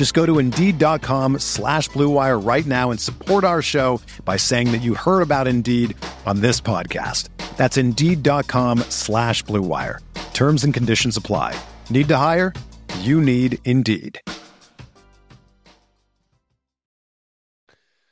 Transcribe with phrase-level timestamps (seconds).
[0.00, 4.80] Just go to Indeed.com slash BlueWire right now and support our show by saying that
[4.80, 7.28] you heard about Indeed on this podcast.
[7.58, 9.98] That's Indeed.com slash BlueWire.
[10.32, 11.54] Terms and conditions apply.
[11.90, 12.54] Need to hire?
[13.00, 14.18] You need Indeed.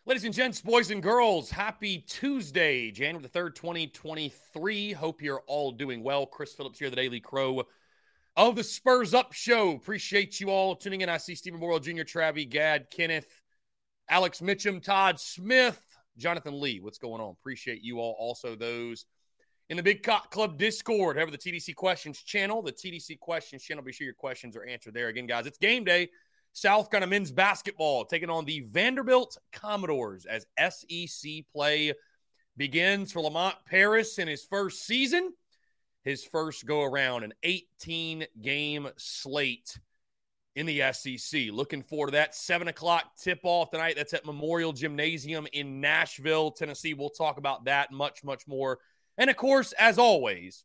[0.04, 4.92] Ladies and gents, boys and girls, happy Tuesday, January the 3rd, 2023.
[4.92, 6.26] Hope you're all doing well.
[6.26, 7.64] Chris Phillips here, the Daily Crow
[8.38, 9.72] of the Spurs Up Show.
[9.72, 11.08] Appreciate you all tuning in.
[11.08, 13.42] I see Stephen Morrill Jr., Travi, Gad, Kenneth,
[14.08, 15.82] Alex Mitchum, Todd Smith,
[16.16, 16.78] Jonathan Lee.
[16.78, 17.34] What's going on?
[17.40, 18.14] Appreciate you all.
[18.16, 19.06] Also, those
[19.70, 21.16] in the Big Cock Club Discord.
[21.16, 22.62] Have the TDC Questions channel.
[22.62, 23.82] The TDC Questions channel.
[23.82, 25.08] Be sure your questions are answered there.
[25.08, 26.08] Again, guys, it's game day.
[26.52, 31.92] South Carolina men's basketball taking on the Vanderbilt Commodores as SEC play
[32.56, 35.32] begins for Lamont Paris in his first season,
[36.08, 39.78] his first go around, an 18 game slate
[40.56, 41.50] in the SEC.
[41.52, 42.34] Looking forward to that.
[42.34, 43.94] Seven o'clock tip off tonight.
[43.96, 46.94] That's at Memorial Gymnasium in Nashville, Tennessee.
[46.94, 48.78] We'll talk about that much, much more.
[49.18, 50.64] And of course, as always,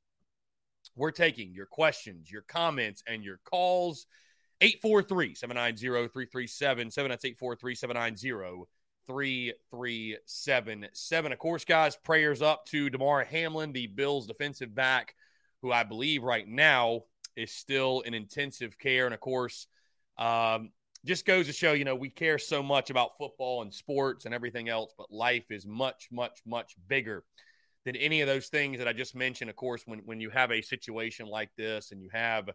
[0.95, 4.07] we're taking your questions, your comments, and your calls.
[4.61, 7.09] 843 790 3377.
[7.09, 8.65] That's 843 790
[9.05, 11.31] 3377.
[11.31, 15.15] Of course, guys, prayers up to Damar Hamlin, the Bills defensive back,
[15.63, 19.05] who I believe right now is still in intensive care.
[19.05, 19.65] And of course,
[20.19, 20.69] um,
[21.05, 24.33] just goes to show, you know, we care so much about football and sports and
[24.35, 27.23] everything else, but life is much, much, much bigger
[27.85, 29.49] than any of those things that I just mentioned.
[29.49, 32.49] Of course, when, when you have a situation like this and you have,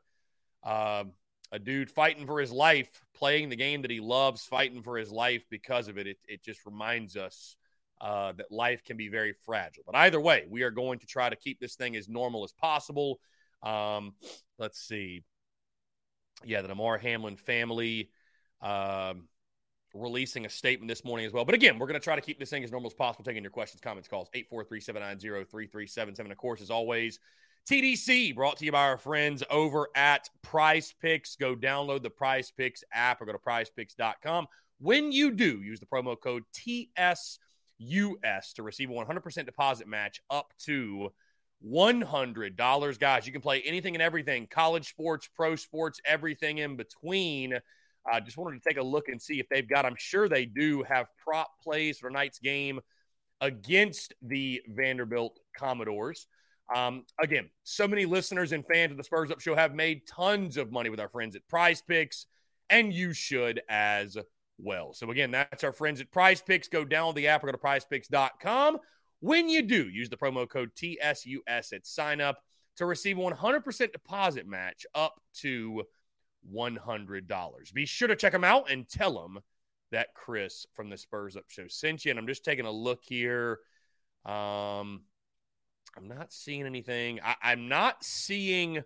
[0.62, 1.12] um,
[1.50, 5.10] a dude fighting for his life, playing the game that he loves, fighting for his
[5.10, 6.06] life because of it.
[6.06, 7.56] It, it just reminds us
[8.00, 9.82] uh, that life can be very fragile.
[9.86, 12.52] But either way, we are going to try to keep this thing as normal as
[12.52, 13.20] possible.
[13.62, 14.14] Um,
[14.58, 15.24] let's see.
[16.44, 18.10] Yeah, the Damar Hamlin family
[18.62, 19.28] um,
[19.94, 21.44] releasing a statement this morning as well.
[21.44, 23.42] But again, we're going to try to keep this thing as normal as possible, taking
[23.42, 26.32] your questions, comments, calls, 843 790 3377.
[26.32, 27.18] Of course, as always,
[27.68, 31.36] TDC brought to you by our friends over at Prize Picks.
[31.36, 34.46] Go download the Prize Picks app or go to prizepicks.com.
[34.80, 36.44] When you do, use the promo code
[37.80, 41.12] TSUS to receive a 100% deposit match up to
[41.66, 42.98] $100.
[42.98, 47.54] Guys, you can play anything and everything college sports, pro sports, everything in between.
[48.10, 50.28] I uh, just wanted to take a look and see if they've got, I'm sure
[50.28, 52.80] they do have prop plays for tonight's game
[53.40, 56.26] against the Vanderbilt Commodores.
[56.74, 60.56] Um, again, so many listeners and fans of the Spurs Up Show have made tons
[60.56, 62.26] of money with our friends at Prize Picks,
[62.70, 64.16] and you should as
[64.58, 64.92] well.
[64.92, 66.68] So, again, that's our friends at Prize Picks.
[66.68, 68.78] Go download the app or go to prizepicks.com.
[69.20, 72.38] When you do, use the promo code TSUS at sign up
[72.76, 75.82] to receive a 100% deposit match up to
[76.54, 77.72] $100.
[77.74, 79.40] Be sure to check them out and tell them
[79.90, 82.10] that Chris from the Spurs Up Show sent you.
[82.10, 83.58] And I'm just taking a look here.
[84.24, 85.02] Um,
[85.96, 87.20] I'm not seeing anything.
[87.24, 88.82] I, I, am not seeing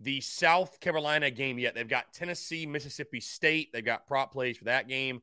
[0.00, 1.74] the South Carolina game yet.
[1.74, 3.72] They've got Tennessee, Mississippi State.
[3.72, 5.20] They've got prop plays for that game.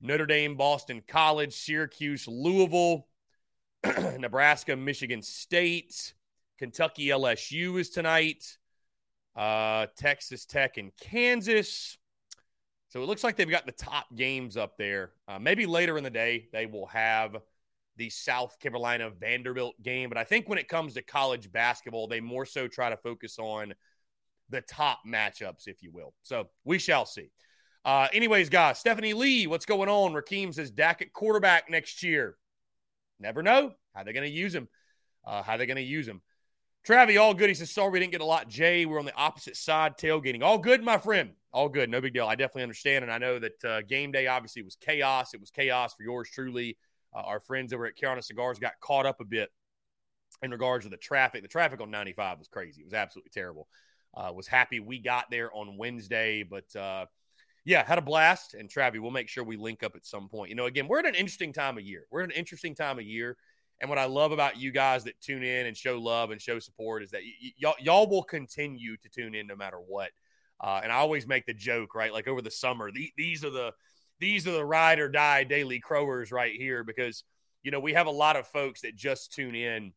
[0.00, 3.06] Notre Dame, Boston College, Syracuse, Louisville,
[4.18, 6.14] Nebraska, Michigan State,
[6.58, 8.58] Kentucky, LSU is tonight.
[9.36, 11.96] Uh, Texas Tech and Kansas.
[12.88, 15.12] So it looks like they've got the top games up there.
[15.28, 17.36] Uh, maybe later in the day they will have
[17.96, 20.08] the South Carolina Vanderbilt game.
[20.08, 23.38] But I think when it comes to college basketball, they more so try to focus
[23.38, 23.74] on
[24.50, 26.14] the top matchups, if you will.
[26.22, 27.30] So we shall see.
[27.84, 30.12] Uh, anyways, guys, Stephanie Lee, what's going on?
[30.12, 32.36] Rakeem says Dak at quarterback next year.
[33.20, 34.68] Never know how they're going to use him.
[35.24, 36.20] Uh, how they're going to use him.
[36.86, 37.48] Travi, all good.
[37.48, 38.48] He says, sorry we didn't get a lot.
[38.48, 40.42] Jay, we're on the opposite side tailgating.
[40.42, 41.30] All good, my friend.
[41.52, 41.90] All good.
[41.90, 42.26] No big deal.
[42.26, 43.04] I definitely understand.
[43.04, 45.34] And I know that uh, game day obviously was chaos.
[45.34, 46.78] It was chaos for yours truly.
[47.14, 49.50] Uh, our friends over at Carolina Cigars got caught up a bit
[50.42, 51.42] in regards to the traffic.
[51.42, 52.82] The traffic on 95 was crazy.
[52.82, 53.68] It was absolutely terrible.
[54.14, 57.06] Uh, was happy we got there on Wednesday, but uh,
[57.64, 58.54] yeah, had a blast.
[58.54, 60.48] And Travi, we'll make sure we link up at some point.
[60.48, 62.06] You know, again, we're at an interesting time of year.
[62.10, 63.36] We're at an interesting time of year.
[63.80, 66.58] And what I love about you guys that tune in and show love and show
[66.58, 70.10] support is that y- y- y'all will continue to tune in no matter what.
[70.60, 72.12] Uh, and I always make the joke, right?
[72.12, 73.72] Like over the summer, the, these are the
[74.20, 77.22] these are the ride or die daily crowers right here because
[77.62, 79.92] you know we have a lot of folks that just tune in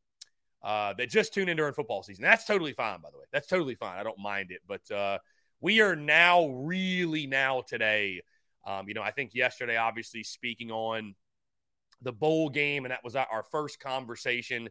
[0.64, 2.24] uh, that just tune in during football season.
[2.24, 3.26] That's totally fine, by the way.
[3.32, 3.98] That's totally fine.
[3.98, 4.62] I don't mind it.
[4.68, 5.18] But uh,
[5.60, 8.22] we are now really now today.
[8.66, 11.16] Um, you know, I think yesterday, obviously speaking on
[12.02, 14.70] the bowl game, and that was our first conversation.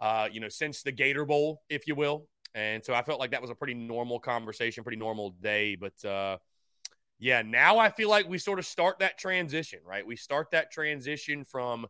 [0.00, 2.26] Uh, you know, since the Gator Bowl, if you will.
[2.54, 5.76] And so I felt like that was a pretty normal conversation, pretty normal day.
[5.76, 6.38] But uh,
[7.18, 10.04] yeah, now I feel like we sort of start that transition, right?
[10.06, 11.86] We start that transition from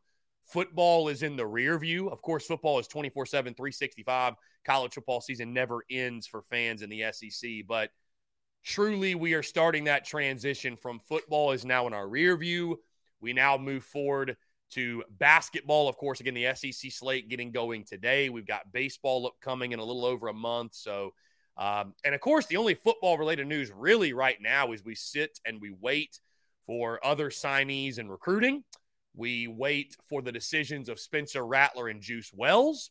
[0.50, 2.08] Football is in the rear view.
[2.08, 4.35] Of course, football is 24 7, 365.
[4.64, 7.50] College football season never ends for fans in the SEC.
[7.69, 7.91] But
[8.64, 12.81] truly, we are starting that transition from football is now in our rear view.
[13.20, 14.37] We now move forward
[14.70, 15.88] to basketball.
[15.88, 18.29] Of course, again, the SEC slate getting going today.
[18.29, 20.75] We've got baseball upcoming in a little over a month.
[20.75, 21.12] So,
[21.58, 25.38] um, and of course, the only football related news really right now is we sit
[25.44, 26.19] and we wait
[26.67, 28.64] for other signees and recruiting.
[29.15, 32.91] We wait for the decisions of Spencer Rattler and Juice Wells.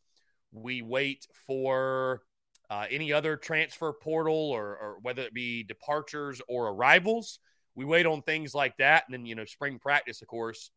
[0.52, 2.24] We wait for
[2.70, 7.40] uh, any other transfer portal or, or whether it be departures or arrivals.
[7.76, 9.04] We wait on things like that.
[9.08, 10.72] And then, you know, spring practice, of course,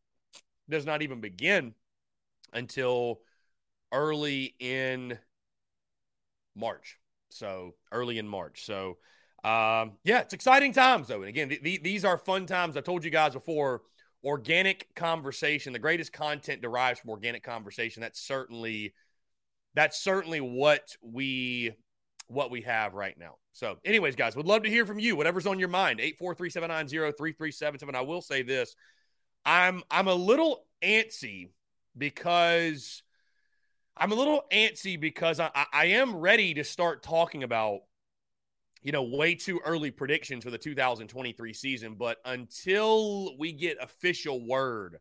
[0.69, 1.73] does not even begin
[2.53, 3.19] until
[3.91, 5.17] early in
[6.55, 6.97] March.
[7.29, 8.65] So early in March.
[8.65, 8.97] So,
[9.43, 11.19] um, yeah, it's exciting times, though.
[11.19, 12.77] And again, th- th- these are fun times.
[12.77, 13.81] I told you guys before
[14.23, 18.01] organic conversation the greatest content derives from organic conversation.
[18.01, 18.93] That's certainly
[19.75, 21.71] that's certainly what we
[22.27, 23.35] what we have right now.
[23.51, 25.99] So anyways guys would love to hear from you whatever's on your mind.
[25.99, 28.75] 843-790-3377 i will say this.
[29.45, 31.49] I'm i'm a little antsy
[31.97, 33.03] because
[33.95, 37.81] i'm a little antsy because i i am ready to start talking about
[38.83, 41.95] you know, way too early predictions for the 2023 season.
[41.95, 44.99] But until we get official word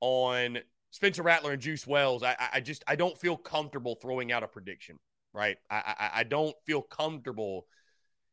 [0.00, 0.58] on
[0.90, 4.48] Spencer Rattler and Juice Wells, I, I just I don't feel comfortable throwing out a
[4.48, 4.98] prediction.
[5.32, 5.56] Right?
[5.70, 7.66] I, I, I don't feel comfortable,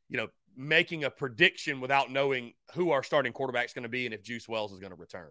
[0.09, 4.05] you know, making a prediction without knowing who our starting quarterback is going to be
[4.05, 5.29] and if Juice Wells is going to return.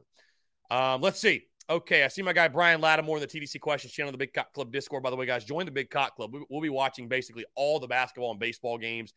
[0.71, 1.47] Um, let's see.
[1.69, 4.53] Okay, I see my guy Brian Lattimore in the TDC questions channel, the Big Cock
[4.53, 5.03] Club Discord.
[5.03, 6.33] By the way, guys, join the Big Cock Club.
[6.49, 9.13] We'll be watching basically all the basketball and baseball games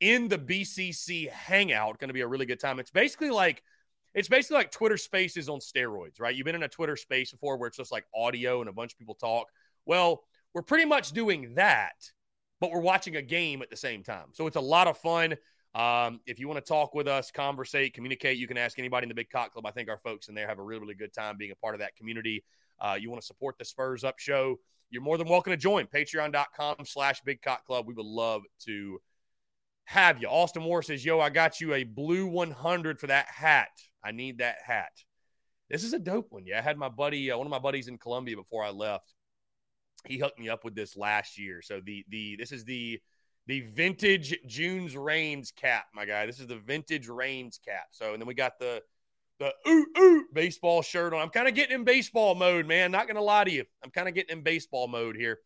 [0.00, 2.00] in the BCC Hangout.
[2.00, 2.80] Going to be a really good time.
[2.80, 3.62] It's basically like
[4.14, 6.34] it's basically like Twitter Spaces on steroids, right?
[6.34, 8.92] You've been in a Twitter Space before where it's just like audio and a bunch
[8.92, 9.46] of people talk.
[9.86, 12.10] Well, we're pretty much doing that,
[12.60, 14.26] but we're watching a game at the same time.
[14.32, 15.36] So it's a lot of fun.
[15.74, 19.08] Um, if you want to talk with us, conversate, communicate, you can ask anybody in
[19.08, 19.66] the Big Cock Club.
[19.66, 21.74] I think our folks in there have a really, really good time being a part
[21.74, 22.44] of that community.
[22.78, 24.58] Uh, you want to support the Spurs Up Show,
[24.92, 25.86] you're more than welcome to join.
[25.86, 27.86] Patreon.com slash Big Cock Club.
[27.86, 29.00] We would love to
[29.84, 30.28] have you.
[30.28, 33.70] Austin Moore says, Yo, I got you a blue 100 for that hat.
[34.04, 34.92] I need that hat.
[35.70, 36.44] This is a dope one.
[36.44, 39.14] Yeah, I had my buddy, uh, one of my buddies in Columbia before I left.
[40.06, 41.62] He hooked me up with this last year.
[41.62, 43.00] So the the this is the
[43.46, 46.26] the vintage June's Reigns cap, my guy.
[46.26, 47.86] This is the vintage Reigns cap.
[47.90, 48.82] So, and then we got the
[49.38, 51.20] the ooh ooh baseball shirt on.
[51.20, 52.90] I'm kind of getting in baseball mode, man.
[52.90, 55.38] Not gonna lie to you, I'm kind of getting in baseball mode here.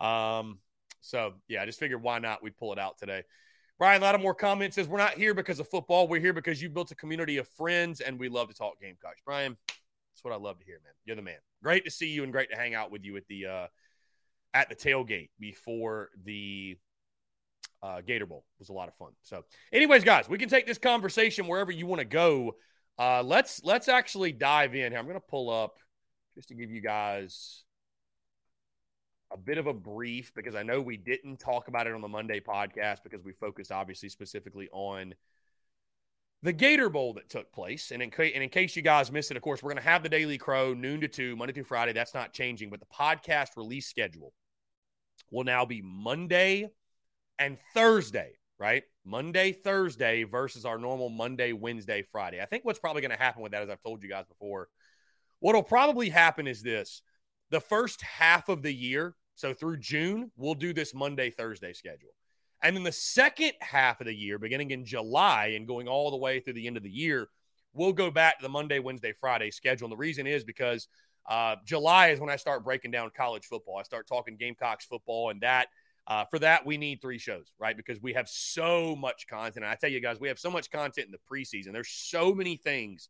[0.00, 0.58] Um,
[1.00, 2.42] so yeah, I just figured why not?
[2.42, 3.22] We'd pull it out today.
[3.78, 6.08] Brian Lattimore comments says we're not here because of football.
[6.08, 9.20] We're here because you built a community of friends, and we love to talk Gamecocks.
[9.24, 10.94] Brian, that's what I love to hear, man.
[11.04, 11.36] You're the man.
[11.62, 13.66] Great to see you, and great to hang out with you at the uh,
[14.54, 16.78] at the tailgate before the
[17.82, 19.12] uh, Gator Bowl was a lot of fun.
[19.22, 22.56] So, anyways, guys, we can take this conversation wherever you want to go.
[22.98, 24.98] Uh, let's let's actually dive in here.
[24.98, 25.76] I'm going to pull up
[26.34, 27.64] just to give you guys
[29.32, 32.08] a bit of a brief because I know we didn't talk about it on the
[32.08, 35.14] Monday podcast because we focused obviously specifically on
[36.42, 37.90] the Gator Bowl that took place.
[37.90, 39.88] And in, ca- and in case you guys missed it, of course, we're going to
[39.88, 41.92] have the Daily Crow noon to two, Monday through Friday.
[41.92, 44.32] That's not changing, but the podcast release schedule
[45.30, 46.70] will now be Monday
[47.38, 48.84] and Thursday, right?
[49.04, 52.40] Monday, Thursday versus our normal Monday, Wednesday, Friday.
[52.40, 54.68] I think what's probably going to happen with that, as I've told you guys before,
[55.40, 57.02] what'll probably happen is this
[57.50, 62.10] the first half of the year, so through June, we'll do this Monday, Thursday schedule.
[62.62, 66.16] And then the second half of the year, beginning in July and going all the
[66.16, 67.28] way through the end of the year,
[67.72, 69.86] we'll go back to the Monday, Wednesday, Friday schedule.
[69.86, 70.88] And the reason is because
[71.28, 73.78] Uh, July is when I start breaking down college football.
[73.78, 75.66] I start talking Gamecocks football, and that
[76.06, 77.76] uh, for that we need three shows, right?
[77.76, 79.64] Because we have so much content.
[79.64, 81.72] And I tell you guys, we have so much content in the preseason.
[81.72, 83.08] There's so many things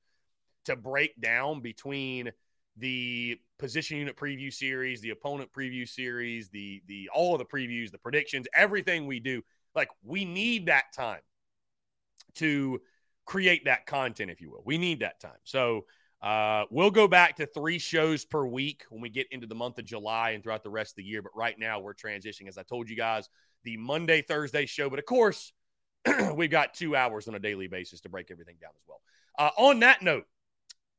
[0.64, 2.32] to break down between
[2.78, 7.90] the position unit preview series, the opponent preview series, the the all of the previews,
[7.90, 9.42] the predictions, everything we do.
[9.74, 11.20] Like we need that time
[12.36, 12.80] to
[13.24, 14.62] create that content, if you will.
[14.64, 15.38] We need that time.
[15.44, 15.86] So
[16.22, 19.78] uh, we'll go back to three shows per week when we get into the month
[19.78, 21.22] of July and throughout the rest of the year.
[21.22, 23.28] But right now, we're transitioning, as I told you guys,
[23.64, 24.88] the Monday, Thursday show.
[24.88, 25.52] But of course,
[26.34, 29.00] we've got two hours on a daily basis to break everything down as well.
[29.38, 30.26] Uh, on that note,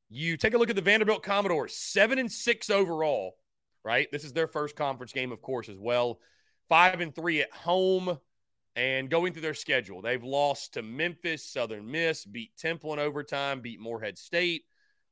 [0.10, 3.36] you take a look at the Vanderbilt Commodores, seven and six overall,
[3.84, 4.08] right?
[4.12, 6.20] This is their first conference game, of course, as well.
[6.70, 8.20] Five and three at home.
[8.76, 13.60] And going through their schedule, they've lost to Memphis, Southern Miss, beat Temple in overtime,
[13.60, 14.66] beat Morehead State,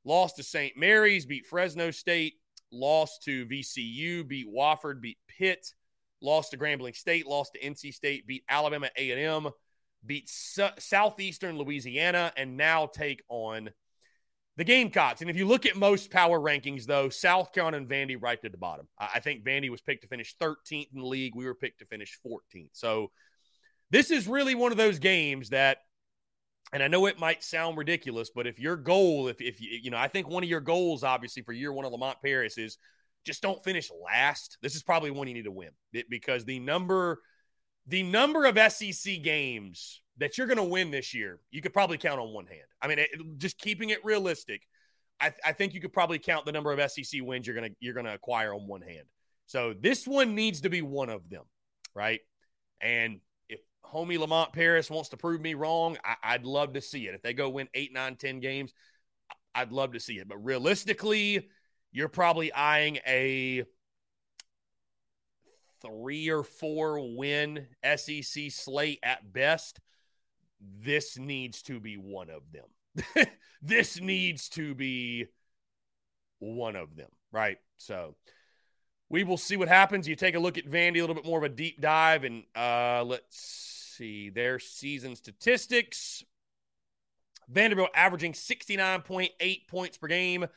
[0.05, 0.77] lost to St.
[0.77, 2.35] Mary's, beat Fresno State,
[2.71, 5.73] lost to VCU, beat Wofford, beat Pitt,
[6.21, 9.49] lost to Grambling State, lost to NC State, beat Alabama A&M,
[10.05, 13.69] beat Southeastern Louisiana, and now take on
[14.57, 15.21] the Gamecocks.
[15.21, 18.51] And if you look at most power rankings, though, South Carolina and Vandy right at
[18.51, 18.87] the bottom.
[18.97, 21.35] I think Vandy was picked to finish 13th in the league.
[21.35, 22.69] We were picked to finish 14th.
[22.73, 23.11] So
[23.89, 25.79] this is really one of those games that,
[26.73, 29.91] and I know it might sound ridiculous, but if your goal, if, if you, you
[29.91, 32.77] know, I think one of your goals, obviously, for year one of Lamont Paris is
[33.25, 34.57] just don't finish last.
[34.61, 35.69] This is probably one you need to win
[36.09, 37.21] because the number,
[37.87, 41.97] the number of SEC games that you're going to win this year, you could probably
[41.97, 42.61] count on one hand.
[42.81, 44.61] I mean, it, just keeping it realistic,
[45.19, 47.93] I, I, think you could probably count the number of SEC wins you're to you're
[47.93, 49.05] going to acquire on one hand.
[49.45, 51.43] So this one needs to be one of them,
[51.93, 52.19] right?
[52.81, 53.19] And
[53.93, 57.15] homie Lamont Paris wants to prove me wrong, I, would love to see it.
[57.15, 58.73] If they go win eight, nine, ten games,
[59.53, 60.27] I'd love to see it.
[60.27, 61.49] But realistically,
[61.91, 63.63] you're probably eyeing a
[65.81, 69.79] three or four win SEC slate at best.
[70.59, 73.27] This needs to be one of them.
[73.61, 75.27] this needs to be
[76.39, 77.57] one of them, right?
[77.77, 78.15] So
[79.09, 80.07] we will see what happens.
[80.07, 82.43] You take a look at Vandy, a little bit more of a deep dive, and
[82.55, 86.23] uh, let's see their season statistics.
[87.47, 90.47] Vanderbilt averaging 69.8 points per game,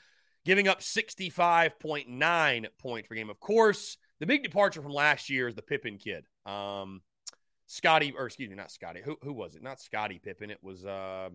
[0.45, 3.31] giving up 65.9 points per game.
[3.31, 6.25] Of course, the big departure from last year is the Pippen kid.
[6.47, 7.03] Um,
[7.67, 9.01] Scotty, or excuse me, not Scotty.
[9.05, 9.63] Who, who was it?
[9.63, 10.51] Not Scotty Pippen.
[10.51, 11.29] It was, uh,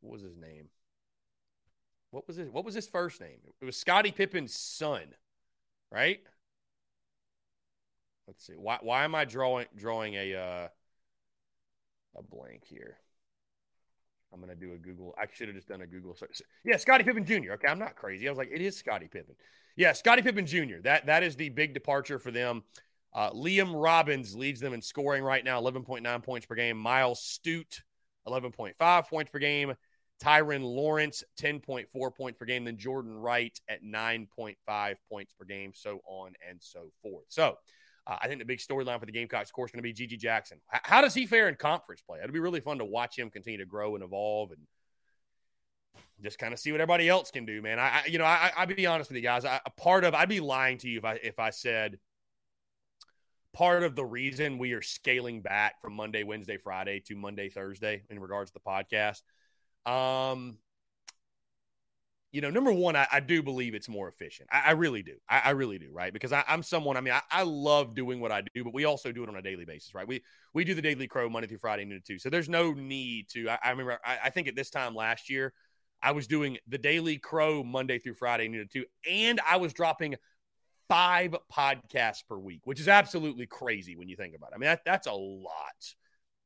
[0.00, 0.68] what was his name?
[2.10, 3.38] What was his, what was his first name?
[3.60, 5.14] It was Scotty Pippen's son,
[5.92, 6.20] right?
[8.26, 8.54] Let's see.
[8.54, 10.68] Why why am I drawing drawing a uh,
[12.16, 12.96] a blank here?
[14.32, 15.14] I'm gonna do a Google.
[15.18, 16.42] I should have just done a Google search.
[16.64, 17.52] Yeah, Scotty Pippen Jr.
[17.52, 18.26] Okay, I'm not crazy.
[18.26, 19.36] I was like, it is Scotty Pippen.
[19.76, 20.80] Yeah, Scotty Pippen Jr.
[20.82, 22.64] That that is the big departure for them.
[23.14, 26.76] Uh, Liam Robbins leads them in scoring right now, 11.9 points per game.
[26.76, 27.80] Myles Stute,
[28.28, 29.74] 11.5 points per game.
[30.22, 32.64] Tyrin Lawrence, 10.4 points per game.
[32.64, 37.26] Then Jordan Wright at 9.5 points per game, so on and so forth.
[37.28, 37.56] So
[38.06, 40.18] uh, I think the big storyline for the Gamecocks, of course, going to be GG
[40.18, 40.58] Jackson.
[40.72, 42.18] H- how does he fare in conference play?
[42.22, 44.60] It'll be really fun to watch him continue to grow and evolve and
[46.22, 47.78] just kind of see what everybody else can do, man.
[47.78, 49.44] I, I you know, I, I, would be honest with you guys.
[49.44, 51.98] I, a part of, I'd be lying to you if I if I said
[53.52, 58.02] part of the reason we are scaling back from Monday, Wednesday, Friday to Monday, Thursday
[58.10, 59.22] in regards to the podcast.
[59.90, 60.58] Um,
[62.32, 64.48] you know, number one, I, I, do believe it's more efficient.
[64.52, 65.14] I, I really do.
[65.28, 66.12] I, I, really do, right?
[66.12, 66.96] Because I, am someone.
[66.96, 69.42] I mean, I, love doing what I do, but we also do it on a
[69.42, 70.06] daily basis, right?
[70.06, 72.18] We we do the daily crow Monday through Friday, noon to two.
[72.18, 73.48] So there's no need to.
[73.48, 73.98] I, remember.
[74.04, 75.52] I, think at this time last year,
[76.02, 79.72] I was doing the daily crow Monday through Friday, noon to two, and I was
[79.72, 80.16] dropping
[80.88, 84.56] five podcasts per week, which is absolutely crazy when you think about it.
[84.56, 85.94] I mean, that, that's a lot.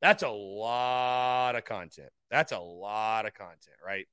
[0.00, 2.10] That's a lot of content.
[2.30, 4.06] That's a lot of content, right?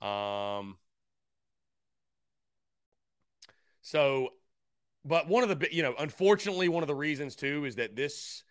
[0.00, 0.78] Um,
[3.82, 4.30] so,
[5.04, 8.44] but one of the, you know, unfortunately, one of the reasons too is that this,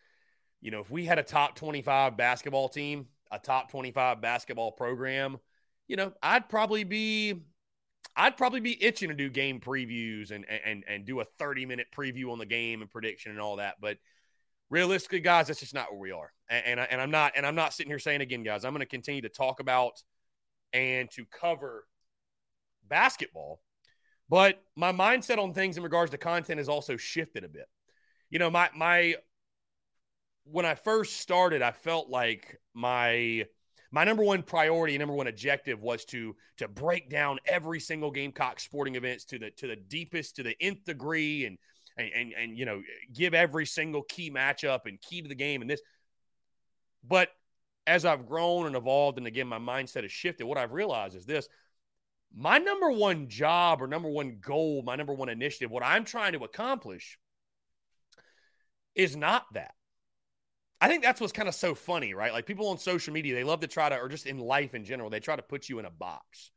[0.59, 5.37] you know, if we had a top 25 basketball team, a top 25 basketball program,
[5.87, 7.41] you know, I'd probably be,
[8.15, 11.87] I'd probably be itching to do game previews and and and do a 30 minute
[11.95, 13.75] preview on the game and prediction and all that.
[13.79, 13.97] But
[14.69, 16.31] realistically, guys, that's just not where we are.
[16.49, 18.73] And and, I, and I'm not and I'm not sitting here saying again, guys, I'm
[18.73, 20.01] going to continue to talk about
[20.73, 21.85] and to cover
[22.87, 23.61] basketball
[24.31, 27.67] but my mindset on things in regards to content has also shifted a bit.
[28.29, 29.15] You know, my my
[30.45, 33.45] when I first started, I felt like my
[33.91, 38.61] my number one priority, number one objective was to to break down every single Gamecock
[38.61, 41.57] sporting events to the to the deepest, to the nth degree, and
[41.97, 42.81] and and, and you know
[43.13, 45.81] give every single key matchup and key to the game and this.
[47.03, 47.27] But
[47.85, 51.25] as I've grown and evolved, and again my mindset has shifted, what I've realized is
[51.25, 51.49] this:
[52.35, 56.33] my number one job or number one goal, my number one initiative, what I'm trying
[56.33, 57.19] to accomplish
[58.95, 59.73] is not that.
[60.79, 62.33] I think that's what's kind of so funny, right?
[62.33, 64.83] Like people on social media, they love to try to, or just in life in
[64.83, 66.51] general, they try to put you in a box,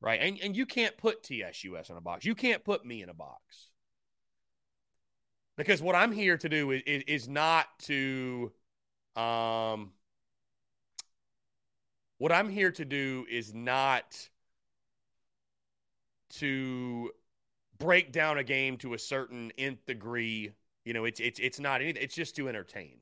[0.00, 0.20] right?
[0.22, 2.24] And, and you can't put TSUS in a box.
[2.24, 3.70] You can't put me in a box.
[5.58, 8.52] Because what I'm here to do is, is, is not to,
[9.16, 9.90] um,
[12.16, 14.16] what I'm here to do is not
[16.34, 17.10] to
[17.78, 20.52] break down a game to a certain nth degree.
[20.84, 22.02] You know, it's it's it's not anything.
[22.02, 22.98] It's just to entertain.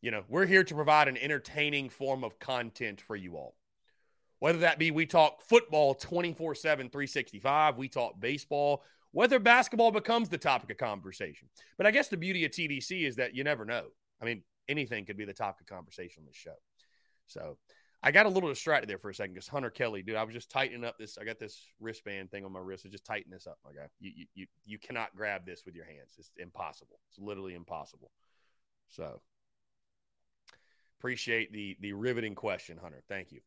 [0.00, 3.56] You know, we're here to provide an entertaining form of content for you all.
[4.38, 10.28] Whether that be we talk football 24 7, 365, we talk baseball, whether basketball becomes
[10.28, 11.48] the topic of conversation.
[11.76, 13.86] But I guess the beauty of TDC is that you never know.
[14.22, 16.54] I mean, anything could be the topic of conversation on this show.
[17.26, 17.58] So
[18.02, 20.34] I got a little distracted there for a second because Hunter Kelly, dude, I was
[20.34, 21.18] just tightening up this.
[21.18, 22.84] I got this wristband thing on my wrist.
[22.84, 23.88] So just tighten this up, my guy.
[23.98, 26.14] You, you, you, you cannot grab this with your hands.
[26.16, 27.00] It's impossible.
[27.10, 28.12] It's literally impossible.
[28.88, 29.20] So
[30.98, 33.04] Appreciate the the riveting question, Hunter.
[33.08, 33.38] Thank you.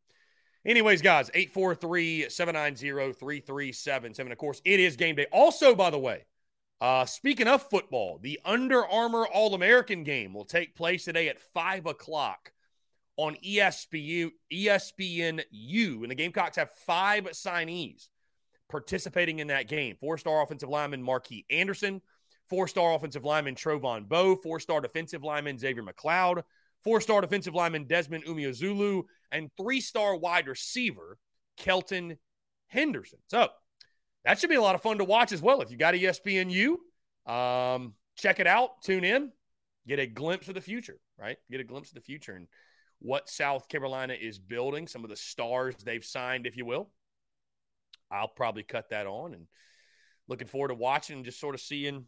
[0.63, 4.31] Anyways, guys, 843-790-3377.
[4.31, 5.25] Of course, it is game day.
[5.33, 6.25] Also, by the way,
[6.79, 11.87] uh, speaking of football, the Under Armour All-American game will take place today at 5
[11.87, 12.51] o'clock
[13.17, 16.01] on ESPU, ESPNU.
[16.01, 18.07] And the Gamecocks have five signees
[18.69, 19.95] participating in that game.
[19.99, 22.01] Four-star offensive lineman Marquis Anderson,
[22.49, 26.43] four-star offensive lineman Trovon Baugh, four-star defensive lineman Xavier McLeod,
[26.83, 31.17] four star defensive lineman Desmond Umeozulu, and three star wide receiver
[31.57, 32.17] Kelton
[32.67, 33.19] Henderson.
[33.27, 33.49] So
[34.25, 35.61] that should be a lot of fun to watch as well.
[35.61, 36.75] If you got ESPNU,
[37.31, 39.31] um, check it out, tune in,
[39.87, 41.37] get a glimpse of the future, right?
[41.49, 42.47] Get a glimpse of the future and
[43.01, 46.89] what South Carolina is building, some of the stars they've signed, if you will.
[48.11, 49.47] I'll probably cut that on and
[50.27, 52.05] looking forward to watching and just sort of seeing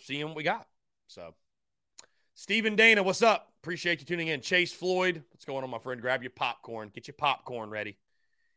[0.00, 0.66] seeing what we got.
[1.06, 1.34] So
[2.34, 3.52] Stephen Dana, what's up?
[3.62, 4.40] Appreciate you tuning in.
[4.40, 6.00] Chase Floyd, what's going on, my friend?
[6.00, 6.90] Grab your popcorn.
[6.92, 7.98] Get your popcorn ready.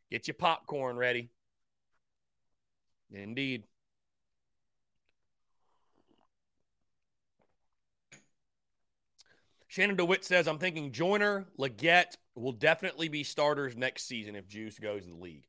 [0.10, 1.30] Get your popcorn ready.
[3.12, 3.64] Indeed.
[9.72, 14.78] Shannon DeWitt says, I'm thinking Joyner, Legette will definitely be starters next season if Juice
[14.78, 15.46] goes to the league.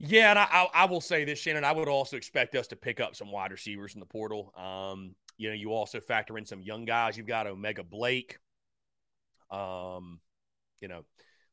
[0.00, 1.62] Yeah, and I, I, will say this, Shannon.
[1.62, 4.52] I would also expect us to pick up some wide receivers in the portal.
[4.56, 7.16] Um, you know, you also factor in some young guys.
[7.16, 8.38] You've got O'Mega Blake,
[9.48, 10.18] um,
[10.80, 11.04] you know,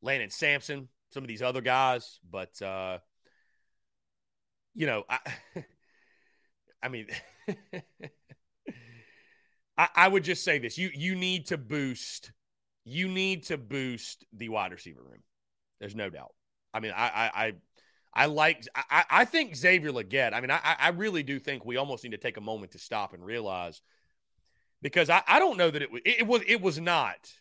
[0.01, 2.19] Landon Sampson, some of these other guys.
[2.27, 2.97] But, uh,
[4.73, 5.19] you know, I,
[6.81, 7.05] I mean,
[9.81, 12.31] I, I would just say this: you you need to boost,
[12.85, 15.23] you need to boost the wide receiver room.
[15.79, 16.33] There's no doubt.
[16.71, 17.53] I mean, I I, I
[18.13, 20.33] I like I, I think Xavier Legette.
[20.33, 22.79] I mean, I, I really do think we almost need to take a moment to
[22.79, 23.81] stop and realize
[24.83, 27.31] because I, I don't know that it was it was it was not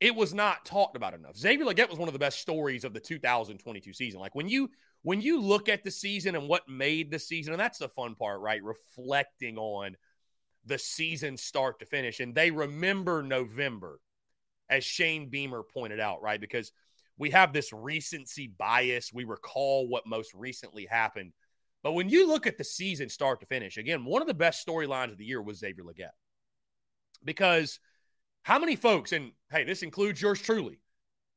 [0.00, 1.36] it was not talked about enough.
[1.36, 4.18] Xavier Legette was one of the best stories of the 2022 season.
[4.18, 4.68] Like when you
[5.02, 8.16] when you look at the season and what made the season, and that's the fun
[8.16, 8.64] part, right?
[8.64, 9.96] Reflecting on
[10.66, 12.20] the season start to finish.
[12.20, 14.00] And they remember November,
[14.68, 16.40] as Shane Beamer pointed out, right?
[16.40, 16.72] Because
[17.18, 19.12] we have this recency bias.
[19.12, 21.32] We recall what most recently happened.
[21.82, 24.66] But when you look at the season start to finish, again, one of the best
[24.66, 26.16] storylines of the year was Xavier Legette.
[27.22, 27.78] Because
[28.42, 30.80] how many folks, and hey, this includes yours truly,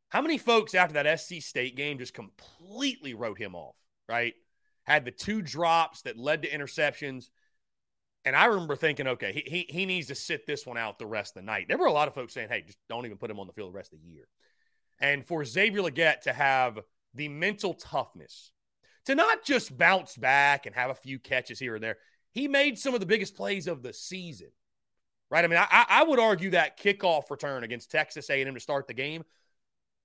[0.09, 3.75] how many folks after that SC State game just completely wrote him off,
[4.07, 4.33] right?
[4.83, 7.29] Had the two drops that led to interceptions.
[8.27, 11.05] And I remember thinking, okay, he, he, he needs to sit this one out the
[11.05, 11.67] rest of the night.
[11.69, 13.53] There were a lot of folks saying, hey, just don't even put him on the
[13.53, 14.27] field the rest of the year.
[14.99, 16.77] And for Xavier Legette to have
[17.13, 18.51] the mental toughness
[19.05, 21.99] to not just bounce back and have a few catches here and there,
[22.33, 24.49] he made some of the biggest plays of the season.
[25.31, 25.45] Right?
[25.45, 28.93] I mean, I, I would argue that kickoff return against Texas A&M to start the
[28.93, 29.23] game,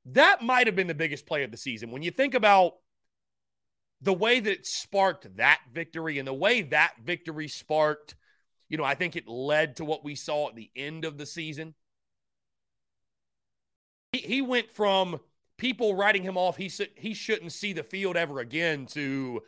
[0.06, 1.90] that might have been the biggest play of the season.
[1.90, 2.74] When you think about
[4.02, 8.16] the way that it sparked that victory and the way that victory sparked,
[8.68, 11.26] you know, I think it led to what we saw at the end of the
[11.26, 11.74] season.
[14.12, 15.20] He, he went from
[15.56, 19.42] people writing him off, he, he shouldn't see the field ever again, to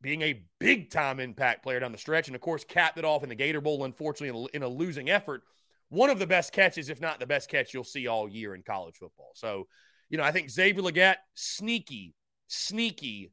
[0.00, 2.28] being a big time impact player down the stretch.
[2.28, 4.68] And of course, capped it off in the Gator Bowl, unfortunately, in a, in a
[4.68, 5.42] losing effort.
[5.88, 8.62] one of the best catches, if not the best catch you'll see all year in
[8.62, 9.30] college football.
[9.34, 9.66] So,
[10.10, 12.14] you know, I think Xavier Legette, sneaky,
[12.46, 13.32] sneaky,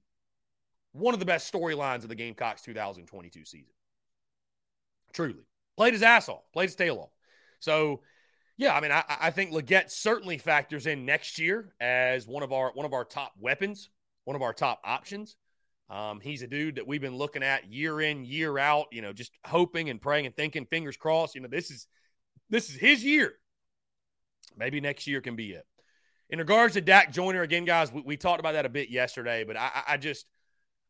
[0.93, 3.73] one of the best storylines of the Gamecocks 2022 season.
[5.13, 5.45] Truly.
[5.77, 7.09] Played his ass off, played his tail off.
[7.59, 8.01] So,
[8.57, 12.51] yeah, I mean, I, I think Legette certainly factors in next year as one of
[12.51, 13.89] our one of our top weapons,
[14.25, 15.35] one of our top options.
[15.89, 18.87] Um, he's a dude that we've been looking at year in, year out.
[18.91, 21.35] You know, just hoping and praying and thinking, fingers crossed.
[21.35, 21.87] You know, this is
[22.49, 23.33] this is his year.
[24.57, 25.65] Maybe next year can be it.
[26.31, 29.43] In regards to Dak Joyner, again, guys, we, we talked about that a bit yesterday,
[29.43, 30.25] but I, I just,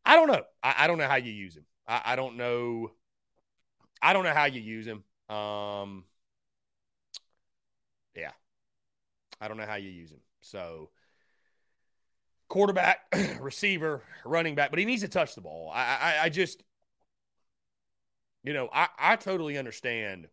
[0.05, 0.43] I don't know.
[0.61, 1.65] I, I, don't know how you use him.
[1.87, 2.91] I, I, don't know.
[4.01, 5.03] I don't know how you use him.
[5.35, 6.05] Um,
[8.15, 8.31] yeah,
[9.39, 10.19] I don't know how you use him.
[10.41, 10.91] So,
[12.47, 12.99] quarterback,
[13.39, 15.71] receiver, running back, but he needs to touch the ball.
[15.73, 16.61] I, I, I just,
[18.43, 20.27] you know, I, I totally understand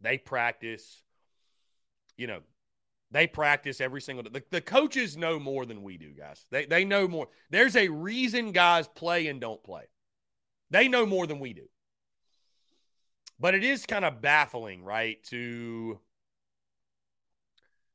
[0.00, 1.02] they practice,
[2.16, 2.40] you know,
[3.14, 4.30] they practice every single day.
[4.32, 6.44] The, the, coaches know more than we do, guys.
[6.50, 7.28] They, they know more.
[7.48, 9.84] There's a reason guys play and don't play.
[10.70, 11.68] They know more than we do.
[13.38, 15.22] But it is kind of baffling, right?
[15.24, 16.00] To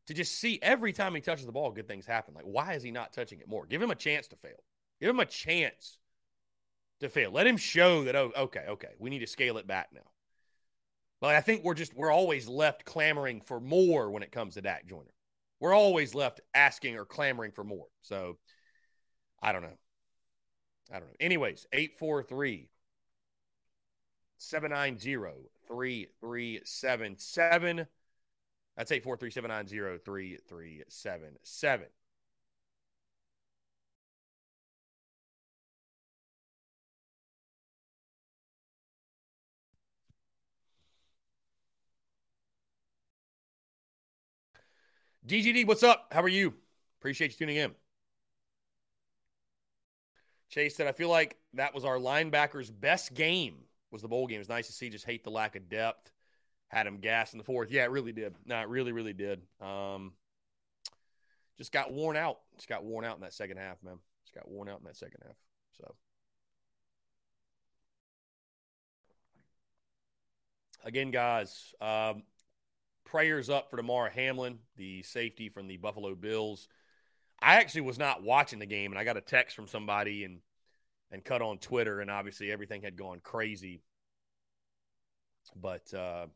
[0.07, 2.33] to just see every time he touches the ball, good things happen.
[2.33, 3.65] Like, why is he not touching it more?
[3.65, 4.63] Give him a chance to fail.
[5.01, 5.99] Give him a chance
[7.01, 7.31] to fail.
[7.31, 10.09] Let him show that, oh, okay, okay, we need to scale it back now.
[11.21, 14.61] But I think we're just we're always left clamoring for more when it comes to
[14.61, 15.13] Dak Joyner.
[15.59, 17.87] We're always left asking or clamoring for more.
[18.01, 18.37] So
[19.41, 19.77] I don't know.
[20.91, 21.15] I don't know.
[21.19, 22.69] Anyways, 843
[24.37, 27.87] 790 3377.
[28.77, 31.87] That's 843 790 3377.
[45.29, 46.07] DGD, what's up?
[46.11, 46.55] How are you?
[46.99, 47.71] Appreciate you tuning in.
[50.49, 53.57] Chase said, I feel like that was our linebackers' best game
[53.91, 54.39] was the bowl game.
[54.39, 54.89] It's nice to see.
[54.89, 56.11] Just hate the lack of depth.
[56.69, 57.69] Had him gas in the fourth.
[57.69, 58.33] Yeah, it really did.
[58.47, 59.43] No, it really, really did.
[59.61, 60.13] Um,
[61.59, 62.39] just got worn out.
[62.55, 63.99] Just got worn out in that second half, man.
[64.23, 65.37] Just got worn out in that second half.
[65.77, 65.93] So
[70.83, 72.23] again, guys, um,
[73.09, 76.67] prayers up for Damar Hamlin, the safety from the Buffalo Bills.
[77.41, 80.39] I actually was not watching the game, and I got a text from somebody and
[81.11, 83.81] and cut on Twitter, and obviously everything had gone crazy.
[85.55, 86.27] But uh,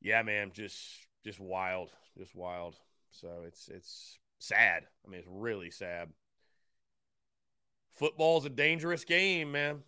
[0.00, 0.78] yeah, man, just
[1.24, 2.76] just wild, just wild.
[3.10, 4.84] So it's it's sad.
[5.04, 6.08] I mean, it's really sad.
[7.90, 9.82] Football's a dangerous game, man.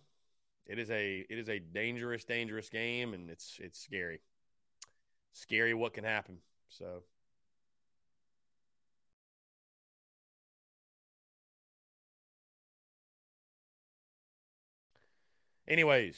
[0.67, 4.19] It is a it is a dangerous, dangerous game, and it's it's scary
[5.33, 6.37] scary what can happen.
[6.69, 7.03] So.
[15.67, 16.17] Anyways,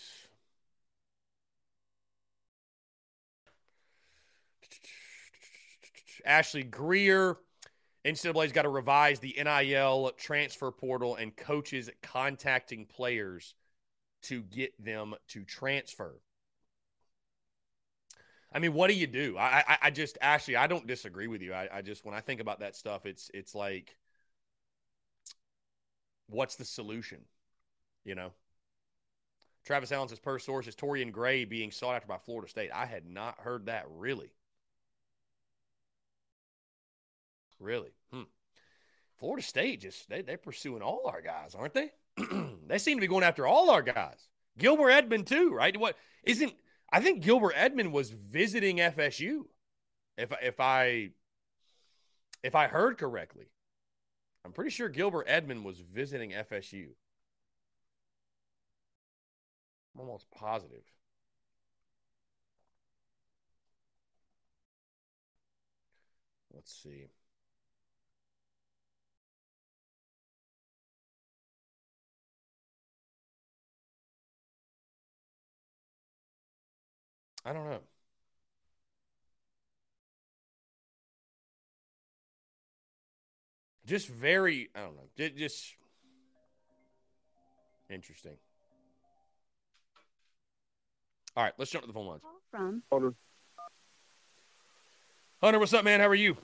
[6.26, 7.38] Ashley Greer,
[8.06, 13.54] NCAA's got to revise the NIL transfer portal and coaches contacting players
[14.24, 16.20] to get them to transfer.
[18.54, 19.36] I mean, what do you do?
[19.38, 21.54] I, I, I just actually I don't disagree with you.
[21.54, 23.98] I, I just when I think about that stuff, it's it's like,
[26.28, 27.20] what's the solution?
[28.06, 28.32] You know,
[29.66, 32.70] Travis Allen says per source is Torrian Gray being sought after by Florida State.
[32.74, 34.32] I had not heard that really.
[37.60, 37.92] Really?
[38.12, 38.24] Hmm.
[39.16, 41.92] Florida State just they they're pursuing all our guys, aren't they?
[42.68, 44.28] they seem to be going after all our guys.
[44.60, 45.76] Gilbert Edmond too, right?
[45.76, 46.54] What isn't
[46.94, 49.46] I think Gilbert Edmond was visiting FSU.
[50.16, 51.10] If if I
[52.44, 53.48] if I heard correctly.
[54.46, 56.90] I'm pretty sure Gilbert Edmond was visiting FSU.
[59.96, 60.84] I'm almost positive.
[66.54, 67.08] Let's see.
[77.46, 77.82] I don't know.
[83.86, 85.10] Just very, I don't know.
[85.18, 85.76] Just, just
[87.90, 88.38] interesting.
[91.36, 92.22] All right, let's jump to the phone lines.
[92.52, 93.14] From Hunter.
[95.42, 96.00] Hunter, what's up, man?
[96.00, 96.38] How are you?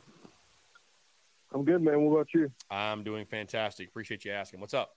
[1.53, 2.01] I'm good, man.
[2.01, 2.51] What about you?
[2.69, 3.87] I'm doing fantastic.
[3.87, 4.59] Appreciate you asking.
[4.59, 4.91] What's up?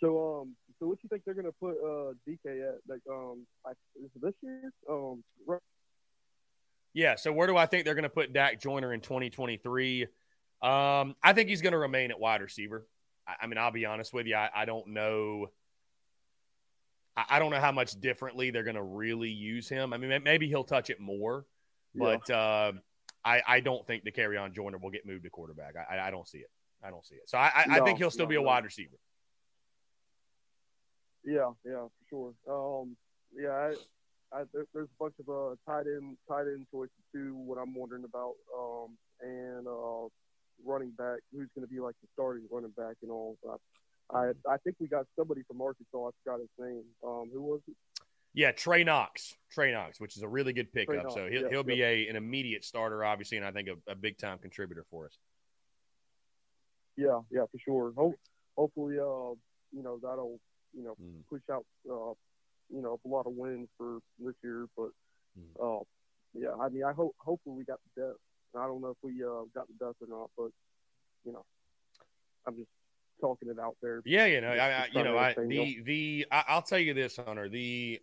[0.00, 2.80] So, um, so what you think they're gonna put uh, DK at?
[2.88, 4.72] Like, um, like is this year?
[4.90, 5.60] Um, right.
[6.92, 7.14] Yeah.
[7.14, 10.02] So where do I think they're going to put Dak Joyner in 2023?
[10.02, 12.86] Um, I think he's going to remain at wide receiver.
[13.26, 14.34] I, I mean, I'll be honest with you.
[14.34, 15.46] I, I don't know.
[17.16, 19.92] I, I, don't know how much differently they're going to really use him.
[19.92, 21.46] I mean, maybe he'll touch it more,
[21.94, 22.18] yeah.
[22.18, 22.72] but uh,
[23.24, 25.74] I, I don't think Dakereon Joyner will get moved to quarterback.
[25.90, 26.50] I, I don't see it.
[26.84, 27.22] I don't see it.
[27.28, 28.98] So I, no, I think he'll still no, be a wide receiver.
[31.24, 32.34] Yeah, yeah, for sure.
[32.48, 32.96] Um,
[33.34, 33.74] yeah, I,
[34.36, 37.34] I, there, there's a bunch of uh, tight end tight end choices too.
[37.36, 40.08] What I'm wondering about, um, and uh,
[40.64, 43.36] running back, who's going to be like the starting running back and all.
[44.12, 46.08] I, I, I think we got somebody from Arkansas.
[46.08, 46.84] I forgot his name.
[47.04, 47.76] Um, who was it?
[48.34, 49.34] Yeah, Trey Knox.
[49.50, 51.10] Trey Knox, which is a really good pickup.
[51.12, 53.94] So he'll, yeah, he'll be a an immediate starter, obviously, and I think a, a
[53.94, 55.18] big time contributor for us.
[56.96, 57.92] Yeah, yeah, for sure.
[57.96, 58.18] Hope,
[58.56, 59.36] hopefully, uh,
[59.72, 60.40] you know, that'll
[60.74, 61.20] you know mm.
[61.28, 62.14] push out uh,
[62.70, 64.66] you know a lot of wins for this year.
[64.76, 64.90] But
[65.38, 65.80] mm.
[65.80, 65.84] uh,
[66.34, 68.18] yeah, I mean, I hope hopefully we got the depth.
[68.56, 70.50] I don't know if we uh, got the depth or not, but
[71.24, 71.44] you know,
[72.46, 72.68] I'm just
[73.20, 74.02] talking it out there.
[74.04, 77.16] Yeah, you know, I, I you know, I the the I, I'll tell you this,
[77.16, 78.00] Hunter the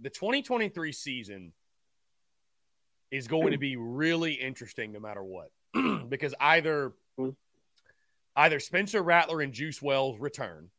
[0.00, 1.52] the 2023 season
[3.10, 5.50] is going to be really interesting no matter what,
[6.08, 7.30] because either mm-hmm.
[8.36, 10.70] either Spencer Rattler and Juice Wells return,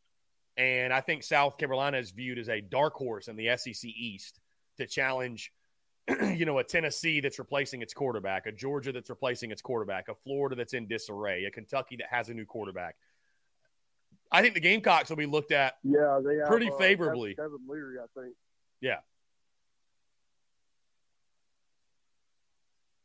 [0.57, 4.39] and I think South Carolina is viewed as a dark horse in the SEC East
[4.77, 5.51] to challenge,
[6.07, 10.15] you know, a Tennessee that's replacing its quarterback, a Georgia that's replacing its quarterback, a
[10.15, 12.95] Florida that's in disarray, a Kentucky that has a new quarterback.
[14.31, 17.35] I think the Gamecocks will be looked at yeah, they have, pretty uh, favorably.
[17.35, 18.35] Devin Leary, I think.
[18.81, 18.97] Yeah.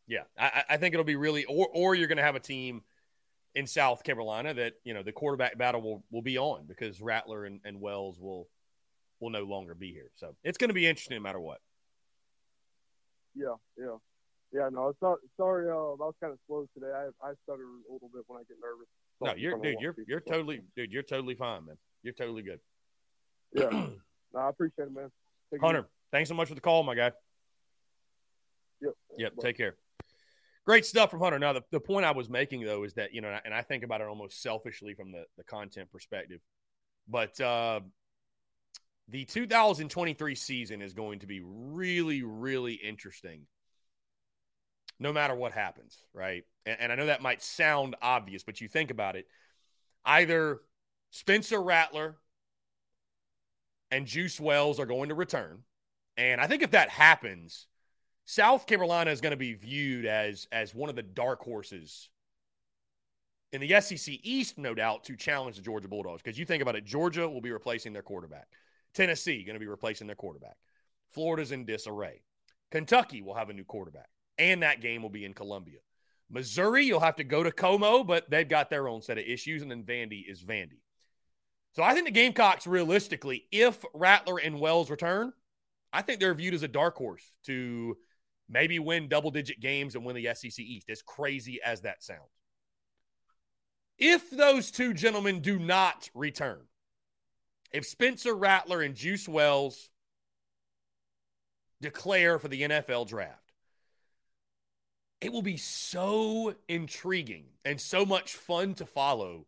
[0.07, 2.83] Yeah, I, I think it'll be really, or or you're going to have a team
[3.55, 7.45] in South Carolina that you know the quarterback battle will, will be on because Rattler
[7.45, 8.49] and, and Wells will
[9.21, 10.11] will no longer be here.
[10.15, 11.59] So it's going to be interesting no matter what.
[13.35, 13.97] Yeah, yeah,
[14.53, 14.69] yeah.
[14.73, 15.19] No, it's not.
[15.37, 16.93] Sorry, uh, I was kind of slow today.
[16.93, 18.89] I I stutter a little bit when I get nervous.
[19.21, 19.81] No, you're dude.
[19.81, 20.93] You're you're totally dude.
[20.93, 21.77] You're totally fine, man.
[22.03, 22.61] You're totally good.
[23.53, 25.11] Yeah, no, I appreciate it, man.
[25.53, 27.13] Take Hunter, thanks so much for the call, my guy.
[28.81, 28.93] Yep.
[29.19, 29.37] Yep.
[29.37, 29.43] Bye.
[29.43, 29.77] Take care.
[30.67, 31.39] Great stuff from Hunter.
[31.39, 33.83] Now, the, the point I was making, though, is that, you know, and I think
[33.83, 36.41] about it almost selfishly from the, the content perspective,
[37.09, 37.81] but uh,
[39.09, 43.47] the 2023 season is going to be really, really interesting
[45.01, 46.45] no matter what happens, right?
[46.67, 49.27] And, and I know that might sound obvious, but you think about it
[50.05, 50.61] either
[51.11, 52.17] Spencer Rattler
[53.91, 55.61] and Juice Wells are going to return.
[56.17, 57.67] And I think if that happens,
[58.31, 62.11] South Carolina is going to be viewed as as one of the dark horses
[63.53, 66.23] in the SEC East, no doubt, to challenge the Georgia Bulldogs.
[66.23, 68.47] Because you think about it, Georgia will be replacing their quarterback.
[68.95, 70.57] Tennessee going to be replacing their quarterback.
[71.13, 72.23] Florida's in disarray.
[72.71, 75.81] Kentucky will have a new quarterback, and that game will be in Columbia.
[76.31, 79.61] Missouri, you'll have to go to Como, but they've got their own set of issues,
[79.61, 80.79] and then Vandy is Vandy.
[81.73, 85.33] So I think the Gamecocks, realistically, if Rattler and Wells return,
[85.93, 87.97] I think they're viewed as a dark horse to–
[88.51, 92.21] maybe win double digit games and win the SEC East, as crazy as that sounds.
[93.99, 96.61] If those two gentlemen do not return,
[97.73, 99.91] if Spencer Rattler and Juice Wells
[101.81, 103.53] declare for the NFL draft,
[105.21, 109.47] it will be so intriguing and so much fun to follow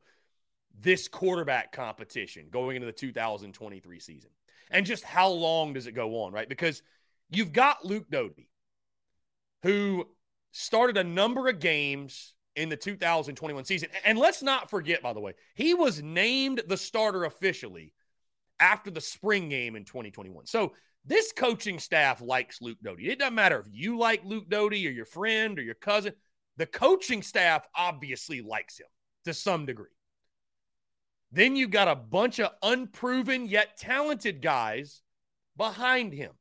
[0.80, 4.30] this quarterback competition going into the 2023 season.
[4.70, 6.48] And just how long does it go on, right?
[6.48, 6.82] Because
[7.30, 8.48] you've got Luke Doty,
[9.62, 10.06] who
[10.52, 13.88] started a number of games in the 2021 season.
[14.04, 17.92] And let's not forget, by the way, he was named the starter officially
[18.60, 20.46] after the spring game in 2021.
[20.46, 20.72] So
[21.04, 23.08] this coaching staff likes Luke Doty.
[23.08, 26.12] It doesn't matter if you like Luke Doty or your friend or your cousin,
[26.58, 28.86] the coaching staff obviously likes him
[29.24, 29.86] to some degree.
[31.32, 35.00] Then you've got a bunch of unproven yet talented guys
[35.56, 36.32] behind him.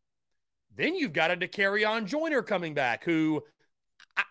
[0.76, 3.44] Then you've got a Dakereon Joyner coming back, who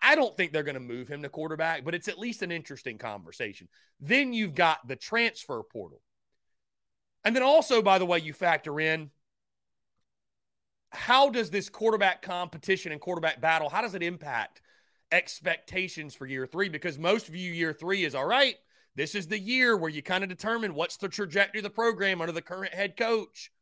[0.02, 2.52] I don't think they're going to move him to quarterback, but it's at least an
[2.52, 3.68] interesting conversation.
[4.00, 6.00] Then you've got the transfer portal.
[7.24, 9.10] And then also, by the way, you factor in
[10.90, 14.60] how does this quarterback competition and quarterback battle, how does it impact
[15.12, 16.68] expectations for year three?
[16.68, 18.56] Because most view year three is all right.
[18.96, 22.20] This is the year where you kind of determine what's the trajectory of the program
[22.20, 23.52] under the current head coach.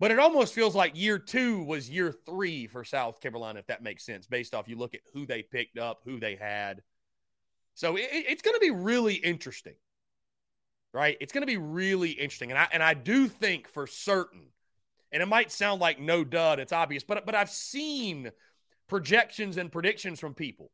[0.00, 3.82] But it almost feels like year two was year three for South Carolina, if that
[3.82, 6.82] makes sense, based off you look at who they picked up, who they had.
[7.74, 9.74] So it, it's going to be really interesting.
[10.94, 11.16] right?
[11.20, 12.50] It's going to be really interesting.
[12.50, 14.46] And I, and I do think for certain,
[15.12, 18.30] and it might sound like no dud, it's obvious, but, but I've seen
[18.88, 20.70] projections and predictions from people.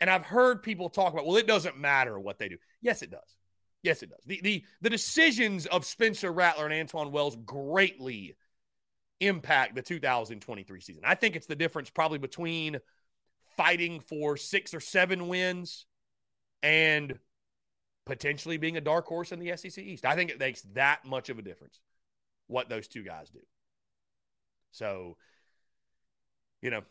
[0.00, 2.58] And I've heard people talk about, well, it doesn't matter what they do.
[2.82, 3.36] Yes, it does.
[3.82, 4.20] Yes, it does.
[4.26, 8.36] The, the, the decisions of Spencer Rattler and Antwane Wells greatly
[9.20, 11.02] impact the 2023 season.
[11.04, 12.78] I think it's the difference probably between
[13.56, 15.86] fighting for six or seven wins
[16.62, 17.18] and
[18.06, 20.04] potentially being a dark horse in the SEC East.
[20.04, 21.80] I think it makes that much of a difference
[22.46, 23.40] what those two guys do.
[24.72, 25.16] So,
[26.60, 26.82] you know,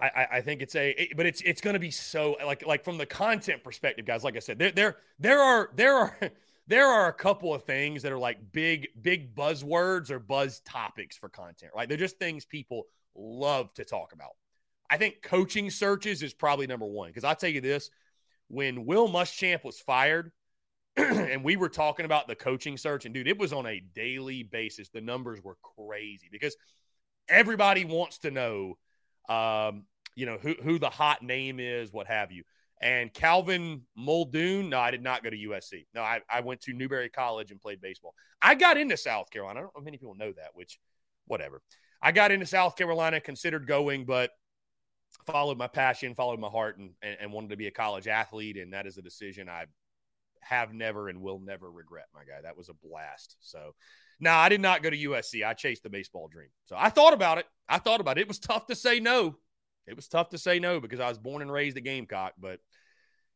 [0.00, 2.98] I, I think it's a, but it's it's going to be so like like from
[2.98, 4.24] the content perspective, guys.
[4.24, 6.18] Like I said, there there there are there are
[6.66, 11.16] there are a couple of things that are like big big buzzwords or buzz topics
[11.16, 11.88] for content, right?
[11.88, 14.32] They're just things people love to talk about.
[14.90, 17.90] I think coaching searches is probably number one because I'll tell you this:
[18.48, 20.32] when Will Muschamp was fired,
[20.96, 24.42] and we were talking about the coaching search, and dude, it was on a daily
[24.42, 24.88] basis.
[24.88, 26.56] The numbers were crazy because
[27.28, 28.78] everybody wants to know,
[29.28, 29.84] um,
[30.14, 32.44] you know, who who the hot name is, what have you.
[32.80, 35.86] And Calvin Muldoon, no, I did not go to USC.
[35.94, 38.14] No, I, I went to Newberry College and played baseball.
[38.42, 39.60] I got into South Carolina.
[39.60, 40.78] I don't know if many people know that, which,
[41.26, 41.62] whatever.
[42.02, 44.30] I got into South Carolina, considered going, but
[45.26, 48.58] followed my passion, followed my heart, and, and, and wanted to be a college athlete.
[48.58, 49.64] And that is a decision I
[50.40, 52.42] have never and will never regret, my guy.
[52.42, 53.36] That was a blast.
[53.40, 53.74] So,
[54.18, 55.44] now I did not go to USC.
[55.44, 56.48] I chased the baseball dream.
[56.64, 57.46] So I thought about it.
[57.68, 58.22] I thought about it.
[58.22, 59.36] It was tough to say no.
[59.86, 62.60] It was tough to say no because I was born and raised a Gamecock, but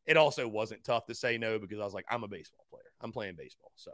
[0.05, 2.83] it also wasn't tough to say no because I was like, I'm a baseball player.
[2.99, 3.71] I'm playing baseball.
[3.75, 3.91] So,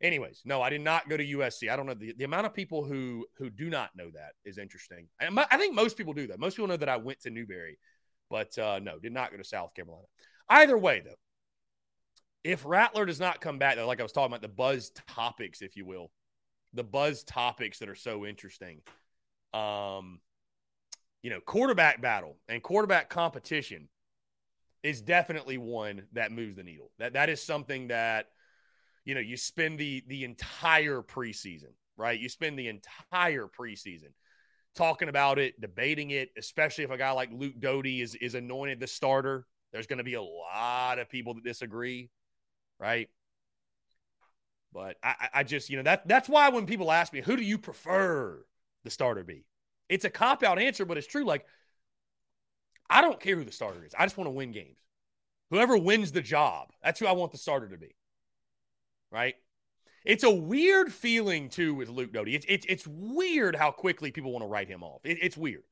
[0.00, 1.70] anyways, no, I did not go to USC.
[1.70, 4.58] I don't know the, the amount of people who who do not know that is
[4.58, 5.08] interesting.
[5.20, 6.38] And I think most people do that.
[6.38, 7.78] Most people know that I went to Newberry,
[8.30, 10.06] but uh, no, did not go to South Carolina.
[10.48, 11.14] Either way, though,
[12.44, 15.60] if Rattler does not come back, though, like I was talking about the buzz topics,
[15.60, 16.10] if you will,
[16.74, 18.80] the buzz topics that are so interesting.
[19.52, 20.20] Um,
[21.22, 23.88] you know, quarterback battle and quarterback competition
[24.82, 26.90] is definitely one that moves the needle.
[26.98, 28.26] That that is something that
[29.04, 32.18] you know, you spend the the entire preseason, right?
[32.18, 34.12] You spend the entire preseason
[34.74, 38.80] talking about it, debating it, especially if a guy like Luke Doty is is anointed
[38.80, 39.46] the starter.
[39.72, 42.10] There's going to be a lot of people that disagree,
[42.78, 43.08] right?
[44.72, 47.42] But I, I just, you know, that that's why when people ask me, who do
[47.42, 48.44] you prefer
[48.84, 49.44] the starter be?
[49.88, 51.24] It's a cop out answer, but it's true.
[51.24, 51.44] Like,
[52.88, 53.94] I don't care who the starter is.
[53.98, 54.78] I just want to win games.
[55.50, 57.96] Whoever wins the job, that's who I want the starter to be.
[59.10, 59.34] Right?
[60.04, 62.34] It's a weird feeling too with Luke Doty.
[62.34, 65.00] It's it's it's weird how quickly people want to write him off.
[65.04, 65.64] It, it's weird.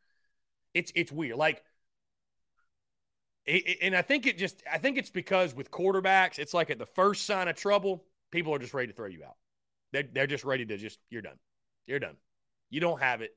[0.74, 1.36] It's it's weird.
[1.36, 1.62] Like,
[3.46, 6.78] it, and I think it just I think it's because with quarterbacks, it's like at
[6.78, 9.36] the first sign of trouble, people are just ready to throw you out.
[9.92, 11.38] They're, they're just ready to just, you're done.
[11.86, 12.16] You're done.
[12.70, 13.30] You don't have it.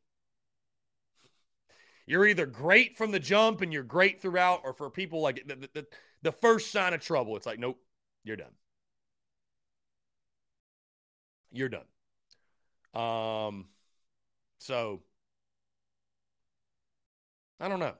[2.06, 5.70] You're either great from the jump and you're great throughout, or for people like the,
[5.74, 5.86] the,
[6.24, 7.80] the first sign of trouble, it's like, nope,
[8.24, 8.52] you're done.
[11.52, 11.86] You're done.
[12.94, 13.66] Um,
[14.58, 15.02] so
[17.60, 17.94] I don't know.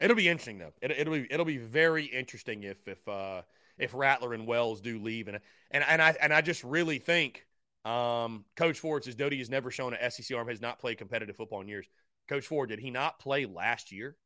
[0.00, 0.72] It'll be interesting though.
[0.80, 3.42] It, will be it'll be very interesting if if uh
[3.80, 5.28] if Rattler and Wells do leave.
[5.28, 5.40] And
[5.70, 7.46] and and I and I just really think
[7.84, 11.36] um, Coach Ford says Doty has never shown an SEC arm, has not played competitive
[11.36, 11.86] football in years.
[12.28, 14.16] Coach Ford, did he not play last year?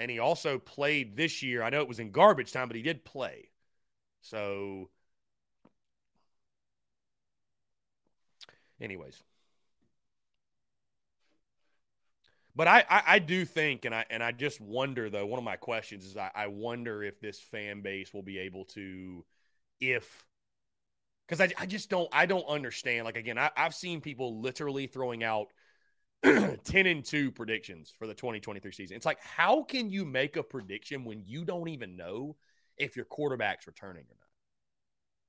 [0.00, 1.62] And he also played this year.
[1.62, 3.50] I know it was in garbage time, but he did play.
[4.20, 4.90] So,
[8.80, 9.22] anyways.
[12.54, 15.24] But I, I, I, do think, and I and I just wonder though.
[15.24, 18.66] One of my questions is I, I wonder if this fan base will be able
[18.66, 19.24] to,
[19.80, 20.24] if,
[21.26, 23.04] because I, I just don't I don't understand.
[23.04, 25.48] Like again, I, I've seen people literally throwing out
[26.22, 28.96] ten and two predictions for the 2023 season.
[28.96, 32.36] It's like how can you make a prediction when you don't even know
[32.76, 34.28] if your quarterback's returning or not?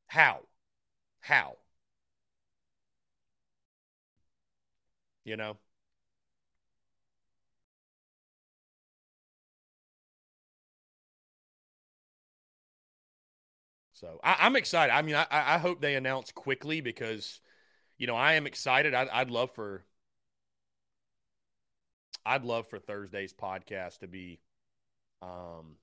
[0.08, 0.48] How?
[1.22, 1.58] How?
[5.26, 5.58] You know.
[14.04, 14.92] So I, am excited.
[14.92, 17.40] I mean, I, I hope they announce quickly because,
[17.98, 18.94] you know, I am excited.
[18.94, 19.86] I, I'd love for,
[22.26, 24.42] I'd love for Thursday's podcast to be,
[25.22, 25.78] um,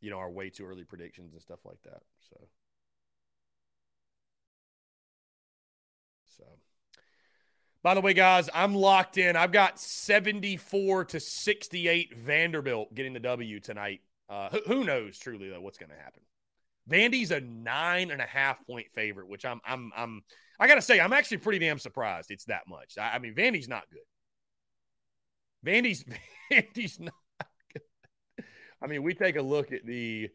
[0.00, 2.02] you know, our way too early predictions and stuff like that.
[2.28, 2.48] So,
[6.36, 6.44] so.
[7.84, 9.36] By the way, guys, I'm locked in.
[9.36, 15.50] I've got 74 to 68 Vanderbilt getting the W tonight Uh, who, who knows truly
[15.50, 16.22] though what's going to happen?
[16.90, 20.22] Vandy's a nine and a half point favorite, which I'm I'm I'm
[20.58, 22.98] I gotta say I'm actually pretty damn surprised it's that much.
[22.98, 24.00] I, I mean Vandy's not good.
[25.64, 26.04] Vandy's
[26.50, 27.14] Vandy's not
[27.72, 28.44] good.
[28.82, 30.30] I mean we take a look at the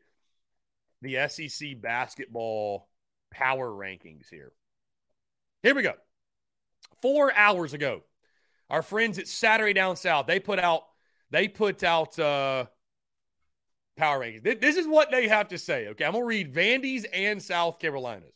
[1.02, 2.90] the SEC basketball
[3.32, 4.52] power rankings here.
[5.64, 5.94] Here we go.
[7.02, 8.02] Four hours ago,
[8.70, 10.84] our friends at Saturday Down South they put out
[11.30, 12.66] they put out uh,
[13.98, 14.62] power rankings.
[14.62, 15.88] This is what they have to say.
[15.90, 18.34] Okay, I'm gonna read Vandy's and South Carolina's.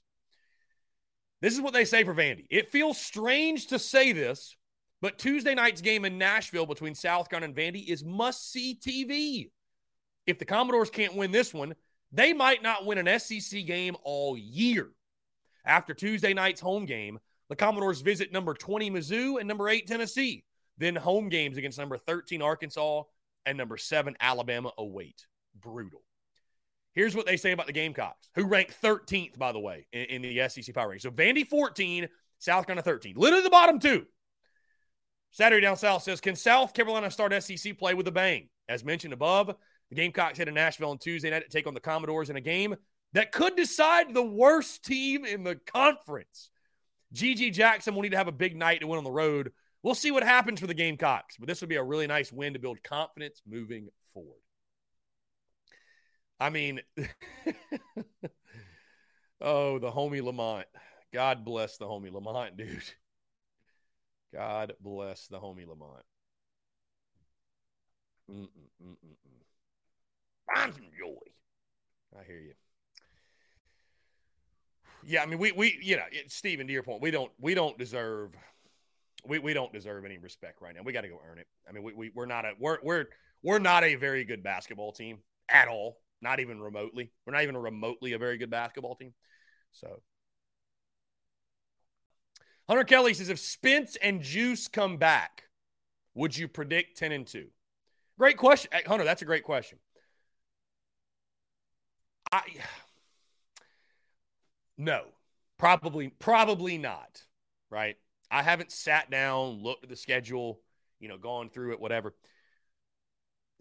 [1.42, 2.46] This is what they say for Vandy.
[2.50, 4.56] It feels strange to say this,
[5.02, 9.50] but Tuesday night's game in Nashville between South Carolina and Vandy is must see TV.
[10.28, 11.74] If the Commodores can't win this one,
[12.12, 14.90] they might not win an SEC game all year.
[15.66, 20.44] After Tuesday night's home game, the Commodores visit number 20 Mizzou and number 8 Tennessee.
[20.78, 23.04] Then home games against number 13 Arkansas
[23.46, 25.26] and number 7 Alabama await.
[25.60, 26.02] Brutal.
[26.94, 30.22] Here's what they say about the Gamecocks, who rank 13th, by the way, in, in
[30.22, 31.10] the SEC power ranking.
[31.10, 32.08] So Vandy 14,
[32.40, 33.16] South Carolina 13.
[33.16, 34.06] Literally the bottom two.
[35.32, 38.50] Saturday Down South says, Can South Carolina start SEC play with a bang?
[38.68, 39.56] As mentioned above,
[39.90, 42.42] the Gamecocks head to Nashville on Tuesday night to take on the Commodores in a
[42.42, 42.76] game
[43.14, 46.50] that could decide the worst team in the conference.
[47.14, 49.52] GG Jackson will need to have a big night to win on the road.
[49.84, 52.54] We'll see what happens for the Gamecocks, but this would be a really nice win
[52.54, 54.40] to build confidence moving forward.
[56.42, 56.82] I mean,
[59.42, 60.66] oh, the homie Lamont.
[61.14, 62.82] God bless the homie Lamont, dude.
[64.34, 66.04] God bless the homie Lamont.
[68.28, 68.50] Find
[70.74, 71.14] some joy.
[72.20, 72.54] I hear you.
[75.06, 77.78] Yeah, I mean, we we you know, Stephen, to your point, we don't we don't
[77.78, 78.36] deserve
[79.28, 80.82] we, we don't deserve any respect right now.
[80.84, 81.46] We got to go earn it.
[81.70, 83.06] I mean, we, we we're not a we're we're
[83.44, 86.00] we're not a very good basketball team at all.
[86.22, 87.12] Not even remotely.
[87.26, 89.14] We're not even remotely a very good basketball team.
[89.72, 90.02] So
[92.68, 95.44] Hunter Kelly says if Spence and Juice come back,
[96.14, 97.48] would you predict 10 and 2?
[98.18, 98.70] Great question.
[98.72, 99.80] Hey, Hunter, that's a great question.
[102.32, 102.44] I
[104.78, 105.04] no,
[105.58, 107.24] probably, probably not.
[107.70, 107.98] Right.
[108.30, 110.60] I haven't sat down, looked at the schedule,
[111.00, 112.14] you know, gone through it, whatever.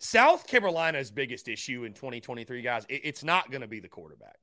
[0.00, 4.38] South Carolina's biggest issue in 2023, guys, it, it's not going to be the quarterback.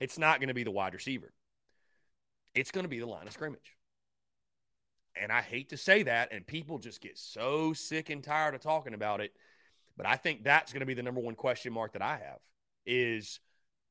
[0.00, 1.32] It's not going to be the wide receiver.
[2.54, 3.76] It's going to be the line of scrimmage.
[5.16, 8.60] And I hate to say that, and people just get so sick and tired of
[8.60, 9.32] talking about it.
[9.96, 12.38] But I think that's going to be the number one question mark that I have
[12.84, 13.40] is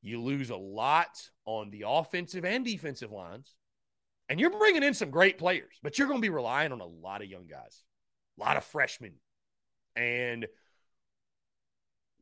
[0.02, 3.54] you lose a lot on the offensive and defensive lines.
[4.28, 6.86] And you're bringing in some great players, but you're going to be relying on a
[6.86, 7.82] lot of young guys,
[8.38, 9.14] a lot of freshmen.
[9.96, 10.46] And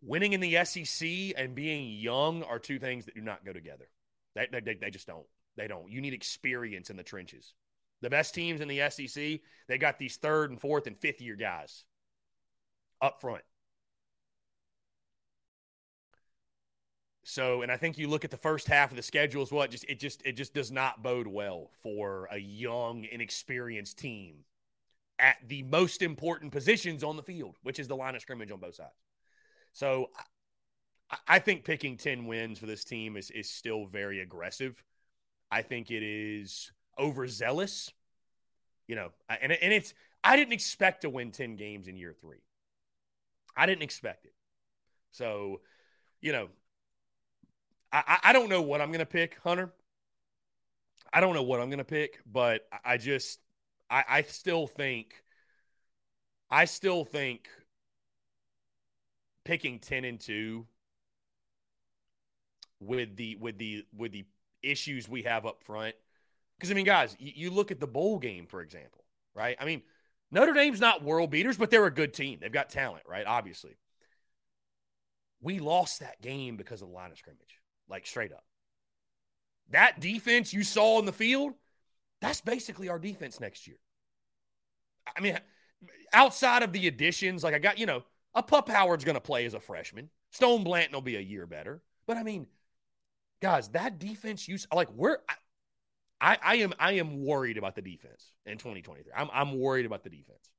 [0.02, 3.88] winning in the SEC and being young are two things that do not go together.
[4.34, 5.26] They, they, they just don't.
[5.56, 5.90] They don't.
[5.90, 7.54] You need experience in the trenches.
[8.00, 11.36] The best teams in the SEC, they got these third and fourth and fifth year
[11.36, 11.84] guys
[13.02, 13.42] up front.
[17.24, 19.62] So, and I think you look at the first half of the schedule as well.
[19.62, 24.44] It just it just it just does not bode well for a young, inexperienced team
[25.20, 28.58] at the most important positions on the field, which is the line of scrimmage on
[28.58, 28.90] both sides.
[29.72, 30.10] So,
[31.28, 34.82] I, think picking ten wins for this team is is still very aggressive.
[35.50, 37.90] I think it is overzealous.
[38.88, 39.94] You know, and and it's
[40.24, 42.42] I didn't expect to win ten games in year three.
[43.56, 44.34] I didn't expect it.
[45.10, 45.60] So,
[46.20, 46.48] you know,
[47.92, 49.72] I, I don't know what I'm going to pick, Hunter.
[51.12, 53.40] I don't know what I'm going to pick, but I just,
[53.90, 55.14] I, I still think,
[56.50, 57.48] I still think
[59.44, 60.66] picking 10 and 2
[62.80, 64.24] with the, with the, with the
[64.62, 65.94] issues we have up front.
[66.56, 69.56] Because, I mean, guys, you, you look at the bowl game, for example, right?
[69.60, 69.82] I mean,
[70.30, 72.38] Notre Dame's not world beaters, but they're a good team.
[72.40, 73.26] They've got talent, right?
[73.26, 73.76] Obviously.
[75.42, 77.60] We lost that game because of the line of scrimmage
[77.90, 78.44] like straight up.
[79.70, 81.52] That defense you saw in the field,
[82.20, 83.76] that's basically our defense next year.
[85.16, 85.38] I mean,
[86.12, 88.02] outside of the additions, like I got, you know,
[88.34, 90.10] a Pup Howard's going to play as a freshman.
[90.30, 91.82] Stone Blanton will be a year better.
[92.06, 92.46] But I mean,
[93.40, 95.18] guys, that defense you like we're
[96.20, 99.12] I, I am I am worried about the defense in 2023.
[99.16, 100.50] I'm I'm worried about the defense.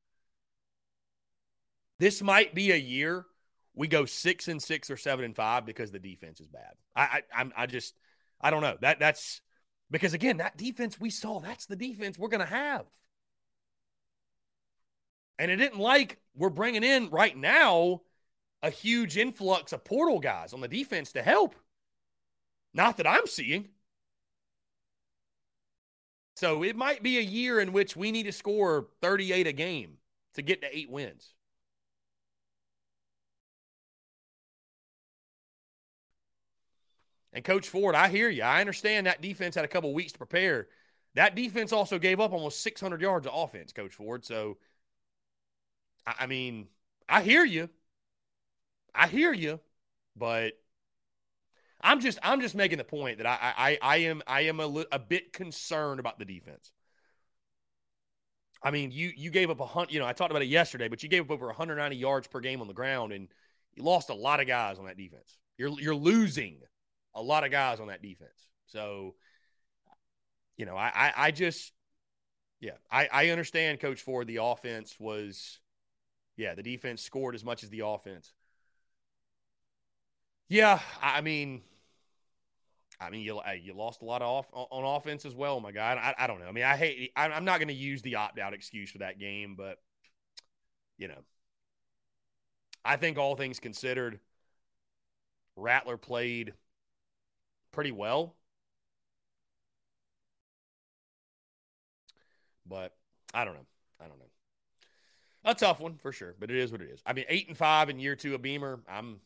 [2.00, 3.26] This might be a year
[3.74, 6.74] we go six and six or seven and five because the defense is bad.
[6.96, 7.94] I, I I'm I just
[8.40, 9.42] I don't know that that's
[9.92, 12.86] because again that defense we saw that's the defense we're gonna have,
[15.38, 18.02] and it didn't like we're bringing in right now
[18.64, 21.56] a huge influx of portal guys on the defense to help.
[22.74, 23.70] Not that I'm seeing.
[26.36, 29.98] So it might be a year in which we need to score 38 a game
[30.36, 31.34] to get to eight wins.
[37.34, 38.44] And Coach Ford, I hear you.
[38.44, 40.68] I understand that defense had a couple weeks to prepare.
[41.16, 44.26] That defense also gave up almost 600 yards of offense, Coach Ford.
[44.26, 44.58] So,
[46.06, 46.68] I mean,
[47.08, 47.70] I hear you.
[48.94, 49.60] I hear you,
[50.16, 50.54] but
[51.82, 54.86] I'm just I'm just making the point that I I, I am I am a,
[54.92, 56.72] a bit concerned about the defense.
[58.64, 59.92] I mean, you you gave up a hunt.
[59.92, 62.40] You know, I talked about it yesterday, but you gave up over 190 yards per
[62.40, 63.28] game on the ground, and
[63.74, 65.38] you lost a lot of guys on that defense.
[65.58, 66.60] You're you're losing
[67.14, 68.48] a lot of guys on that defense.
[68.68, 69.16] So,
[70.58, 71.74] you know, I I, I just
[72.60, 74.28] yeah, I I understand, Coach Ford.
[74.28, 75.60] The offense was,
[76.38, 78.34] yeah, the defense scored as much as the offense.
[80.48, 81.62] Yeah, I mean,
[83.00, 85.60] I mean, you you lost a lot of off on offense as well.
[85.60, 86.46] My God, I, I don't know.
[86.46, 87.12] I mean, I hate.
[87.16, 89.78] I'm not going to use the opt out excuse for that game, but
[91.00, 91.24] you know,
[92.86, 94.20] I think all things considered,
[95.56, 96.54] Rattler played
[97.72, 98.36] pretty well,
[102.66, 102.96] but
[103.34, 103.66] I don't know.
[104.00, 104.26] I don't know.
[105.44, 107.02] A tough one for sure, but it is what it is.
[107.06, 108.80] I mean, eight and five in year two of Beamer.
[108.88, 109.20] I'm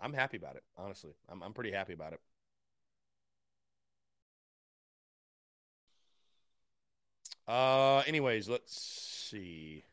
[0.00, 0.64] I'm happy about it.
[0.76, 2.20] Honestly, I'm I'm pretty happy about it.
[7.46, 9.84] Uh, anyways, let's see.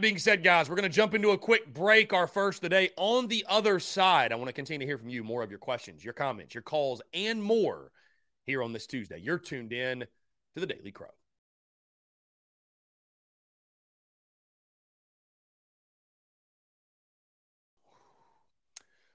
[0.00, 2.90] Being said, guys, we're going to jump into a quick break, our first today.
[2.96, 5.60] On the other side, I want to continue to hear from you more of your
[5.60, 7.92] questions, your comments, your calls, and more
[8.44, 9.18] here on this Tuesday.
[9.18, 11.06] You're tuned in to the Daily Crow.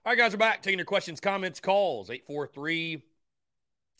[0.05, 2.09] All right, guys, we're back taking your questions, comments, calls.
[2.09, 3.03] 843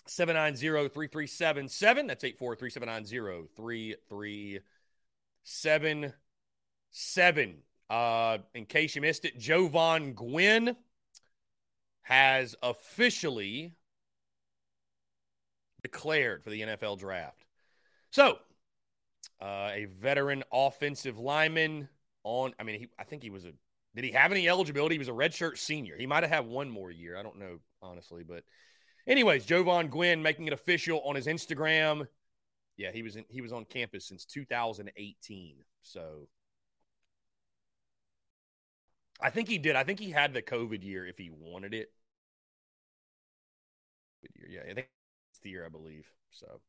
[0.08, 2.08] 790 3377.
[2.08, 6.14] That's 843 790 3377.
[7.90, 10.76] Uh, in case you missed it, Jovaughn Gwyn
[12.04, 13.76] has officially
[15.82, 17.46] declared for the NFL draft.
[18.12, 18.38] So,
[19.42, 21.90] uh, a veteran offensive lineman
[22.24, 23.52] on, I mean, he, I think he was a
[23.96, 24.96] did he have any eligibility?
[24.96, 25.98] He was a redshirt senior.
[25.98, 27.18] He might have had one more year.
[27.18, 28.24] I don't know, honestly.
[28.24, 28.44] But,
[29.08, 32.08] anyways, Jovaughn Gwyn making it official on his Instagram.
[32.78, 35.58] Yeah, he was in, he was on campus since 2018.
[35.82, 36.28] So,
[39.22, 39.76] I think he did.
[39.76, 41.92] I think he had the COVID year if he wanted it.
[44.50, 44.88] Yeah, I think
[45.32, 46.08] it's the year I believe.
[46.32, 46.62] So,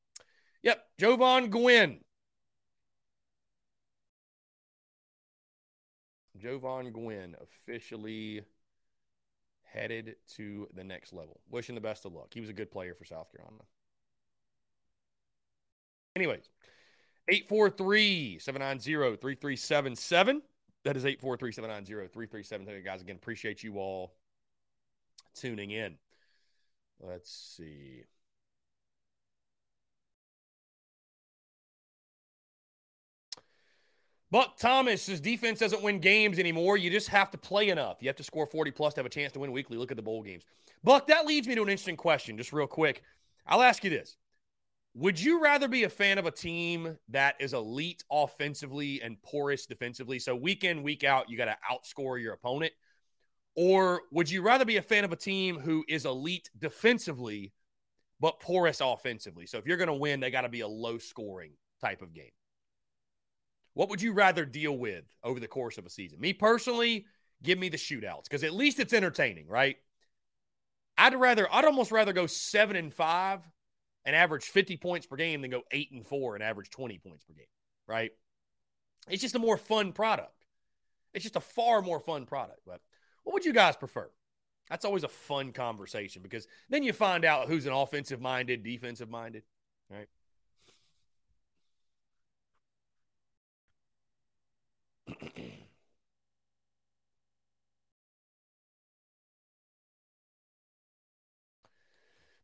[0.63, 2.01] yep, Jovaughn Gwyn
[6.41, 8.43] Jovaughn Gwyn officially
[9.63, 11.41] headed to the next level.
[11.51, 12.33] Wishing the best of luck.
[12.33, 13.63] He was a good player for South Carolina.
[16.17, 16.49] Anyways,
[17.29, 20.43] 843 790 3377.
[20.85, 22.85] That is 843 790 3377.
[22.85, 24.15] Guys, again, appreciate you all
[25.35, 25.97] tuning in.
[27.01, 28.05] Let's see.
[34.31, 36.77] Buck Thomas's defense doesn't win games anymore.
[36.77, 37.97] You just have to play enough.
[38.01, 39.77] You have to score 40 plus to have a chance to win weekly.
[39.77, 40.45] Look at the bowl games.
[40.85, 43.03] Buck, that leads me to an interesting question, just real quick.
[43.47, 44.17] I'll ask you this.
[44.95, 49.67] Would you rather be a fan of a team that is elite offensively and porous
[49.67, 50.19] defensively?
[50.19, 52.73] So week in, week out, you got to outscore your opponent.
[53.55, 57.53] Or would you rather be a fan of a team who is elite defensively,
[58.19, 59.47] but porous offensively?
[59.47, 62.13] So if you're going to win, they got to be a low scoring type of
[62.13, 62.31] game.
[63.75, 66.21] What would you rather deal with over the course of a season?
[66.21, 67.07] Me personally,
[67.43, 69.77] give me the shootouts because at least it's entertaining, right?
[70.99, 73.41] I'd rather, I'd almost rather go seven and five
[74.05, 77.25] and average 50 points per game than go eight and four and average 20 points
[77.25, 77.47] per game,
[77.87, 78.11] right?
[79.09, 80.45] It's just a more fun product.
[81.13, 82.61] It's just a far more fun product.
[82.67, 82.81] But
[83.25, 84.11] what would you guys prefer?
[84.69, 89.11] That's always a fun conversation because then you find out who's an offensive minded, defensive
[89.11, 89.43] minded,
[89.91, 90.09] right?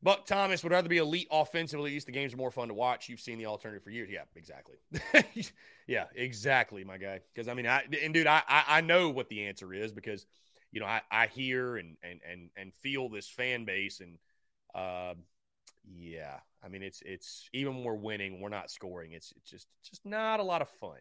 [0.07, 1.91] Buck Thomas would rather be elite offensively.
[1.91, 3.09] At least the games are more fun to watch.
[3.09, 4.09] You've seen the alternative for years.
[4.09, 4.77] Yeah, exactly.
[5.89, 7.23] yeah, exactly, my guy.
[7.35, 10.25] Because I mean, I and dude, I, I know what the answer is because
[10.71, 14.19] you know I, I hear and and and and feel this fan base and
[14.77, 15.15] uh,
[15.85, 19.11] Yeah, I mean it's it's even when we're winning, we're not scoring.
[19.11, 21.01] It's it's just just not a lot of fun.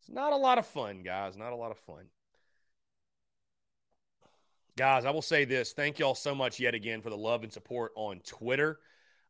[0.00, 1.36] It's not a lot of fun, guys.
[1.36, 2.06] Not a lot of fun.
[4.78, 5.72] Guys, I will say this.
[5.72, 8.78] Thank y'all so much yet again for the love and support on Twitter.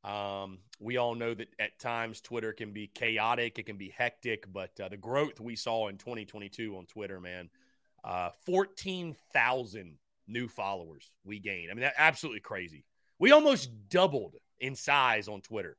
[0.04, 4.44] Um, we all know that at times Twitter can be chaotic, it can be hectic,
[4.52, 7.48] but uh, the growth we saw in 2022 on Twitter, man,
[8.04, 9.96] uh, 14,000
[10.26, 11.70] new followers we gained.
[11.70, 12.84] I mean, that absolutely crazy.
[13.18, 15.78] We almost doubled in size on Twitter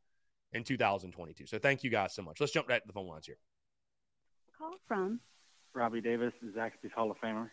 [0.52, 1.46] in 2022.
[1.46, 2.40] So thank you guys so much.
[2.40, 3.38] Let's jump right to the phone lines here.
[4.58, 5.20] Call from
[5.76, 7.50] Robbie Davis, Zaxby's Hall of Famer.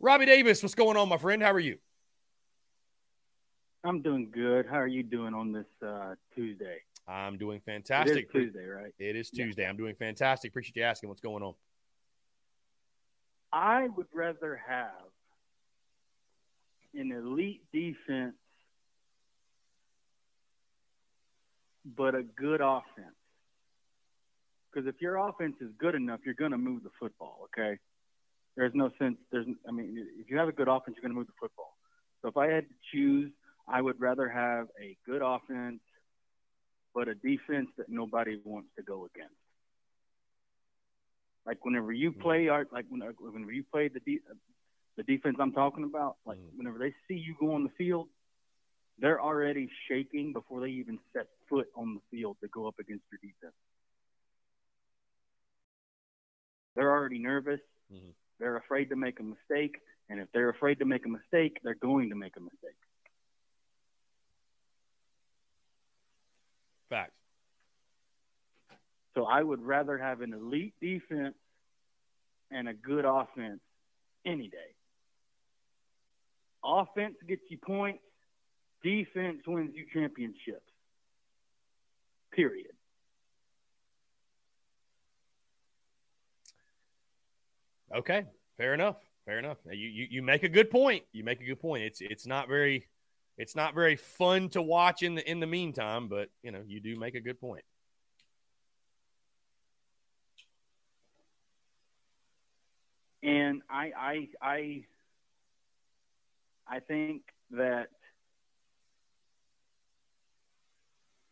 [0.00, 1.42] Robbie Davis, what's going on, my friend?
[1.42, 1.78] How are you?
[3.84, 4.66] I'm doing good.
[4.66, 6.78] How are you doing on this uh, Tuesday?
[7.08, 8.16] I'm doing fantastic.
[8.16, 8.94] It is Tuesday, right?
[8.98, 9.62] It is Tuesday.
[9.62, 9.70] Yeah.
[9.70, 10.50] I'm doing fantastic.
[10.50, 11.08] Appreciate you asking.
[11.08, 11.54] What's going on?
[13.52, 14.90] I would rather have
[16.94, 18.34] an elite defense,
[21.96, 23.14] but a good offense.
[24.70, 27.48] Because if your offense is good enough, you're going to move the football.
[27.56, 27.78] Okay.
[28.56, 29.16] There's no sense.
[29.30, 31.76] There's, I mean, if you have a good offense, you're going to move the football.
[32.22, 33.30] So if I had to choose,
[33.68, 35.80] I would rather have a good offense,
[36.94, 39.34] but a defense that nobody wants to go against.
[41.46, 42.20] Like whenever you mm.
[42.20, 44.22] play art, like whenever you play the de-
[44.96, 46.56] the defense I'm talking about, like mm.
[46.56, 48.08] whenever they see you go on the field,
[48.98, 53.04] they're already shaking before they even set foot on the field to go up against
[53.12, 53.54] your defense.
[56.74, 57.60] They're already nervous.
[57.92, 58.10] Mm-hmm.
[58.38, 59.76] They're afraid to make a mistake,
[60.08, 62.76] and if they're afraid to make a mistake, they're going to make a mistake.
[66.90, 67.12] Facts.
[69.14, 71.34] So I would rather have an elite defense
[72.50, 73.60] and a good offense
[74.24, 74.74] any day.
[76.62, 78.02] Offense gets you points,
[78.82, 80.70] defense wins you championships.
[82.32, 82.75] Period.
[87.94, 88.24] Okay,
[88.56, 88.96] fair enough.
[89.24, 89.58] Fair enough.
[89.66, 91.02] You, you you make a good point.
[91.12, 91.82] You make a good point.
[91.82, 92.86] It's it's not very
[93.36, 96.80] it's not very fun to watch in the in the meantime, but you know you
[96.80, 97.64] do make a good point.
[103.22, 104.84] And I I I
[106.68, 107.88] I think that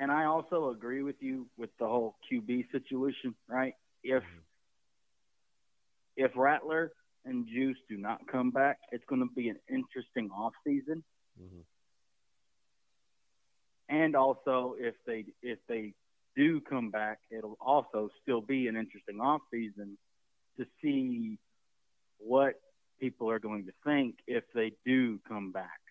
[0.01, 3.75] and I also agree with you with the whole QB situation, right?
[4.03, 4.44] If mm-hmm
[6.17, 6.93] if Rattler
[7.25, 11.03] and Juice do not come back, it's going to be an interesting off season.
[11.41, 11.61] Mm-hmm.
[13.89, 15.95] And also, if they if they
[16.37, 19.97] do come back, it'll also still be an interesting off season
[20.59, 21.39] to see
[22.19, 22.55] what
[23.01, 25.84] people are going to think if they do come back.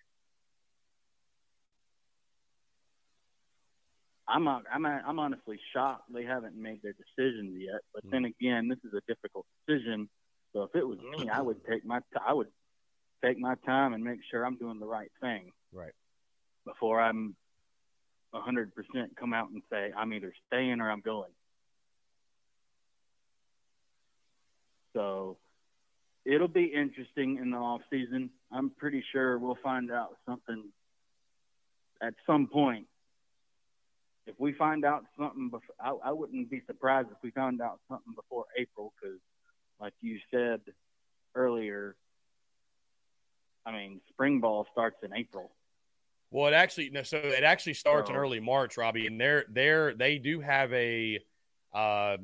[4.28, 7.82] I'm I'm I'm honestly shocked they haven't made their decisions yet.
[7.94, 8.46] But then mm-hmm.
[8.46, 10.10] again, this is a difficult decision.
[10.54, 12.48] So if it was me, I would take my t- I would
[13.24, 15.52] take my time and make sure I'm doing the right thing.
[15.74, 15.92] Right.
[16.66, 17.36] Before I'm
[18.34, 18.72] 100%
[19.20, 21.32] come out and say I'm either staying or I'm going.
[24.94, 25.38] So
[26.26, 28.30] it'll be interesting in the off season.
[28.52, 30.66] I'm pretty sure we'll find out something
[32.02, 32.88] at some point
[34.26, 37.80] if we find out something, before, I, I wouldn't be surprised if we found out
[37.90, 39.20] something before April because,
[39.80, 40.62] like you said
[41.36, 41.96] earlier,
[43.66, 45.52] I mean, spring ball starts in April.
[46.32, 49.46] Well, it actually no, so it actually starts so, in early March, Robbie, and they're
[49.50, 51.20] they're they do have a
[51.74, 52.18] uh,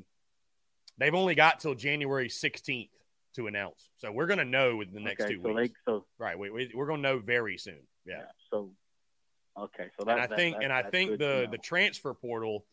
[0.98, 2.90] they've only got till January 16th
[3.36, 3.90] to announce.
[3.98, 5.80] So we're going to know within the next okay, two so weeks.
[5.86, 7.82] They, so right, we, we, are going to know very soon.
[8.06, 8.18] Yeah.
[8.18, 8.72] yeah so
[9.58, 12.66] Okay, so that, and I that, think that, and I think the the transfer portal,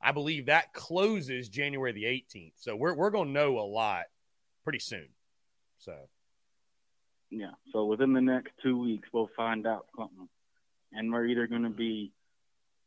[0.00, 2.54] I believe that closes January the 18th.
[2.56, 4.04] So we're we're going to know a lot
[4.64, 5.08] pretty soon.
[5.78, 5.94] So
[7.30, 10.28] yeah, so within the next two weeks we'll find out something,
[10.92, 12.12] and we're either going to be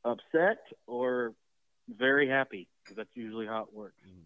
[0.03, 1.33] upset or
[1.87, 4.01] very happy because that's usually how it works.
[4.07, 4.25] Mm-hmm.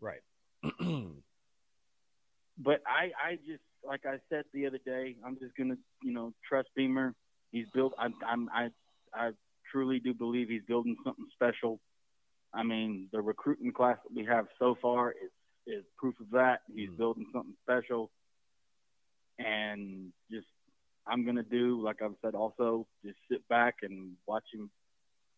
[0.00, 0.22] Right.
[2.58, 6.32] but I I just like I said the other day, I'm just gonna, you know,
[6.48, 7.14] trust Beamer.
[7.50, 7.92] He's built.
[7.98, 8.68] I'm, I'm, I,
[9.14, 9.30] I
[9.70, 11.80] truly do believe he's building something special.
[12.52, 15.30] I mean, the recruiting class that we have so far is
[15.66, 16.60] is proof of that.
[16.74, 16.96] He's mm.
[16.98, 18.10] building something special,
[19.38, 20.46] and just
[21.06, 22.34] I'm gonna do like I've said.
[22.34, 24.70] Also, just sit back and watch him,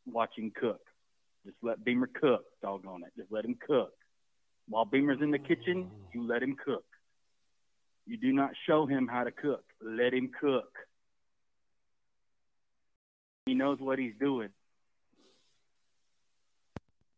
[0.07, 0.81] watch him cook.
[1.45, 2.45] Just let Beamer cook.
[2.63, 3.13] Doggone it.
[3.17, 3.93] Just let him cook.
[4.69, 6.85] While Beamer's in the kitchen, you let him cook.
[8.07, 9.65] You do not show him how to cook.
[9.83, 10.71] Let him cook.
[13.47, 14.49] He knows what he's doing.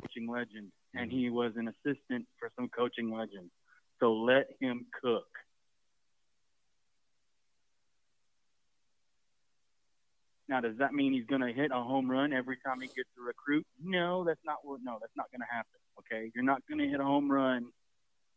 [0.02, 1.18] Coaching legend, and mm-hmm.
[1.18, 3.50] he was an assistant for some coaching legend.
[4.00, 5.26] So let him cook.
[10.48, 13.10] Now, does that mean he's going to hit a home run every time he gets
[13.18, 13.66] a recruit?
[13.82, 14.80] No, that's not what.
[14.82, 15.78] No, that's not going to happen.
[15.98, 17.66] Okay, you're not going to hit a home run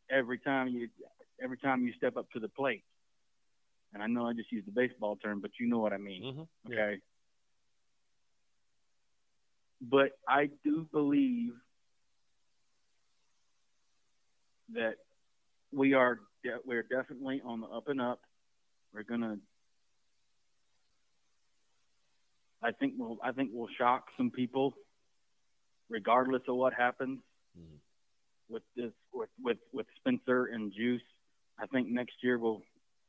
[0.09, 0.89] every time you
[1.43, 2.83] every time you step up to the plate.
[3.93, 6.23] And I know I just used the baseball term, but you know what I mean.
[6.23, 6.71] Mm-hmm.
[6.71, 6.97] Okay.
[9.81, 11.53] But I do believe
[14.73, 14.95] that
[15.73, 18.21] we are de- we're definitely on the up and up.
[18.93, 19.37] We're gonna.
[22.63, 24.73] I think we'll I think we'll shock some people,
[25.89, 27.19] regardless of what happens
[27.57, 27.79] Mhm.
[28.49, 31.01] with this with with with Spencer and Juice.
[31.61, 32.61] I think next year we'll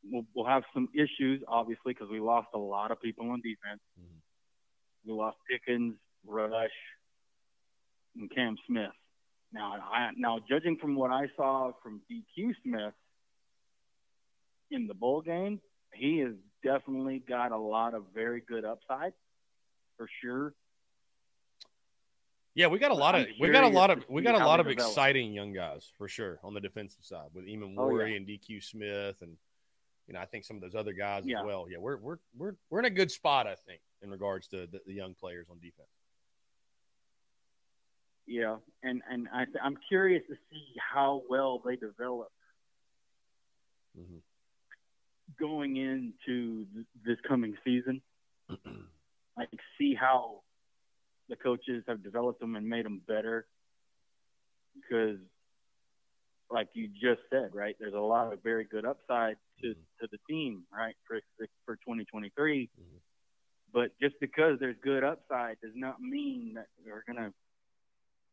[0.04, 3.80] we'll, we'll have some issues, obviously, because we lost a lot of people on defense.
[3.98, 4.20] Mhm.
[5.06, 5.94] We lost Pickens,
[6.26, 6.70] Rush,
[8.16, 8.92] and Cam Smith.
[9.52, 12.94] Now, I, now judging from what I saw from DQ Smith
[14.70, 15.60] in the bowl game,
[15.92, 16.32] he has
[16.62, 19.12] definitely got a lot of very good upside,
[19.96, 20.54] for sure.
[22.54, 24.60] Yeah, we got a lot of we got a lot of we got a lot
[24.60, 24.90] of develop.
[24.90, 28.14] exciting young guys for sure on the defensive side with Eamon Oh, yeah.
[28.14, 29.36] And DQ Smith and
[30.06, 31.40] you know I think some of those other guys Yeah.
[31.40, 31.66] as well.
[31.70, 34.80] Yeah, we're we're we're we're in a good spot I think in regards to the,
[34.86, 35.88] the young players on defense.
[38.26, 42.28] Yeah, and and I, I'm curious to see how well they develop
[43.98, 44.18] Mm-hmm.
[45.38, 48.00] going into th- this coming season.
[49.36, 49.48] like
[49.78, 50.40] see how
[51.28, 53.46] the coaches have developed them and made them better
[54.74, 55.18] because
[56.50, 59.86] like you just said right there's a lot of very good upside to, Mhm.
[60.00, 61.20] to the team right for
[61.64, 63.00] for 2023 Mhm.
[63.72, 67.32] but just because there's good upside does not mean that we're going to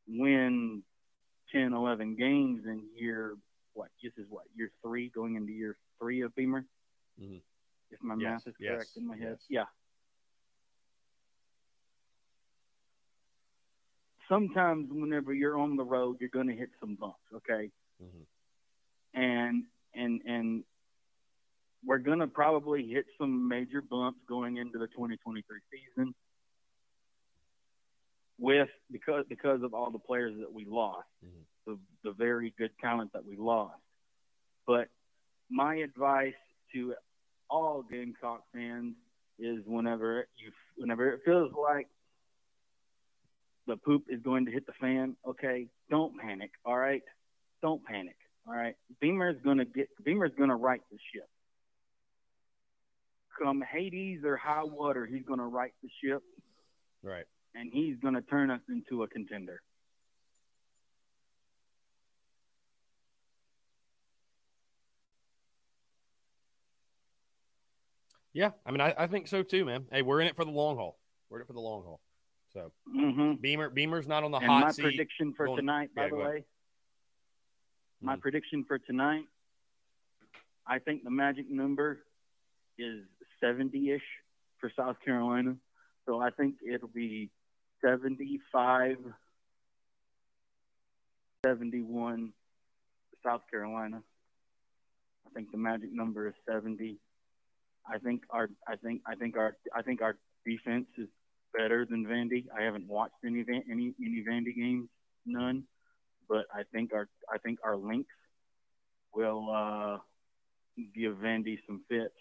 [0.07, 0.83] win
[1.51, 3.37] 10 11 games in year
[3.73, 6.65] what this is what year 3 going into year 3 of Beamer
[7.19, 7.41] Mhm.
[7.91, 9.45] if my Yes, math is correct yes, in my head yes.
[9.49, 9.65] yeah
[14.29, 17.71] sometimes whenever you're on the road, you're going to hit some bumps, okay?
[18.01, 18.25] Mhm.
[19.13, 20.63] And and and
[21.83, 26.13] we're going to probably hit some major bumps going into the 2023 season
[28.37, 31.45] with because because of all the players that we lost, Mhm.
[31.65, 33.81] the the very good talent that we lost.
[34.65, 34.89] But
[35.49, 36.35] my advice
[36.73, 36.95] to
[37.49, 38.95] all Gamecock fans
[39.39, 41.89] is whenever you whenever it feels like
[43.69, 47.03] the poop is going to hit the fan, okay, don't panic, all right?
[47.61, 48.15] Don't panic,
[48.47, 48.75] all right?
[48.99, 51.29] Beamer's going to get Beamer's going to right the ship.
[53.41, 56.23] Come Hades or high water, he's going to right the ship
[57.03, 57.25] Right.
[57.53, 59.61] and he's going to turn us into a contender.
[68.33, 69.85] Yeah, I mean I, I think so too, man.
[69.91, 70.97] Hey, we're in it for the long haul.
[71.29, 71.99] We're in it for the long haul.
[72.53, 74.81] So hmm Beamer Beamer's not on the And hot my seat.
[74.83, 76.33] prediction for going- tonight, by yeah, the go ahead.
[76.33, 76.45] way,
[78.01, 78.21] my Mhm.
[78.21, 79.25] prediction for tonight,
[80.65, 82.05] I think the magic number
[82.77, 83.07] is
[83.39, 84.03] 70 ish
[84.57, 85.57] for South Carolina.
[86.05, 87.29] So I think it'll be
[87.81, 89.13] 75
[91.45, 92.33] 71
[93.23, 94.03] South Carolina.
[95.25, 96.99] I think the magic number is 70.
[97.85, 101.09] I think our I think I think our I think our defense is
[101.57, 102.45] better than Vandy.
[102.57, 104.89] I haven't watched any any any Vandy games,
[105.25, 105.63] none,
[106.27, 108.13] but I think our I think our links
[109.13, 109.97] will uh,
[110.95, 112.13] give Vandy some fits,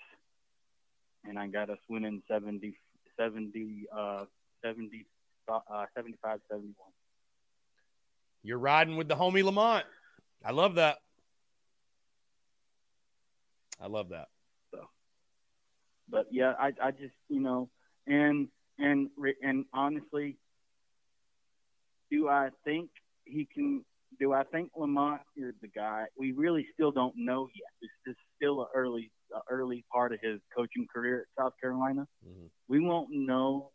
[1.24, 2.74] and I got us winning 70,
[3.18, 4.24] 70, uh,
[4.64, 5.07] 70,
[5.49, 6.74] uh, 75, 71.
[8.43, 9.85] You're riding with the homie Lamont.
[10.45, 10.99] I love that.
[13.81, 14.29] I love that.
[14.72, 14.89] So,
[16.09, 17.68] But yeah, I I just you know,
[18.07, 18.49] and
[18.79, 19.09] and
[19.43, 20.37] and honestly,
[22.11, 22.91] do I think
[23.24, 23.85] he can?
[24.18, 26.07] Do I think Lamont is the guy?
[26.16, 27.70] We really still don't know yet.
[27.83, 32.07] This is still an early a early part of his coaching career at South Carolina.
[32.26, 32.51] Mhm.
[32.68, 33.72] We won't know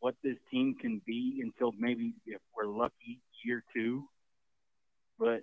[0.00, 4.08] what this team can be until maybe if we're lucky year two.
[5.18, 5.42] But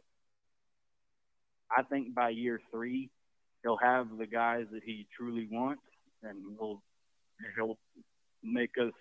[1.70, 3.10] I think by year three,
[3.64, 5.84] he'll have the guys that he truly wants,
[6.24, 6.82] and he'll
[7.56, 7.78] he'll
[8.46, 8.94] make us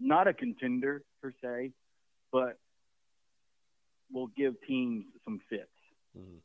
[0.00, 1.72] not a contender per se,
[2.32, 2.58] but
[4.12, 5.68] will give teams some fits.
[6.16, 6.40] Mhm.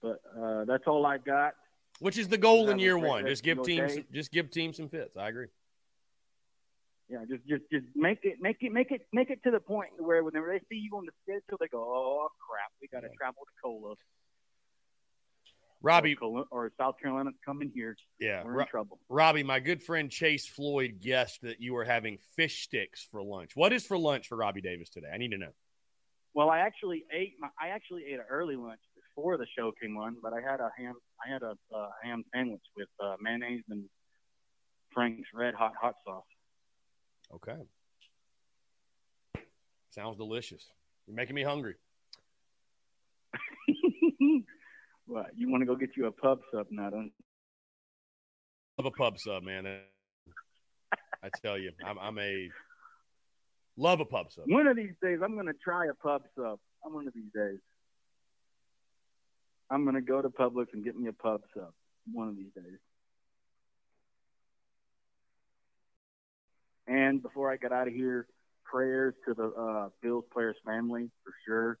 [0.00, 1.54] But uh, that's all I got.
[2.00, 3.26] Which is the goal in year one.
[3.26, 4.04] Just give teams day.
[4.12, 5.16] just give teams some fits.
[5.16, 5.48] I agree.
[7.08, 9.90] Yeah, just just just make it make it make it make it to the point
[9.98, 13.08] where whenever they see you on the schedule, they go, "Oh crap, we got to
[13.16, 13.94] travel to Cola,
[15.82, 17.96] Robbie, or, or South Carolina's coming here.
[18.18, 21.84] yeah, We're Ro- in trouble." Robbie, my good friend Chase Floyd guessed that you were
[21.84, 23.52] having fish sticks for lunch.
[23.54, 25.08] What is for lunch for Robbie Davis today?
[25.12, 25.52] I need to know.
[26.34, 29.96] Well, I actually ate my I actually ate an early lunch before the show came
[29.96, 33.62] on, but I had a ham I had a uh, ham sandwich with uh, mayonnaise
[33.70, 33.84] and
[34.92, 36.24] Frank's Red Hot hot sauce.
[37.34, 37.56] Okay.
[39.90, 40.66] Sounds delicious.
[41.06, 41.74] You're making me hungry.
[45.08, 45.26] What?
[45.36, 46.90] You want to go get you a pub sub now?
[46.90, 47.12] Don't
[48.78, 49.66] Love a pub sub, man.
[51.22, 52.48] I tell you, I'm, I'm a
[53.76, 54.44] love a pub sub.
[54.46, 56.60] One of these days, I'm going to try a pub sub.
[56.84, 57.58] I'm one of these days.
[59.70, 61.72] I'm going to go to Publix and get me a pub sub.
[62.12, 62.78] One of these days.
[66.86, 68.26] And before I get out of here,
[68.64, 71.78] prayers to the uh, Bills players' family for sure,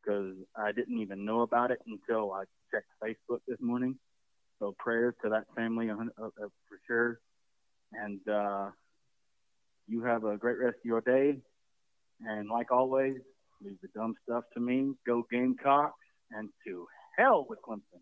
[0.00, 3.98] because I didn't even know about it until I checked Facebook this morning.
[4.58, 7.20] So prayers to that family uh, uh, for sure.
[7.92, 8.70] And uh,
[9.86, 11.38] you have a great rest of your day.
[12.20, 13.16] And like always,
[13.62, 14.92] leave the dumb stuff to me.
[15.06, 15.94] Go Gamecocks
[16.32, 18.00] and to hell with Clemson.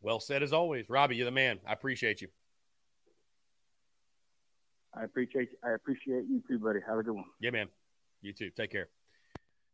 [0.00, 0.88] Well said as always.
[0.88, 1.58] Robbie, you're the man.
[1.66, 2.28] I appreciate you.
[4.94, 6.80] I appreciate I appreciate you too, buddy.
[6.86, 7.24] Have a good one.
[7.40, 7.68] Yeah, man.
[8.22, 8.50] You too.
[8.50, 8.88] Take care.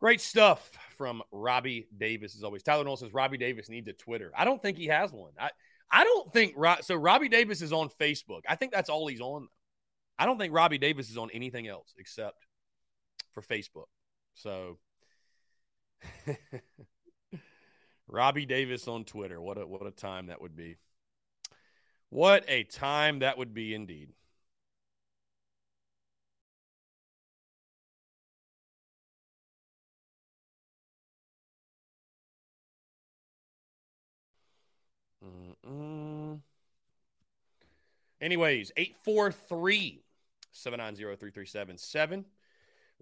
[0.05, 2.62] Great stuff from Robbie Davis as always.
[2.62, 4.30] Tyler Noel says Robbie Davis needs a Twitter.
[4.36, 5.32] I don't think he has one.
[5.40, 5.48] I
[5.90, 6.94] I don't think so.
[6.94, 8.42] Robbie Davis is on Facebook.
[8.46, 9.48] I think that's all he's on.
[10.18, 12.44] I don't think Robbie Davis is on anything else except
[13.32, 13.86] for Facebook.
[14.34, 14.76] So
[18.07, 19.40] Robbie Davis on Twitter.
[19.40, 20.76] What a what a time that would be.
[22.11, 24.11] What a time that would be indeed.
[35.66, 36.40] Mm-mm.
[38.20, 40.02] Anyways, 843
[40.52, 42.24] 790 3377.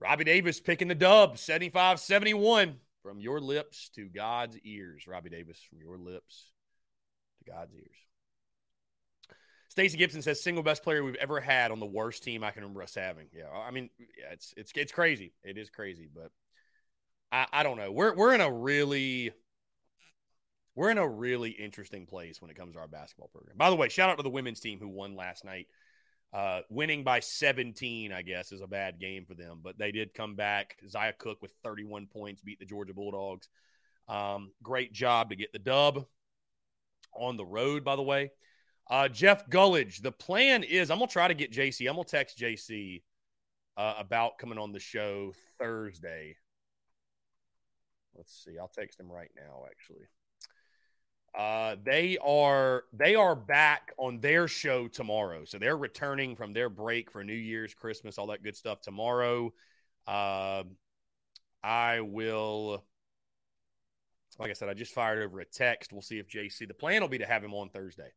[0.01, 2.77] Robbie Davis picking the dub, 75 71.
[3.03, 5.07] From your lips to God's ears.
[5.09, 6.53] Robbie Davis, from your lips
[7.39, 7.97] to God's ears.
[9.69, 12.63] Stacey Gibson says single best player we've ever had on the worst team I can
[12.63, 13.27] remember us having.
[13.33, 15.33] Yeah, I mean, yeah, it's it's it's crazy.
[15.43, 16.31] It is crazy, but
[17.33, 17.91] I, I don't know.
[17.91, 19.33] We're we're in a really
[20.75, 23.57] we're in a really interesting place when it comes to our basketball program.
[23.57, 25.67] By the way, shout out to the women's team who won last night.
[26.33, 30.15] Uh, winning by 17, I guess, is a bad game for them, but they did
[30.15, 30.77] come back.
[30.89, 33.49] Zia Cooke with 31 points beat the Georgia Bulldogs.
[34.09, 36.07] Um, great job to get the dub
[37.15, 38.31] on the road, by the way.
[38.91, 41.87] Uh, Jeff Gullidge, the plan is I'm going to try to get JC.
[41.87, 43.03] I'm going to text JC
[43.77, 46.37] uh, about coming on the show Thursday.
[48.17, 48.59] Let's see.
[48.59, 50.07] I'll text him right now, actually.
[51.35, 56.69] Uh, they are they are back on their show tomorrow, so they're returning from their
[56.69, 59.53] break for New Year's, Christmas, all that good stuff tomorrow.
[60.07, 60.65] Uh,
[61.65, 62.85] I will,
[64.39, 65.93] like I said, I just fired over a text.
[65.93, 66.69] We'll see if JC.
[66.69, 68.11] The plan will be to have him on Thursday.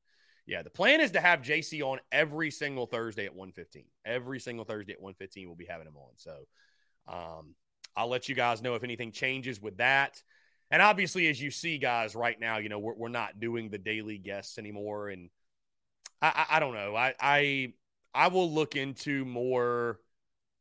[0.45, 3.85] Yeah, the plan is to have JC on every single Thursday at 1:15.
[4.03, 6.17] Every single Thursday at 1:15 we'll be having him on.
[6.17, 6.47] So,
[7.07, 7.55] um,
[7.95, 10.21] I'll let you guys know if anything changes with that.
[10.71, 13.77] And obviously, as you see, guys, right now, you know, we're, we're not doing the
[13.77, 15.09] daily guests anymore.
[15.09, 15.29] And
[16.21, 16.95] I, I, I don't know.
[16.95, 17.73] I, I,
[18.13, 19.99] I will look into more,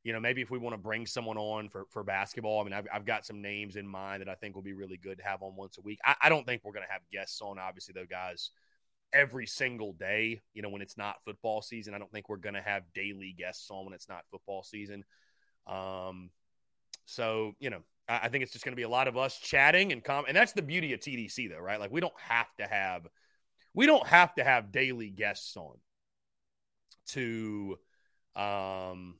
[0.03, 2.61] you know, maybe if we want to bring someone on for, for basketball.
[2.61, 4.99] I mean, I've, I've got some names in mind that I think will be really
[4.99, 5.99] good to have on once a week.
[6.05, 8.51] I, I don't think we're going to have guests on, obviously, though, guys,
[9.13, 11.95] every single day, you know, when it's not football season.
[11.95, 15.05] I don't think we're going to have daily guests on when it's not football season.
[15.67, 16.31] Um,
[17.07, 19.93] so, you know, I think it's just going to be a lot of us chatting
[19.93, 21.81] and com, and that's the beauty of TDC, though, right?
[21.81, 23.07] Like we don't have to have,
[23.75, 25.77] we don't have to have daily guests on
[27.09, 27.79] to,
[28.37, 29.17] um,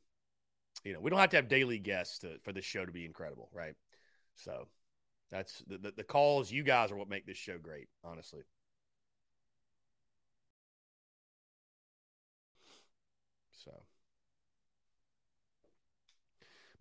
[0.85, 3.05] you know, we don't have to have daily guests to, for this show to be
[3.07, 3.75] incredible, right?
[4.37, 4.69] So
[5.31, 6.51] that's the, the the calls.
[6.53, 8.43] You guys are what make this show great, honestly.
[13.65, 13.73] So.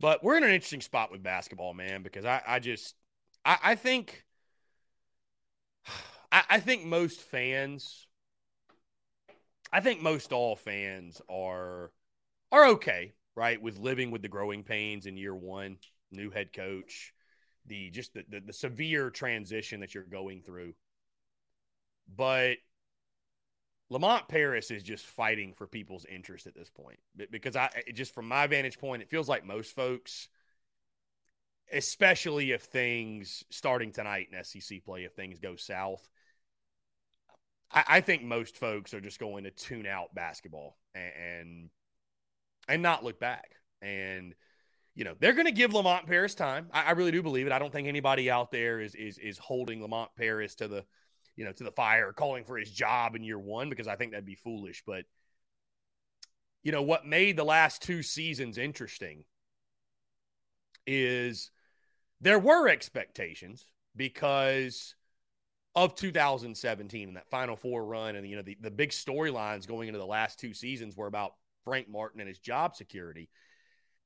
[0.04, 2.94] But we're in an interesting spot with basketball, man, because I, I just
[3.46, 4.26] I, I think
[6.32, 8.06] I, I think most fans
[9.72, 11.94] I think most all fans are
[12.52, 15.78] are okay, right, with living with the growing pains in year one,
[16.12, 17.14] new head coach,
[17.66, 20.74] the just the, the, the severe transition that you're going through.
[22.14, 22.58] But
[23.94, 26.98] Lamont Paris is just fighting for people's interest at this point
[27.30, 30.30] because I just from my vantage point, it feels like most folks,
[31.72, 36.10] especially if things starting tonight in SEC play, if things go south,
[37.72, 41.70] I, I think most folks are just going to tune out basketball and,
[42.68, 43.52] and not look back.
[43.80, 44.34] And
[44.96, 46.68] you know they're going to give Lamont Paris time.
[46.74, 47.52] I, I, really do believe it.
[47.52, 50.84] I don't think anybody out there is is is holding Lamont Paris to the
[51.36, 54.12] you know to the fire, calling for his job in year one because I think
[54.12, 54.84] that'd be foolish.
[54.86, 55.06] But
[56.64, 59.24] you know what made the last two seasons interesting
[60.86, 61.52] is
[62.22, 63.66] there were expectations
[63.96, 64.96] because
[65.76, 69.88] of 2017 and that final four run and you know the, the big storylines going
[69.88, 73.30] into the last two seasons were about Frank Martin and his job security.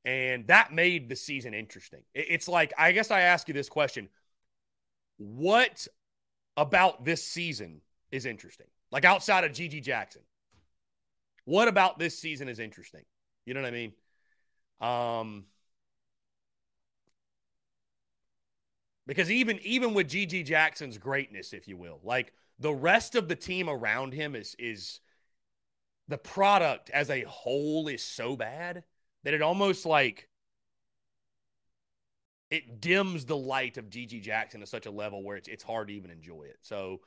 [0.05, 2.01] And that made the season interesting.
[2.13, 4.09] It's like, I guess I ask you this question
[5.17, 5.87] What
[6.57, 7.81] about this season
[8.11, 8.67] is interesting?
[8.91, 10.23] Like outside of GG Jackson,
[11.45, 13.03] what about this season is interesting?
[13.45, 13.93] You know what I mean?
[14.81, 15.45] Um,
[19.05, 23.35] because even even with GG Jackson's greatness, if you will, like the rest of the
[23.35, 24.99] team around him is is
[26.07, 28.83] the product as a whole is so bad
[29.23, 30.29] that it almost like
[32.49, 35.89] it dims the light of GG Jackson to such a level where it's it's hard
[35.89, 36.57] to even enjoy it.
[36.61, 37.01] So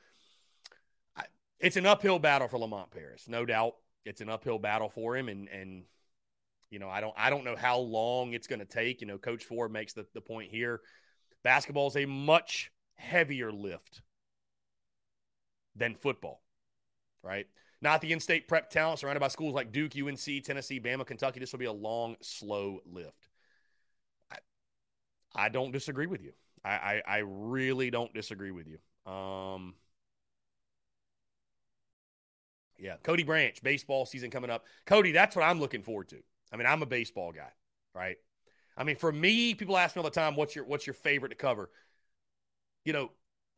[1.15, 1.23] I,
[1.59, 3.75] it's an uphill battle for Lamont Paris, no doubt.
[4.05, 5.83] It's an uphill battle for him, and and
[6.69, 9.01] you know I don't I don't know how long it's going to take.
[9.01, 10.81] You know, Coach Ford makes the, the point here.
[11.43, 14.01] Basketball is a much heavier lift
[15.75, 16.43] than football,
[17.23, 17.47] right?
[17.81, 21.39] Not the in state prep talent surrounded by schools like Duke, UNC, Tennessee, Bama, Kentucky.
[21.39, 23.30] This will be a long, slow lift.
[25.35, 26.33] I, don't disagree with you.
[26.63, 29.11] I, I, I really don't disagree with you.
[29.11, 29.75] Um,
[32.79, 34.65] yeah, Cody Branch, baseball season coming up.
[34.85, 36.17] Cody, that's what I'm looking forward to.
[36.51, 37.51] I mean, I'm a baseball guy,
[37.93, 38.17] right?
[38.75, 41.29] I mean, for me, people ask me all the time, "What's your what's your favorite
[41.29, 41.69] to cover?"
[42.85, 43.11] You know,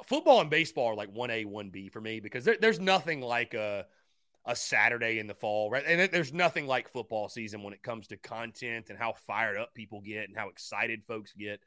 [0.05, 3.21] football and baseball are like one A, one B for me because there, there's nothing
[3.21, 3.85] like a
[4.45, 5.83] a Saturday in the fall, right?
[5.85, 9.73] And there's nothing like football season when it comes to content and how fired up
[9.73, 11.61] people get and how excited folks get.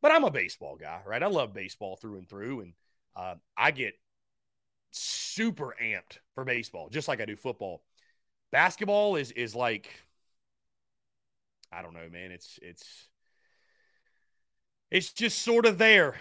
[0.00, 1.22] But I'm a baseball guy, right?
[1.22, 2.72] I love baseball through and through, and
[3.14, 3.94] uh, I get
[4.92, 7.82] super amped for baseball, just like I do football.
[8.50, 9.90] Basketball is is like,
[11.72, 12.30] I don't know, man.
[12.30, 13.08] It's it's
[14.90, 16.14] it's just sort of there.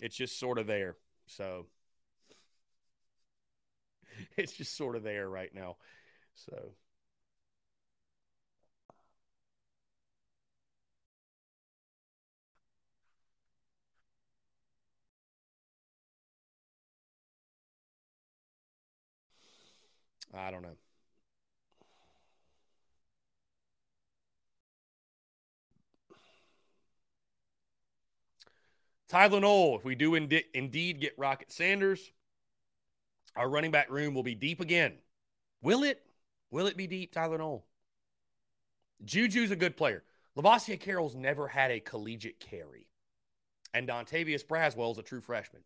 [0.00, 0.96] It's just sort of there.
[1.26, 1.66] So
[4.36, 5.76] it's just sort of there right now.
[6.34, 6.72] So.
[20.34, 20.76] I don't know.
[29.10, 32.12] Tylenol, if we do indeed get Rocket Sanders,
[33.38, 34.94] our running back room will be deep again.
[35.62, 36.02] Will it?
[36.50, 37.62] Will it be deep, Tylenol?
[39.04, 40.02] Juju's a good player.
[40.36, 42.88] Lovasea Carroll's never had a collegiate carry.
[43.72, 45.62] And Dontavius Braswell's a true freshman.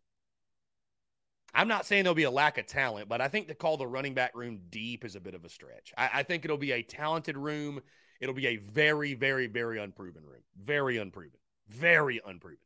[1.55, 3.87] I'm not saying there'll be a lack of talent, but I think to call the
[3.87, 5.93] running back room deep is a bit of a stretch.
[5.97, 7.81] I, I think it'll be a talented room.
[8.21, 10.43] It'll be a very, very, very unproven room.
[10.63, 11.39] Very unproven.
[11.69, 12.59] Very unproven.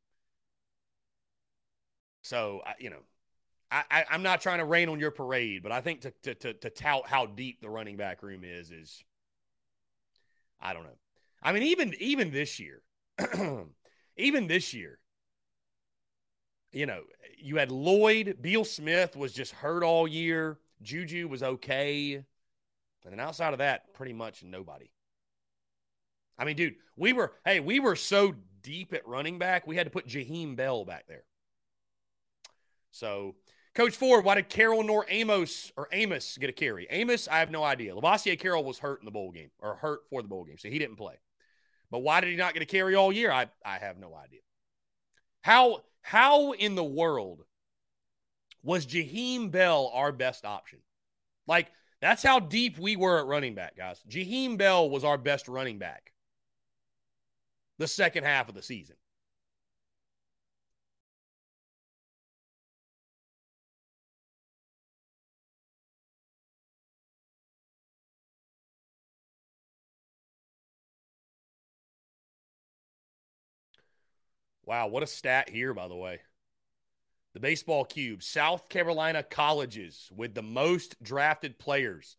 [2.23, 3.03] So, you know,
[3.71, 6.55] I, am not trying to rain on your parade, but I think to, to, to,
[6.55, 9.05] to tout how deep the running back room is, is
[10.61, 10.99] I don't know.
[11.43, 12.83] I mean, even even this year,
[14.17, 14.99] even this year,
[16.73, 17.03] you know,
[17.39, 20.59] you had Lloyd, Beal Smith was just hurt all year.
[20.83, 22.15] Juju was okay.
[22.15, 24.91] And then outside of that, pretty much nobody.
[26.39, 29.87] I mean, dude, we were, hey, we were so deep at running back, we had
[29.87, 31.25] to put Jaheim Bell back there.
[32.91, 33.37] So
[33.77, 36.87] Coach Ford, why did Carroll nor Amos or Amos get a carry?
[36.89, 37.95] Amos, I have no idea.
[37.95, 40.71] Lovasea Carroll was hurt in the bowl game or hurt for the bowl game, so
[40.71, 41.17] he didn't play.
[41.91, 43.31] But why did he not get a carry all year?
[43.31, 44.41] I, I have no idea.
[45.43, 47.45] How how in the world
[48.63, 50.79] was Jaheim Bell our best option?
[51.47, 51.71] Like,
[52.01, 54.03] that's how deep we were at running back, guys.
[54.09, 56.13] Jaheim Bell was our best running back
[57.79, 58.97] the second half of the season.
[74.67, 76.21] Wow, what a stat here, by the way.
[77.35, 82.17] The baseball cube, South Carolina colleges with the most drafted players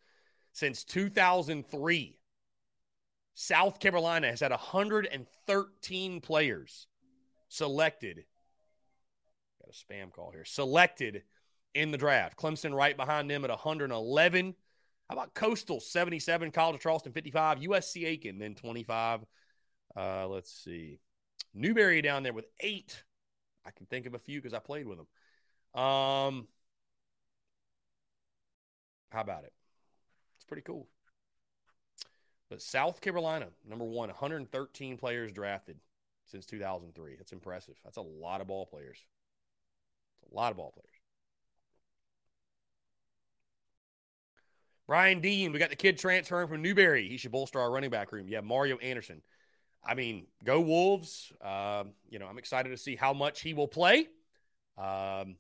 [0.53, 2.19] since 2003.
[3.33, 6.87] South Carolina has had 113 players
[7.49, 8.23] selected.
[9.61, 10.45] Got a spam call here.
[10.45, 11.23] Selected
[11.73, 12.37] in the draft.
[12.37, 14.55] Clemson right behind them at 111.
[15.09, 19.25] How about Coastal 77, College of Charleston 55, USC Aiken then 25.
[19.95, 20.99] Uh, let's see.
[21.57, 23.03] Newberry down there with eight.
[23.65, 25.81] I can think of a few because I played with them.
[25.81, 26.47] Um,
[29.11, 29.53] how about it?
[30.37, 30.87] It's pretty cool.
[32.49, 35.77] But South Carolina, number one, 113 players drafted
[36.25, 37.15] since 2003.
[37.17, 37.75] That's impressive.
[37.83, 38.97] That's a lot of ball players.
[40.23, 40.87] It's a lot of ball players.
[44.87, 47.09] Brian Dean, we got the kid transferring from Newberry.
[47.09, 48.29] He should bolster our running back room.
[48.29, 49.21] Yeah, Mario Anderson.
[49.85, 51.31] I mean, go Wolves.
[51.41, 54.07] Um, you know, I'm excited to see how much he will play.
[54.77, 55.37] Um,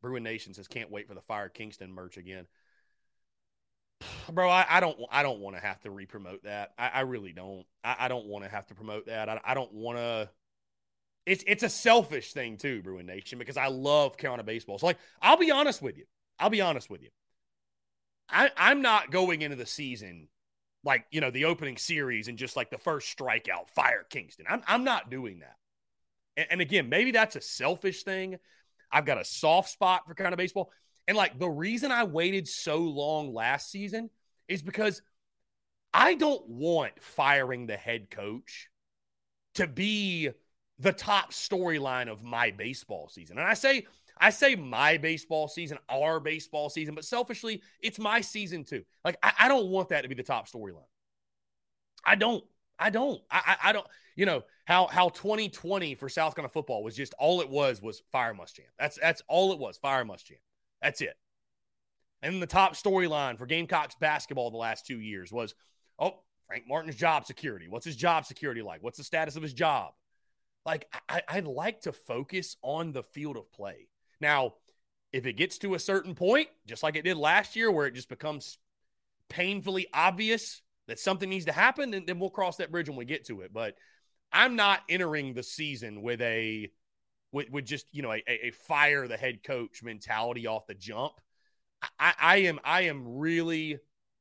[0.00, 2.46] Bruin Nation says can't wait for the Fire Kingston merch again.
[4.32, 6.72] Bro, I, I don't I don't want to have to re-promote that.
[6.78, 7.64] I, I really don't.
[7.82, 9.28] I, I don't want to have to promote that.
[9.28, 10.28] I, I don't want to.
[11.24, 14.78] It's it's a selfish thing too, Bruin Nation, because I love Carolina baseball.
[14.78, 16.04] So like, I'll be honest with you.
[16.38, 17.10] I'll be honest with you.
[18.28, 20.28] I, I'm not going into the season
[20.84, 24.46] like, you know, the opening series and just like the first strikeout, fire Kingston.
[24.48, 25.56] I'm, I'm not doing that.
[26.36, 28.38] And, and again, maybe that's a selfish thing.
[28.90, 30.70] I've got a soft spot for kind of baseball.
[31.08, 34.10] And like the reason I waited so long last season
[34.48, 35.02] is because
[35.94, 38.68] I don't want firing the head coach
[39.54, 40.30] to be
[40.78, 43.38] the top storyline of my baseball season.
[43.38, 43.86] And I say
[44.18, 48.84] I say my baseball season, our baseball season, but selfishly, it's my season too.
[49.04, 50.84] Like, I, I don't want that to be the top storyline.
[52.04, 52.44] I don't.
[52.78, 53.20] I don't.
[53.30, 53.86] I, I, I, don't.
[54.16, 58.02] You know how how 2020 for South Carolina football was just all it was was
[58.10, 58.70] fire Muschamp.
[58.78, 59.78] That's that's all it was.
[59.78, 60.40] Fire Muschamp.
[60.80, 61.16] That's it.
[62.22, 65.54] And the top storyline for Gamecocks basketball the last two years was,
[65.98, 67.66] oh, Frank Martin's job security.
[67.68, 68.82] What's his job security like?
[68.82, 69.92] What's the status of his job?
[70.64, 73.88] Like, I, I'd like to focus on the field of play.
[74.22, 74.54] Now,
[75.12, 77.94] if it gets to a certain point, just like it did last year, where it
[77.94, 78.56] just becomes
[79.28, 83.04] painfully obvious that something needs to happen, then, then we'll cross that bridge when we
[83.04, 83.52] get to it.
[83.52, 83.74] But
[84.32, 86.70] I'm not entering the season with a
[87.32, 91.14] with, with just you know a, a fire the head coach mentality off the jump.
[91.98, 93.78] I, I am I am really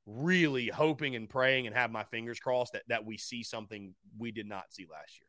[0.08, 4.32] really hoping and praying and have my fingers crossed that that we see something we
[4.32, 5.28] did not see last year.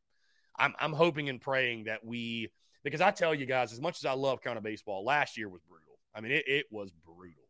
[0.57, 2.51] I'm I'm hoping and praying that we
[2.85, 5.49] because I tell you guys, as much as I love kind of baseball, last year
[5.49, 5.99] was brutal.
[6.15, 7.43] I mean, it, it was brutal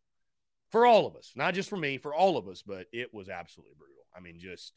[0.72, 3.28] for all of us, not just for me, for all of us, but it was
[3.28, 4.04] absolutely brutal.
[4.16, 4.72] I mean, just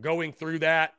[0.00, 0.94] going through that,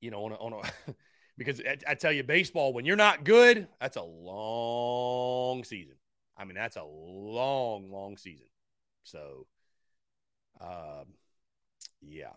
[0.00, 0.92] you know, on a, on a
[1.38, 5.94] because I, I, tell you, baseball, when you're not good, that's a long season.
[6.36, 8.46] I mean, that's a long, long season.
[9.04, 9.46] So,
[10.60, 11.14] um,
[12.00, 12.32] yeah.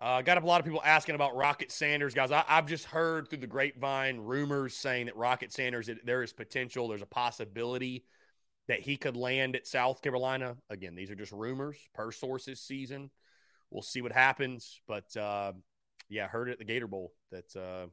[0.00, 2.30] Uh, got a lot of people asking about Rocket Sanders, guys.
[2.30, 6.86] I, have just heard through the grapevine rumors saying that Rocket Sanders, there is potential,
[6.86, 8.04] there's a possibility
[8.68, 10.56] that he could land at South Carolina.
[10.70, 13.10] Again, these are just rumors per sources season.
[13.70, 15.52] We'll see what happens, but uh,
[16.08, 17.86] yeah, heard it at the Gator Bowl that, uh,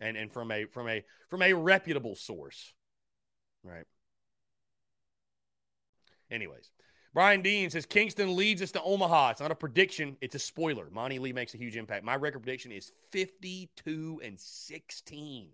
[0.00, 2.74] and and from a from a from a reputable source,
[3.64, 3.84] right?
[6.30, 6.70] Anyways,
[7.12, 9.30] Brian Dean says Kingston leads us to Omaha.
[9.30, 10.88] It's not a prediction, it's a spoiler.
[10.90, 12.04] Monty Lee makes a huge impact.
[12.04, 15.48] My record prediction is 52 and 16.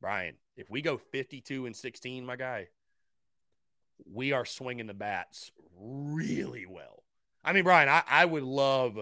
[0.00, 2.68] Brian, if we go 52 and 16, my guy,
[4.10, 7.02] we are swinging the bats really well.
[7.44, 8.98] I mean, Brian, I, I would love,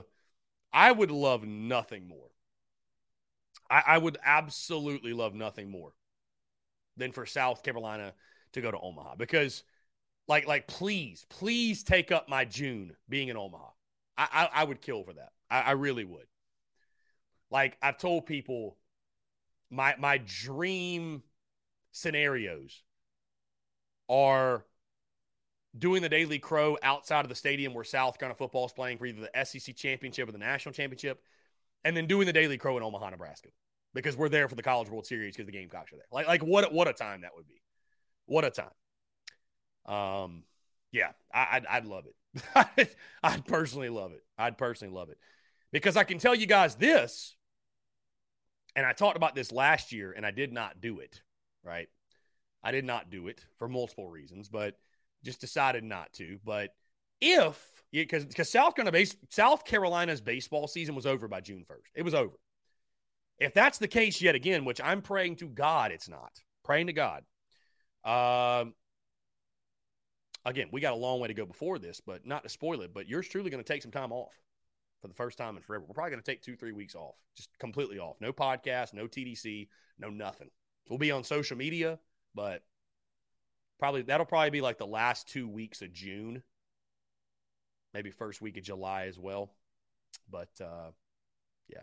[0.72, 2.30] I would love nothing more.
[3.70, 5.92] I, I would absolutely love nothing more
[6.96, 8.14] than for South Carolina
[8.52, 9.62] to go to Omaha because
[10.28, 13.68] like, like, please, please take up my June being in Omaha.
[14.16, 15.30] I, I, I would kill for that.
[15.50, 16.26] I, I really would.
[17.52, 18.78] Like I've told people,
[19.70, 21.22] my my dream
[21.92, 22.82] scenarios
[24.08, 24.64] are
[25.78, 29.06] doing the Daily Crow outside of the stadium where South Carolina football is playing for
[29.06, 31.22] either the SEC championship or the national championship,
[31.84, 33.50] and then doing the Daily Crow in Omaha, Nebraska,
[33.92, 36.06] because we're there for the College World Series because the Gamecocks are there.
[36.10, 37.60] Like, like what what a time that would be.
[38.24, 38.70] What a time.
[39.86, 40.44] Um,
[40.92, 42.96] yeah, I, would I'd love it.
[43.22, 44.22] I'd personally love it.
[44.38, 45.18] I'd personally love it
[45.70, 47.36] because I can tell you guys this,
[48.74, 51.22] and I talked about this last year, and I did not do it.
[51.64, 51.88] Right,
[52.62, 54.76] I did not do it for multiple reasons, but
[55.24, 56.38] just decided not to.
[56.44, 56.74] But
[57.20, 61.90] if because because South Carolina base, South Carolina's baseball season was over by June 1st.
[61.94, 62.34] It was over.
[63.38, 66.32] If that's the case yet again, which I'm praying to God it's not,
[66.64, 67.24] praying to God.
[68.04, 68.74] Um,
[70.44, 72.92] again, we got a long way to go before this, but not to spoil it,
[72.92, 74.38] but yours truly going to take some time off
[75.00, 75.84] for the first time in forever.
[75.86, 78.16] We're probably going to take two, three weeks off, just completely off.
[78.20, 80.50] No podcast, no TDC, no nothing.
[80.88, 81.98] We'll be on social media,
[82.34, 82.62] but
[83.78, 86.42] probably that'll probably be like the last two weeks of June,
[87.94, 89.52] maybe first week of July as well.
[90.30, 90.90] But uh,
[91.68, 91.82] yeah,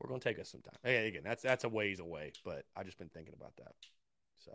[0.00, 0.78] we're going to take us some time.
[0.82, 3.72] Hey, again, that's that's a ways away, but I've just been thinking about that.
[4.38, 4.52] So.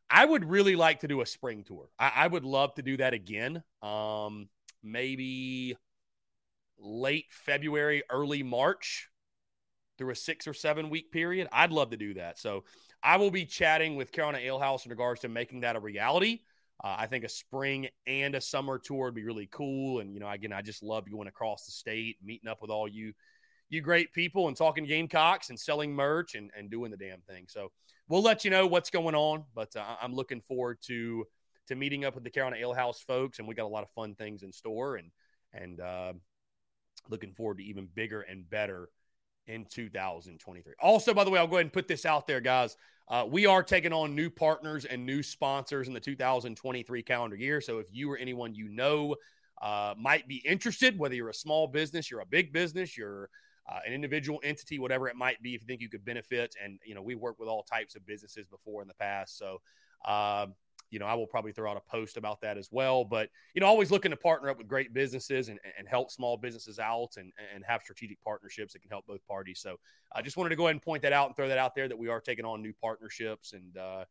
[0.09, 1.89] I would really like to do a spring tour.
[1.99, 3.63] I, I would love to do that again.
[3.81, 4.49] Um,
[4.83, 5.77] maybe
[6.79, 9.09] late February, early March
[9.97, 11.47] through a six or seven week period.
[11.51, 12.39] I'd love to do that.
[12.39, 12.63] So
[13.03, 16.39] I will be chatting with Carolina Alehouse in regards to making that a reality.
[16.81, 19.99] Uh, I think a spring and a summer tour would be really cool.
[19.99, 22.87] And, you know, again, I just love going across the state, meeting up with all
[22.87, 23.13] you
[23.69, 27.45] you great people and talking Gamecocks and selling merch and, and doing the damn thing.
[27.47, 27.71] So
[28.07, 31.25] we'll let you know what's going on, but uh, I'm looking forward to
[31.67, 33.89] to meeting up with the Carolina Ale House folks, and we got a lot of
[33.91, 35.11] fun things in store, and
[35.53, 36.13] and uh,
[37.09, 38.89] looking forward to even bigger and better
[39.47, 40.73] in 2023.
[40.79, 42.75] Also, by the way, I'll go ahead and put this out there, guys.
[43.07, 47.59] Uh, we are taking on new partners and new sponsors in the 2023 calendar year.
[47.59, 49.15] So if you or anyone you know
[49.59, 53.29] uh, might be interested, whether you're a small business, you're a big business, you're
[53.69, 56.55] uh, an individual entity, whatever it might be, if you think you could benefit.
[56.63, 59.37] And, you know, we work with all types of businesses before in the past.
[59.37, 59.61] So,
[60.05, 60.55] um,
[60.89, 63.05] you know, I will probably throw out a post about that as well.
[63.05, 66.35] But, you know, always looking to partner up with great businesses and, and help small
[66.35, 69.59] businesses out and, and have strategic partnerships that can help both parties.
[69.59, 69.75] So
[70.15, 71.87] I just wanted to go ahead and point that out and throw that out there
[71.87, 73.53] that we are taking on new partnerships.
[73.53, 74.05] And uh,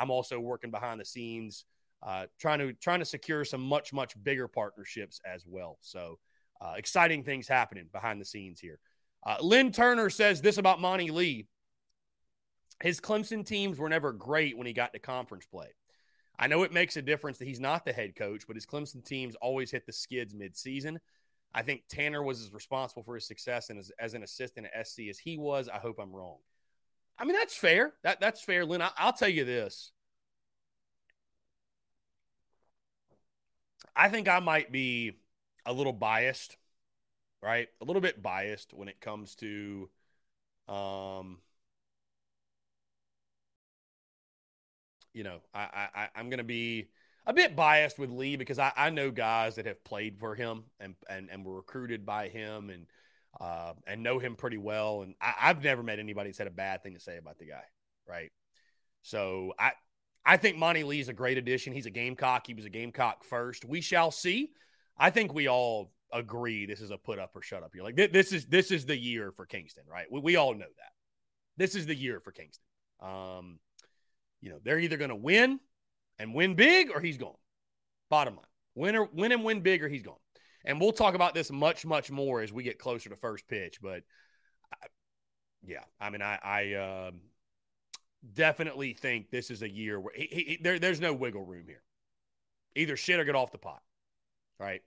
[0.00, 1.64] I'm also working behind the scenes,
[2.02, 5.78] uh, trying to trying to secure some much, much bigger partnerships as well.
[5.80, 6.18] So
[6.60, 8.80] uh, exciting things happening behind the scenes here.
[9.26, 11.48] Uh, Lynn Turner says this about Monty Lee.
[12.80, 15.66] His Clemson teams were never great when he got to conference play.
[16.38, 19.04] I know it makes a difference that he's not the head coach, but his Clemson
[19.04, 20.98] teams always hit the skids midseason.
[21.52, 24.86] I think Tanner was as responsible for his success and as, as an assistant at
[24.86, 25.68] SC as he was.
[25.68, 26.36] I hope I'm wrong.
[27.18, 27.94] I mean, that's fair.
[28.04, 28.82] That that's fair, Lynn.
[28.82, 29.90] I, I'll tell you this.
[33.96, 35.12] I think I might be
[35.64, 36.58] a little biased
[37.42, 37.68] right?
[37.80, 39.88] A little bit biased when it comes to
[40.68, 41.38] um
[45.12, 46.88] you know, I, I I'm gonna be
[47.26, 50.64] a bit biased with Lee because I, I know guys that have played for him
[50.78, 52.86] and, and, and were recruited by him and
[53.40, 55.02] uh, and know him pretty well.
[55.02, 57.46] And I, I've never met anybody that's had a bad thing to say about the
[57.46, 57.64] guy,
[58.08, 58.30] right?
[59.02, 59.72] So I
[60.24, 61.72] I think Monty Lee's a great addition.
[61.72, 62.46] He's a Gamecock.
[62.46, 63.64] He was a Gamecock first.
[63.64, 64.52] We shall see.
[64.98, 67.84] I think we all agree this is a put up or shut up year.
[67.84, 70.06] Like th- this is this is the year for Kingston, right?
[70.10, 70.92] We, we all know that.
[71.56, 72.64] This is the year for Kingston.
[73.00, 73.58] Um,
[74.40, 75.60] you know, they're either going to win
[76.18, 77.36] and win big or he's gone.
[78.08, 80.14] Bottom line, win or win and win big or he's gone.
[80.64, 83.80] And we'll talk about this much much more as we get closer to first pitch.
[83.80, 84.02] But
[84.72, 84.86] I,
[85.64, 87.10] yeah, I mean, I, I uh,
[88.34, 91.82] definitely think this is a year where he, he, there, there's no wiggle room here.
[92.74, 93.82] Either shit or get off the pot,
[94.60, 94.82] right?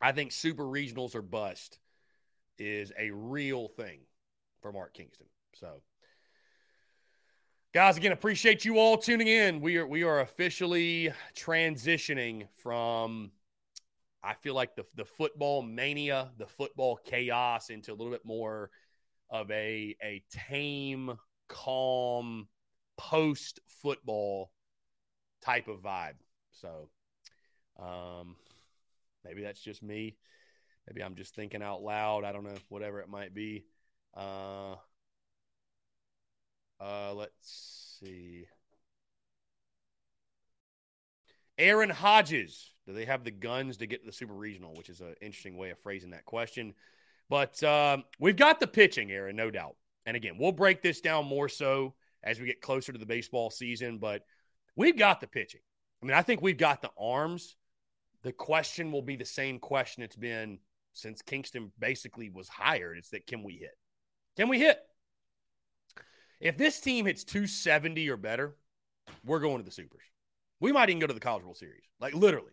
[0.00, 1.78] I think super regionals or bust
[2.58, 4.00] is a real thing
[4.60, 5.26] for Mark Kingston.
[5.54, 5.82] So,
[7.72, 9.60] guys, again, appreciate you all tuning in.
[9.60, 13.30] We are we are officially transitioning from
[14.22, 18.70] I feel like the the football mania, the football chaos into a little bit more
[19.30, 21.18] of a a tame,
[21.48, 22.48] calm
[22.96, 24.50] post football
[25.42, 26.16] type of vibe.
[26.50, 26.88] So,
[27.78, 28.36] um,
[29.26, 30.16] maybe that's just me.
[30.86, 32.24] Maybe I'm just thinking out loud.
[32.24, 33.64] I don't know, whatever it might be.
[34.16, 34.76] Uh,
[36.80, 38.46] uh, let's see.
[41.58, 42.72] Aaron Hodges.
[42.86, 44.74] Do they have the guns to get to the Super Regional?
[44.74, 46.74] Which is an interesting way of phrasing that question.
[47.28, 49.74] But um, we've got the pitching, Aaron, no doubt.
[50.04, 53.50] And again, we'll break this down more so as we get closer to the baseball
[53.50, 53.98] season.
[53.98, 54.22] But
[54.76, 55.62] we've got the pitching.
[56.00, 57.56] I mean, I think we've got the arms.
[58.26, 60.58] The question will be the same question it's been
[60.92, 62.98] since Kingston basically was hired.
[62.98, 63.78] It's that can we hit?
[64.36, 64.80] Can we hit?
[66.40, 68.56] If this team hits 270 or better,
[69.24, 70.02] we're going to the Supers.
[70.58, 71.84] We might even go to the College World Series.
[72.00, 72.50] Like literally.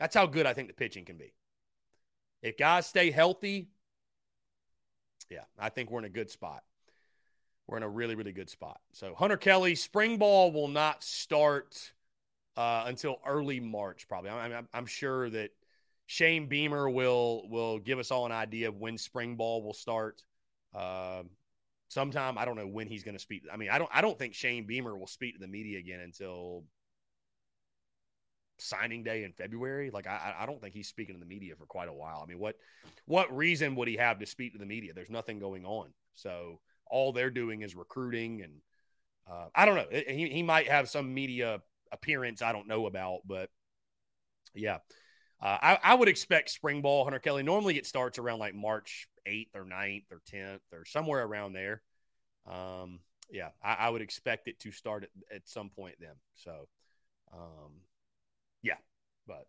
[0.00, 1.32] That's how good I think the pitching can be.
[2.42, 3.68] If guys stay healthy,
[5.30, 6.64] yeah, I think we're in a good spot.
[7.68, 8.80] We're in a really, really good spot.
[8.92, 11.92] So Hunter Kelly, spring ball will not start
[12.56, 14.30] uh, until early March, probably.
[14.30, 15.50] I'm, I'm, sure that
[16.06, 20.22] Shane Beamer will will give us all an idea of when spring ball will start.
[20.74, 21.22] Uh,
[21.88, 23.44] sometime I don't know when he's going to speak.
[23.52, 26.00] I mean, I don't I don't think Shane Beamer will speak to the media again
[26.00, 26.64] until
[28.58, 29.90] signing day in February.
[29.90, 32.20] Like I, I don't think he's speaking to the media for quite a while.
[32.22, 32.56] I mean, what
[33.06, 34.92] what reason would he have to speak to the media?
[34.94, 35.88] There's nothing going on.
[36.14, 38.52] So all they're doing is recruiting, and
[39.30, 39.86] uh, I don't know.
[39.90, 41.60] He he might have some media
[41.92, 43.50] appearance I don't know about, but
[44.54, 44.78] yeah.
[45.40, 47.42] Uh, I, I would expect spring ball, Hunter Kelly.
[47.42, 51.82] Normally it starts around like March 8th or 9th or 10th or somewhere around there.
[52.46, 53.00] Um,
[53.30, 56.14] yeah, I, I, would expect it to start at, at some point then.
[56.34, 56.68] So,
[57.32, 57.72] um,
[58.62, 58.76] yeah,
[59.26, 59.46] but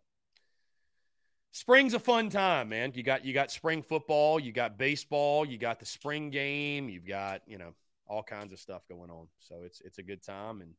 [1.52, 2.92] spring's a fun time, man.
[2.96, 7.08] You got you got spring football, you got baseball, you got the spring game, you've
[7.08, 7.74] got you know
[8.08, 9.28] all kinds of stuff going on.
[9.40, 10.72] So it's it's a good time and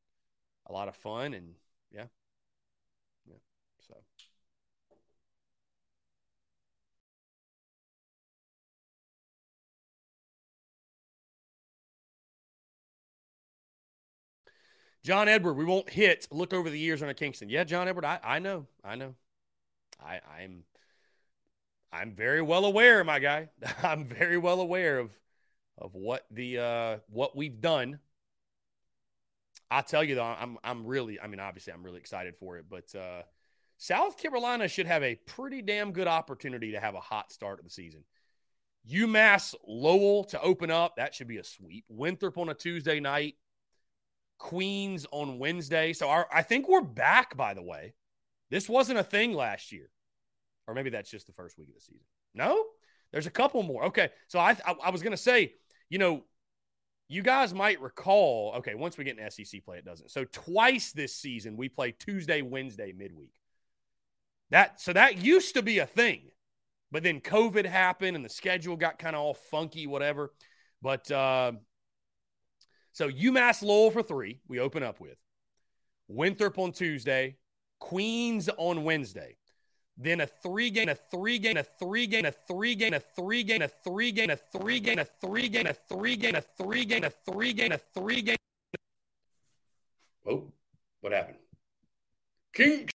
[0.67, 1.55] a lot of fun, and
[1.93, 2.07] yeah,
[3.27, 3.37] yeah.
[3.89, 3.95] So.
[15.03, 16.27] John Edward, we won't hit.
[16.31, 17.51] Look over the years on a Kingston.
[17.51, 19.15] Yeah, John Edward, I, I know, I know.
[20.03, 20.65] I, I'm,
[21.93, 23.51] I'm very well aware, my guy.
[23.83, 25.11] I'm very well aware of,
[25.77, 28.01] of what the uh, what we've done.
[29.71, 32.67] I tell you though, I'm, I'm really, I mean, obviously, I'm really excited for it.
[32.69, 33.23] But uh,
[33.77, 37.65] South Carolina should have a pretty damn good opportunity to have a hot start of
[37.65, 38.05] the season.
[38.91, 40.97] UMass Lowell to open up.
[40.97, 41.85] That should be a sweep.
[41.89, 43.37] Winthrop on a Tuesday night.
[44.39, 45.93] Queens on Wednesday.
[45.93, 47.95] So our, I think we're back, by the way.
[48.51, 49.89] This wasn't a thing last year.
[50.67, 52.05] Or maybe that's just the first week of the season.
[52.35, 52.63] No?
[53.13, 53.85] There's a couple more.
[53.87, 54.11] Okay.
[54.29, 55.55] So I, I, I was going to say,
[55.89, 56.25] you know,
[57.09, 60.11] you guys might recall, okay, once we get an SEC play, it doesn't.
[60.11, 63.33] So twice this season, we play Tuesday, Wednesday, midweek.
[64.51, 66.31] That so that used to be a thing.
[66.91, 70.33] But then COVID happened and the schedule got kind of all funky, whatever.
[70.81, 71.53] But uh,
[72.93, 75.17] so UMass Lowell for three, we open up with.
[76.07, 77.37] Winthrop on Tuesday,
[77.81, 79.37] Queens on Wednesday.
[79.97, 83.45] Then a three game, a three game, a three game, a three game, a three
[83.45, 86.85] game, a three game, a three game, a three game, a three game, a three
[86.85, 88.37] game, a three game, a three game.
[90.27, 90.45] Oh,
[91.01, 91.39] what happened?
[92.53, 92.89] King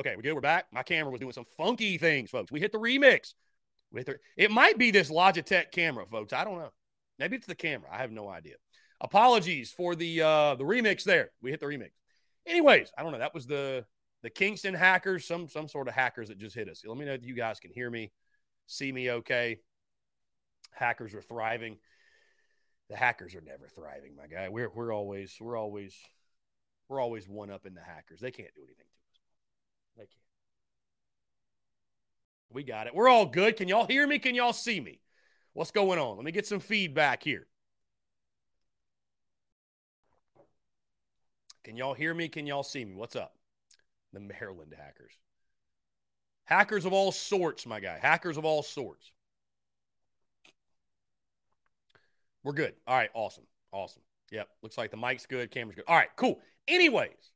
[0.00, 0.34] Okay, we're good.
[0.34, 0.64] We're back.
[0.72, 2.50] My camera was doing some funky things, folks.
[2.50, 3.34] We hit the remix.
[3.92, 4.20] With her.
[4.36, 6.32] It might be this Logitech camera, folks.
[6.32, 6.70] I don't know.
[7.18, 7.88] Maybe it's the camera.
[7.92, 8.54] I have no idea.
[9.00, 11.32] Apologies for the uh the remix there.
[11.42, 11.90] We hit the remix.
[12.46, 13.18] Anyways, I don't know.
[13.18, 13.84] That was the
[14.22, 16.82] the Kingston hackers, some some sort of hackers that just hit us.
[16.86, 18.12] Let me know if you guys can hear me,
[18.66, 19.58] see me okay.
[20.70, 21.76] Hackers are thriving.
[22.88, 24.48] The hackers are never thriving, my guy.
[24.48, 25.94] We're we're always we're always
[26.88, 28.20] we're always one up in the hackers.
[28.20, 29.20] They can't do anything to us.
[29.96, 30.16] They can't.
[32.52, 32.94] We got it.
[32.94, 33.56] We're all good.
[33.56, 34.18] Can y'all hear me?
[34.18, 35.00] Can y'all see me?
[35.52, 36.16] What's going on?
[36.16, 37.46] Let me get some feedback here.
[41.62, 42.28] Can y'all hear me?
[42.28, 42.94] Can y'all see me?
[42.94, 43.34] What's up?
[44.12, 45.12] The Maryland hackers.
[46.44, 47.98] Hackers of all sorts, my guy.
[48.00, 49.12] Hackers of all sorts.
[52.42, 52.74] We're good.
[52.86, 53.10] All right.
[53.14, 53.44] Awesome.
[53.72, 54.02] Awesome.
[54.32, 54.48] Yep.
[54.62, 55.50] Looks like the mic's good.
[55.50, 55.84] Camera's good.
[55.86, 56.08] All right.
[56.16, 56.40] Cool.
[56.66, 57.30] Anyways,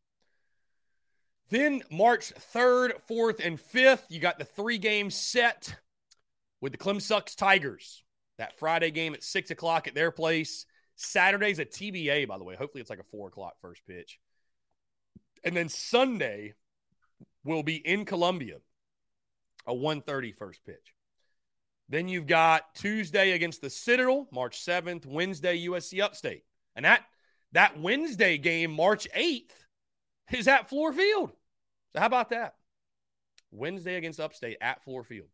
[1.50, 5.76] then March 3rd, 4th, and 5th, you got the three game set
[6.60, 8.02] with the Clemsucks Tigers.
[8.38, 10.66] That Friday game at 6 o'clock at their place.
[10.96, 12.56] Saturday's a TBA, by the way.
[12.56, 14.18] Hopefully it's like a 4 o'clock first pitch.
[15.44, 16.54] And then Sunday
[17.44, 18.56] will be in Columbia,
[19.66, 20.94] a 1.30 first pitch.
[21.88, 26.44] Then you've got Tuesday against the Citadel, March 7th, Wednesday, USC Upstate.
[26.74, 27.04] And that
[27.52, 29.52] that Wednesday game, March 8th,
[30.32, 31.32] is at Fluor Field.
[31.92, 32.54] So how about that?
[33.50, 35.28] Wednesday against Upstate at Fluor Field.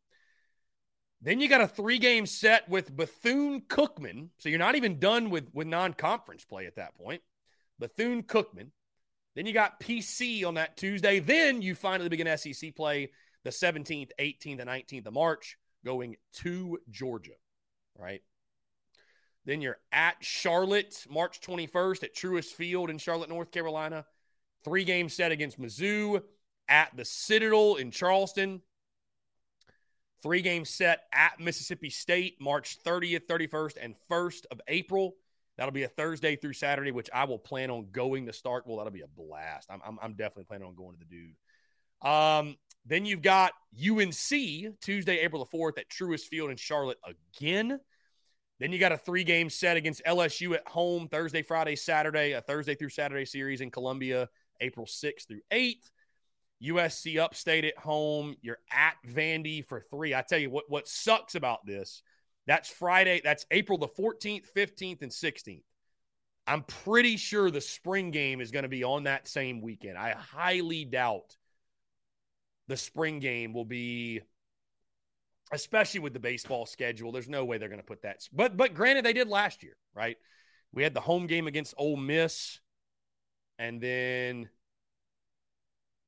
[1.23, 4.29] Then you got a three game set with Bethune Cookman.
[4.39, 7.23] So you're not even done with, with non conference play at that point.
[7.79, 8.71] Bethune Cookman.
[9.37, 11.21] Then you got PC on that Tuesday.
[11.21, 13.11] Then you finally begin SEC play
[13.45, 17.33] the 17th, 18th, and 19th of March going to Georgia,
[17.97, 18.23] right?
[19.45, 24.05] Then you're at Charlotte, March 21st at Truist Field in Charlotte, North Carolina.
[24.65, 26.23] Three game set against Mizzou
[26.69, 28.63] at the Citadel in Charleston.
[30.23, 35.15] Three game set at Mississippi State, March 30th, 31st, and 1st of April.
[35.57, 38.79] That'll be a Thursday through Saturday, which I will plan on going to Starkville.
[38.79, 39.69] That'll be a blast.
[39.71, 42.09] I'm, I'm, I'm definitely planning on going to the dude.
[42.09, 42.57] Um,
[42.87, 44.15] then you've got UNC
[44.81, 47.79] Tuesday, April the 4th at Truist Field in Charlotte again.
[48.59, 52.43] Then you got a three game set against LSU at home Thursday, Friday, Saturday, a
[52.43, 54.29] Thursday through Saturday series in Columbia,
[54.61, 55.91] April 6th through 8th.
[56.63, 58.35] USC upstate at home.
[58.43, 60.15] You're at Vandy for three.
[60.15, 62.03] I tell you what, what sucks about this,
[62.47, 63.21] that's Friday.
[63.25, 65.63] That's April the 14th, 15th, and 16th.
[66.47, 69.97] I'm pretty sure the spring game is going to be on that same weekend.
[69.97, 71.37] I highly doubt
[72.69, 74.21] the spring game will be
[75.53, 77.13] especially with the baseball schedule.
[77.13, 78.27] There's no way they're going to put that.
[78.33, 80.17] But but granted, they did last year, right?
[80.73, 82.61] We had the home game against Ole Miss,
[83.61, 84.49] and then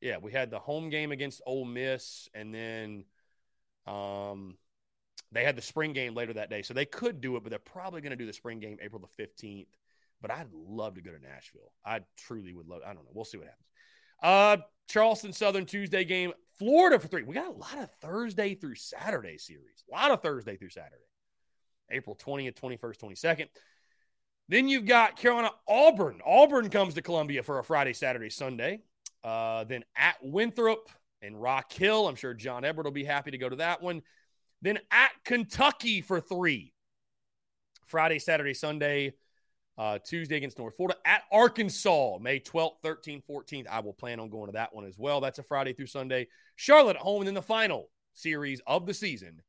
[0.00, 3.04] yeah, we had the home game against Ole Miss, and then
[3.86, 4.56] um,
[5.30, 6.62] they had the spring game later that day.
[6.62, 9.00] So they could do it, but they're probably going to do the spring game April
[9.00, 9.68] the 15th.
[10.20, 11.72] But I'd love to go to Nashville.
[11.84, 12.80] I truly would love.
[12.84, 13.10] I don't know.
[13.12, 13.68] We'll see what happens.
[14.22, 17.22] Uh, Charleston Southern Tuesday game, Florida for three.
[17.22, 19.84] We got a lot of Thursday through Saturday series.
[19.88, 20.96] A lot of Thursday through Saturday.
[21.90, 23.46] April 20th, 21st, 22nd.
[24.48, 26.20] Then you've got Carolina Auburn.
[26.26, 28.80] Auburn comes to Columbia for a Friday, Saturday, Sunday.
[29.24, 30.88] Uh, then at Winthrop
[31.22, 32.08] and Rock Hill.
[32.08, 34.02] I'm sure John Everett will be happy to go to that one.
[34.60, 36.72] Then at Kentucky for three.
[37.86, 39.14] Friday, Saturday, Sunday.
[39.78, 43.66] Uh, Tuesday against North Florida at Arkansas, May 12th, 13th, 14th.
[43.66, 45.20] I will plan on going to that one as well.
[45.22, 46.28] That's a Friday through Sunday.
[46.56, 49.40] Charlotte at home, and then the final series of the season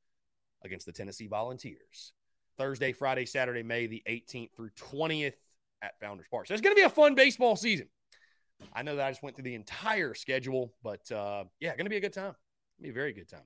[0.64, 2.14] against the Tennessee Volunteers.
[2.58, 5.34] Thursday, Friday, Saturday, May the 18th through 20th
[5.82, 6.48] at Founders Park.
[6.48, 7.88] So it's going to be a fun baseball season.
[8.74, 11.90] I know that I just went through the entire schedule, but uh, yeah, going to
[11.90, 12.36] be a good time.
[12.82, 13.44] Be a very good time.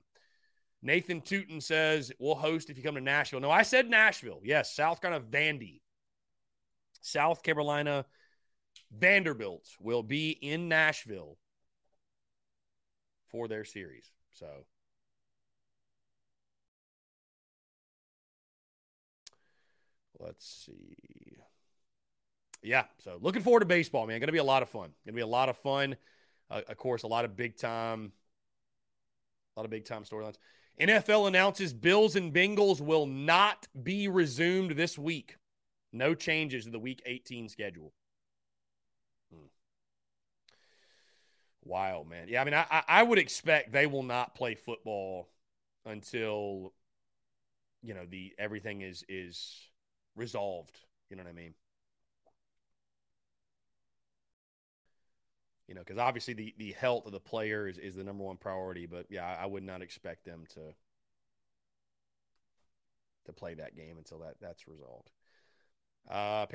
[0.82, 3.40] Nathan Tootin says we'll host if you come to Nashville.
[3.40, 4.40] No, I said Nashville.
[4.44, 5.80] Yes, South Carolina Vandy.
[7.00, 8.04] South Carolina
[8.96, 11.36] Vanderbilt will be in Nashville
[13.30, 14.10] for their series.
[14.30, 14.46] So
[20.18, 21.36] let's see.
[22.62, 24.18] Yeah, so looking forward to baseball, man.
[24.18, 24.90] Going to be a lot of fun.
[25.04, 25.96] Going to be a lot of fun.
[26.50, 28.12] Uh, of course, a lot of big time,
[29.56, 30.36] a lot of big time storylines.
[30.80, 35.36] NFL announces Bills and Bengals will not be resumed this week.
[35.92, 37.92] No changes to the Week 18 schedule.
[39.32, 39.46] Hmm.
[41.64, 42.28] Wild, man.
[42.28, 45.28] Yeah, I mean, I, I would expect they will not play football
[45.84, 46.72] until
[47.82, 49.68] you know the everything is is
[50.18, 50.80] resolved.
[51.10, 51.54] You know what I mean?
[55.68, 58.36] You know, because obviously the, the health of the player is, is the number one
[58.38, 58.86] priority.
[58.86, 60.74] But yeah, I, I would not expect them to
[63.26, 65.10] to play that game until that that's resolved.
[66.10, 66.46] Uh,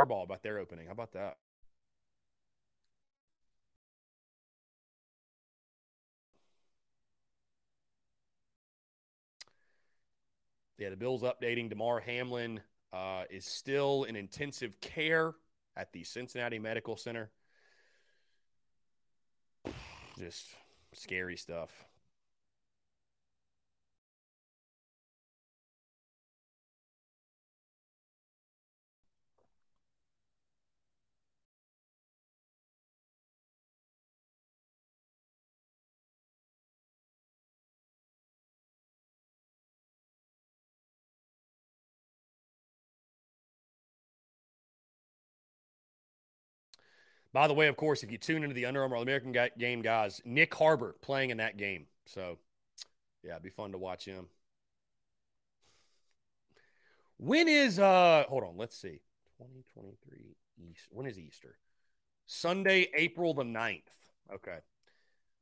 [0.00, 0.86] Harbaugh about their opening.
[0.86, 1.36] How about that?
[10.80, 11.68] Yeah, the Bills updating.
[11.68, 12.58] Damar Hamlin
[12.90, 15.34] uh, is still in intensive care
[15.76, 17.30] at the Cincinnati Medical Center.
[20.18, 20.46] Just
[20.94, 21.70] scary stuff.
[47.32, 50.20] By the way, of course, if you tune into the Under Armour American game, guys,
[50.26, 51.86] Nyck Harbor playing in that game.
[52.06, 52.38] So,
[53.22, 54.26] yeah, it'd be fun to watch him.
[57.18, 59.00] When is uh hold on, let's see.
[59.38, 60.36] 2023
[60.70, 60.88] East.
[60.90, 61.56] When is Easter?
[62.26, 63.82] Sunday, April the 9th.
[64.32, 64.58] Okay.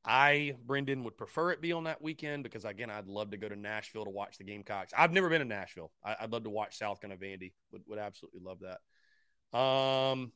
[0.04, 3.48] I, Brendan, would prefer it be on that weekend because again, I'd love to go
[3.48, 4.92] to Nashville to watch the Gamecocks.
[4.96, 5.92] I've never been to Nashville.
[6.04, 7.52] I, would love to watch South Carolina Vandy.
[7.72, 9.58] Would would absolutely love that.
[9.58, 10.32] Um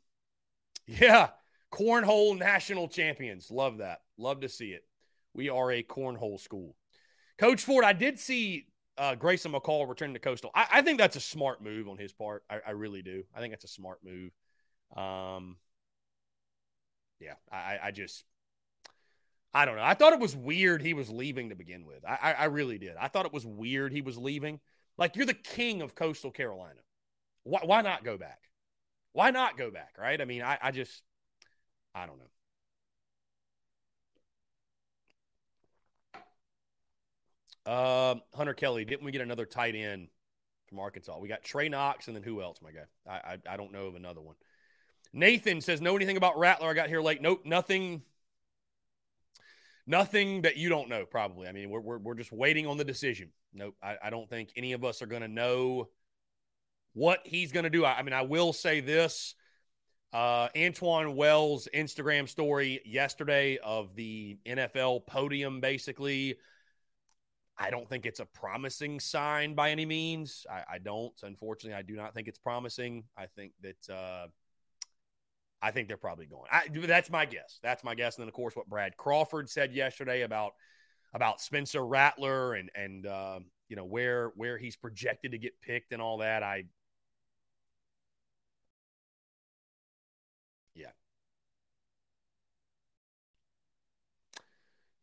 [0.86, 1.28] yeah,
[1.72, 3.50] Cornhole national champions.
[3.50, 4.02] Love that.
[4.18, 4.84] Love to see it.
[5.34, 6.76] We are a cornhole school.
[7.38, 8.66] Coach Ford, I did see
[8.98, 10.50] uh, Grayson McCall returning to Coastal.
[10.54, 12.44] I, I, think that's a smart move on his part.
[12.50, 13.24] I, I, really do.
[13.34, 14.32] I think that's a smart move.
[14.94, 15.56] Um,
[17.18, 18.24] yeah, I, I just,
[19.54, 19.82] I don't know.
[19.82, 22.04] I thought it was weird he was leaving to begin with.
[22.06, 22.96] I, I really did.
[23.00, 24.60] I thought it was weird he was leaving.
[24.98, 26.80] Like, you're the king of Coastal Carolina.
[27.44, 28.50] Why, why not go back?
[29.12, 30.20] Why not go back, right?
[30.20, 31.02] I mean, I, I just,
[31.94, 32.24] I don't know.
[37.64, 40.08] Uh, Hunter Kelly, didn't we get another tight end
[40.68, 41.18] from Arkansas?
[41.18, 42.86] We got Trey Knox, and then who else, my guy?
[43.08, 44.34] I, I, I don't know of another one.
[45.12, 46.70] Nathan says, know anything about Rattler?
[46.70, 47.20] I got here late.
[47.20, 48.02] Nope, nothing.
[49.86, 51.48] Nothing that you don't know, probably.
[51.48, 53.30] I mean, we're, we're, we're just waiting on the decision.
[53.52, 55.88] Nope, I, I don't think any of us are going to know
[56.94, 57.84] what he's going to do.
[57.84, 59.34] I, I mean, I will say this
[60.12, 66.36] uh, Antwane Wells' Instagram story yesterday of the NFL podium, basically.
[67.56, 70.46] I don't think it's a promising sign by any means.
[70.50, 71.14] I, I don't.
[71.22, 73.04] Unfortunately, I do not think it's promising.
[73.16, 74.26] I think that uh,
[75.62, 76.48] I think they're probably going.
[76.50, 77.60] I, that's my guess.
[77.62, 78.16] That's my guess.
[78.16, 80.52] And then, of course, what Brad Crawford said yesterday about
[81.14, 85.92] about Spencer Rattler and and uh, you know where where he's projected to get picked
[85.92, 86.42] and all that.
[86.42, 86.64] I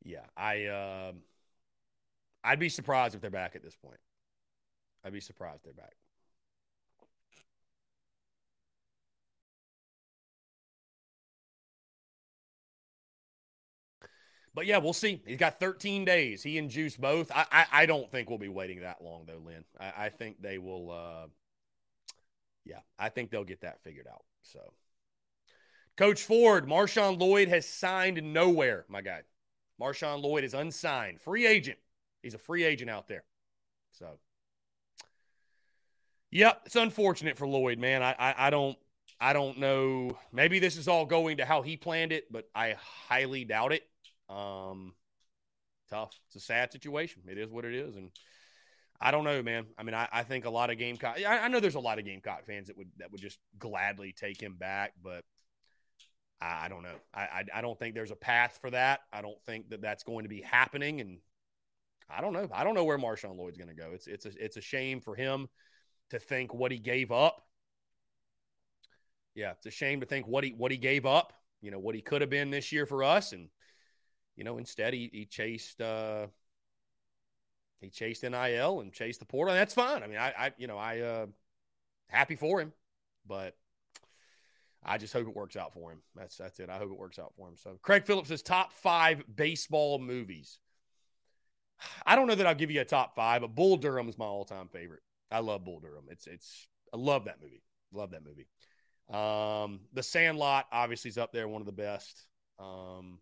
[0.10, 1.12] yeah, I uh,
[2.44, 4.00] I'd be surprised if they're back at this point.
[5.04, 5.96] I'd be surprised they're back.
[14.54, 15.22] But yeah, we'll see.
[15.26, 16.44] He's got 13 days.
[16.44, 17.32] He and Juice both.
[17.34, 19.64] I I, I don't think we'll be waiting that long though, Lynn.
[19.80, 20.92] I, I think they will.
[20.92, 21.28] Uh,
[22.66, 24.24] yeah, I think they'll get that figured out.
[24.42, 24.60] So,
[25.98, 29.22] Coach Ford, Marshawn Lloyd has signed nowhere, my guy.
[29.80, 31.78] Marshawn Lloyd is unsigned, free agent.
[32.22, 33.24] He's a free agent out there.
[33.92, 34.20] So,
[36.32, 38.04] yep, it's unfortunate for Lloyd, man.
[38.04, 38.78] I, I, I don't
[39.20, 40.18] I don't know.
[40.32, 42.76] Maybe this is all going to how he planned it, but I
[43.08, 43.84] highly doubt it.
[44.30, 44.94] Um,
[45.90, 46.18] tough.
[46.28, 47.24] It's a sad situation.
[47.28, 48.12] It is what it is, and
[49.02, 49.66] I don't know, man.
[49.78, 51.18] I mean, I, I think a lot of Gamecock.
[51.26, 54.14] I, I know there's a lot of Gamecock fans that would that would just gladly
[54.14, 55.26] take him back, but
[56.42, 56.96] I don't know.
[57.14, 59.02] I, I, I don't think there's a path for that.
[59.12, 61.20] I don't think that that's going to be happening, and
[62.10, 62.48] I don't know.
[62.54, 63.90] I don't know where Marshawn Lloyd's going to go.
[63.94, 65.50] It's it's a it's a shame for him
[66.12, 67.46] to think what he gave up.
[69.36, 71.34] Yeah, it's a shame to think what he what he gave up.
[71.62, 73.50] You know what he could have been this year for us, and
[74.38, 76.28] you know instead he he chased uh
[77.82, 79.54] he chased NIL and chased the portal.
[79.54, 80.04] And that's fine.
[80.04, 81.26] I mean, I I you know I uh
[82.08, 82.72] happy for him,
[83.28, 83.56] but
[84.84, 86.00] I just hope it works out for him.
[86.16, 86.70] That's that's it.
[86.70, 87.56] I hope it works out for him.
[87.58, 90.60] So Craig Phillips says top five baseball movies.
[92.06, 94.26] I don't know that I'll give you a top five, but Bull Durham is my
[94.26, 95.02] all-time favorite.
[95.32, 96.06] I love Bull Durham.
[96.10, 97.62] It's it's I love that movie.
[97.94, 98.48] Love that movie.
[99.10, 102.28] Um, the Sandlot obviously is up there, one of the best.
[102.60, 103.20] Um,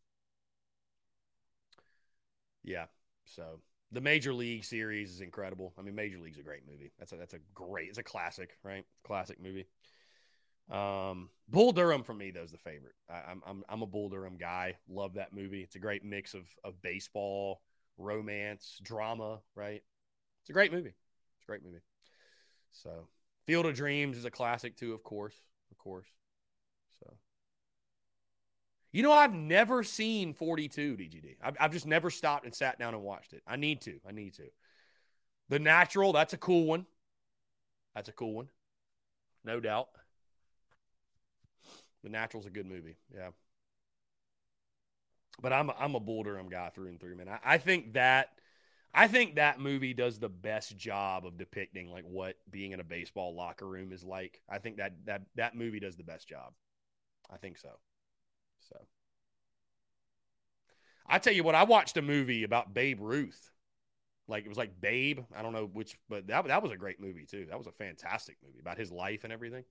[2.63, 2.85] yeah.
[3.25, 3.61] So
[3.91, 5.73] the Major League series is incredible.
[5.77, 6.91] I mean, Major League's a great movie.
[6.99, 7.89] That's a that's a great.
[7.89, 8.85] It's a classic, right?
[9.03, 9.67] Classic movie.
[10.69, 12.95] Um, Bull Durham for me though is the favorite.
[13.09, 14.75] I, am I'm I'm a Bull Durham guy.
[14.89, 15.61] Love that movie.
[15.61, 17.61] It's a great mix of of baseball,
[17.97, 19.39] romance, drama.
[19.55, 19.83] Right.
[20.41, 20.89] It's a great movie.
[20.89, 21.81] It's a great movie.
[22.71, 23.07] So
[23.45, 25.35] Field of Dreams is a classic too, of course,
[25.71, 26.07] of course.
[26.99, 27.13] So.
[28.91, 31.35] You know, I've never seen 42 DGD.
[31.41, 33.43] I've, I've just never stopped and sat down and watched it.
[33.45, 33.99] I need to.
[34.07, 34.47] I need to.
[35.49, 36.85] The Natural, that's a cool one.
[37.95, 38.49] That's a cool one.
[39.45, 39.89] No doubt.
[42.03, 42.97] The Natural's a good movie.
[43.13, 43.29] Yeah.
[45.41, 47.29] But I'm a, I'm a Bull Durham guy through and through, man.
[47.29, 48.29] I, I think that
[48.93, 52.83] I think that movie does the best job of depicting like what being in a
[52.83, 54.41] baseball locker room is like.
[54.49, 56.53] I think that that that movie does the best job.
[57.29, 57.69] I think so.
[58.69, 58.77] So
[61.05, 63.51] I tell you what, I watched a movie about Babe Ruth.
[64.27, 65.19] Like it was like Babe.
[65.35, 67.45] I don't know which, but that that was a great movie too.
[67.49, 69.63] That was a fantastic movie about his life and everything.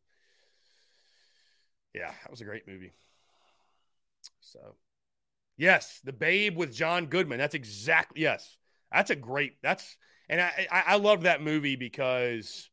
[1.96, 2.92] Yeah, that was a great movie.
[4.40, 4.76] So,
[5.56, 7.38] yes, the Babe with John Goodman.
[7.38, 8.58] That's exactly yes.
[8.92, 9.54] That's a great.
[9.62, 9.96] That's
[10.28, 12.70] and I I, I love that movie because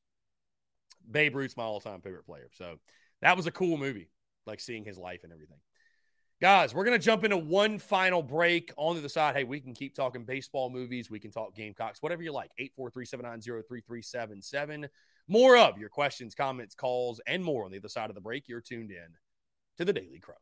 [1.10, 2.50] Babe Ruth's my all time favorite player.
[2.54, 2.80] So
[3.22, 4.10] that was a cool movie,
[4.46, 5.58] like seeing his life and everything.
[6.42, 9.36] Guys, we're going to jump into one final break on the side.
[9.36, 11.10] Hey, we can keep talking baseball movies.
[11.10, 12.52] We can talk Gamecocks, whatever you like.
[12.58, 13.06] 843
[15.28, 18.48] More of your questions, comments, calls, and more on the other side of the break.
[18.48, 19.08] You're tuned in
[19.78, 20.36] to the Daily Crow.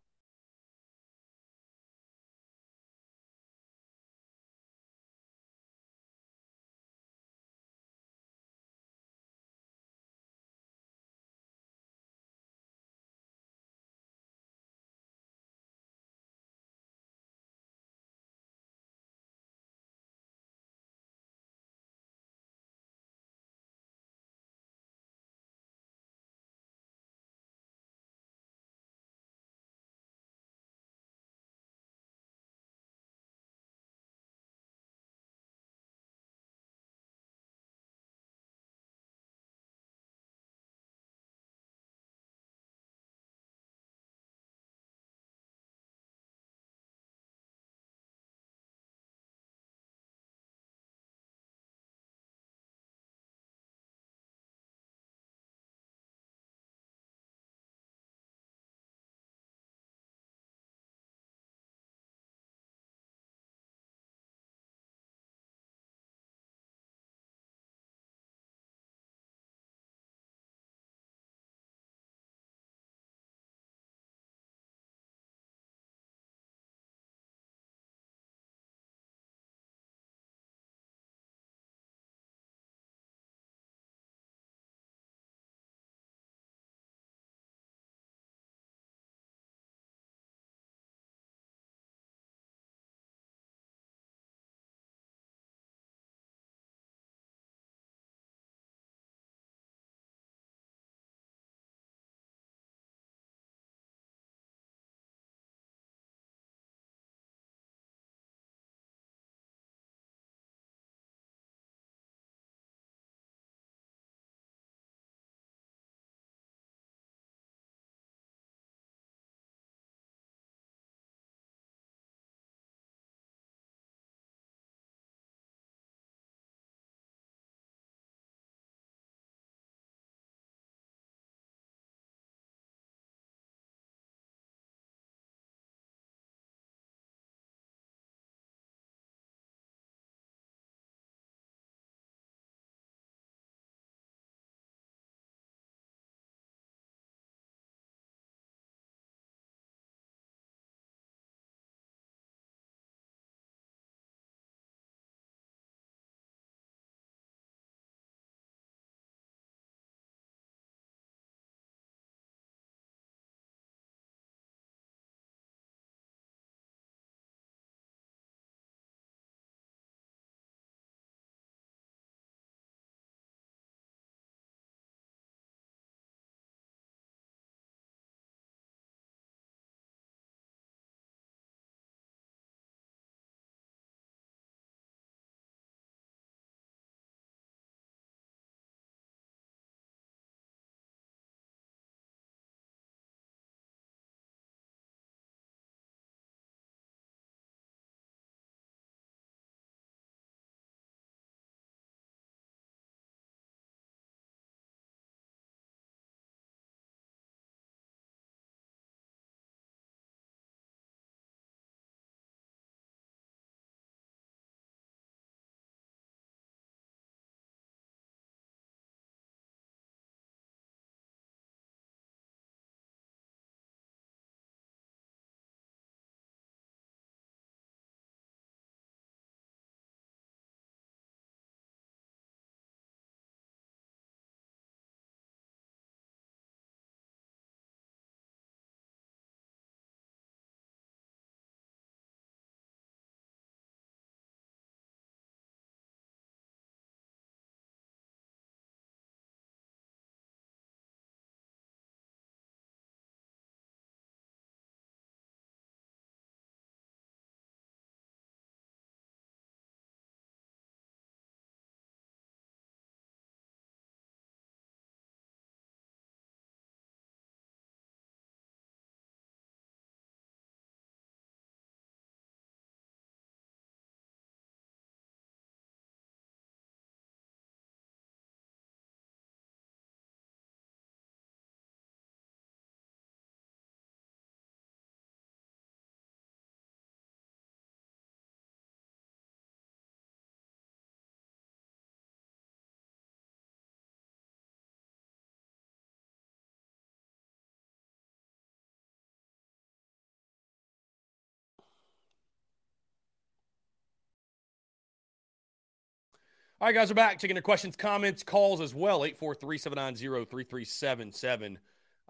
[306.61, 307.17] All right, guys, we're back.
[307.17, 309.03] Taking your questions, comments, calls as well.
[309.03, 311.57] 843 790 3377.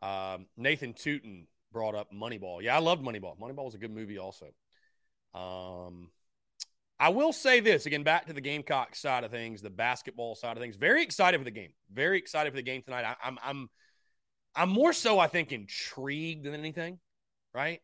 [0.04, 2.62] Um, Nathan Tootin brought up Moneyball.
[2.62, 3.40] Yeah, I loved Moneyball.
[3.40, 4.48] Moneyball was a good movie, also.
[5.34, 6.10] Um,
[7.00, 10.58] I will say this again, back to the Gamecock side of things, the basketball side
[10.58, 10.76] of things.
[10.76, 11.72] Very excited for the game.
[11.90, 13.06] Very excited for the game tonight.
[13.06, 13.70] I, I'm, I'm,
[14.54, 17.00] I'm more so, I think, intrigued than anything,
[17.54, 17.80] right?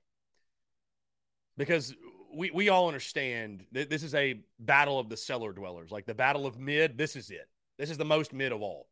[1.56, 1.96] Because
[2.38, 6.14] we, we all understand that this is a battle of the cellar dwellers, like the
[6.14, 6.98] battle of mid.
[6.98, 7.50] This is it.
[7.80, 8.88] This is the most mid of all.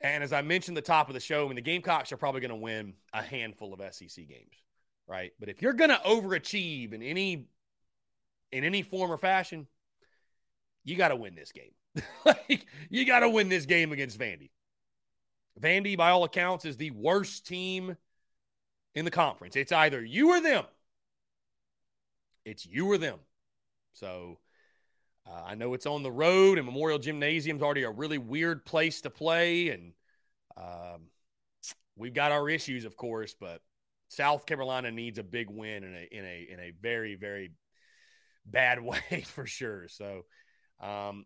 [0.00, 2.40] And as I mentioned the top of the show, I mean, the Gamecocks are probably
[2.40, 4.54] going to win a handful of SEC games,
[5.06, 5.32] right?
[5.38, 7.46] But if you're going to overachieve in any
[8.50, 9.66] in any form or fashion,
[10.84, 11.72] you got to win this game.
[12.24, 14.50] like you got to win this game against Vandy.
[15.60, 17.96] Vandy, by all accounts, is the worst team
[18.94, 19.56] in the conference.
[19.56, 20.64] It's either you or them.
[22.44, 23.18] It's you or them.
[23.92, 24.38] So
[25.26, 28.64] uh, I know it's on the road, and Memorial Gymnasium is already a really weird
[28.64, 29.92] place to play, and
[30.56, 31.08] um,
[31.96, 33.34] we've got our issues, of course.
[33.38, 33.62] But
[34.08, 37.52] South Carolina needs a big win in a in a in a very very
[38.44, 39.88] bad way for sure.
[39.88, 40.24] So
[40.80, 41.24] um,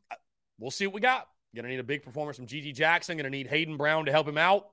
[0.58, 1.28] we'll see what we got.
[1.56, 3.18] To need a big performance from GG Jackson.
[3.18, 4.66] To need Hayden Brown to help him out.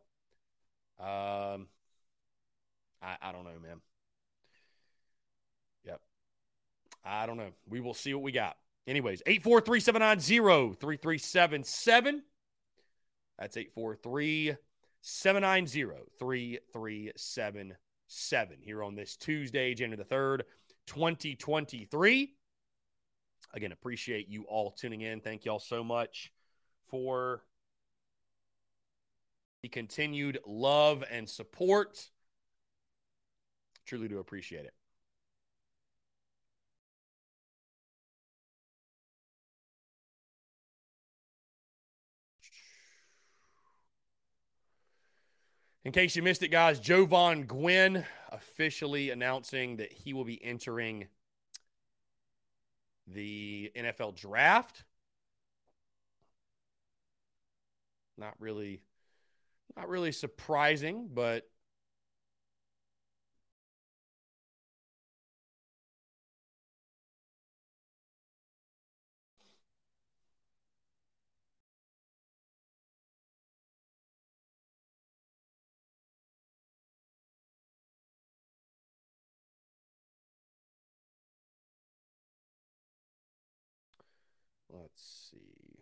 [0.99, 1.67] Um,
[3.01, 3.81] I, I don't know, man.
[5.85, 6.01] Yep.
[7.05, 7.51] I don't know.
[7.69, 8.57] We will see what we got.
[8.87, 12.23] Anyways, 843 790 3377.
[13.37, 14.55] That's 843
[15.01, 15.85] 790
[16.19, 20.41] 3377 here on this Tuesday, January the 3rd,
[20.87, 22.33] 2023.
[23.53, 25.21] Again, appreciate you all tuning in.
[25.21, 26.31] Thank you all so much
[26.89, 27.43] for
[29.61, 32.09] the continued love and support.
[33.85, 34.73] Truly do appreciate it.
[45.85, 51.05] In case you missed it, guys, Jovaughn Gwyn officially announcing that he will be entering
[53.05, 54.83] the NFL draft.
[58.17, 58.81] Not really
[59.77, 61.47] not really surprising, but
[84.81, 85.81] Let's see.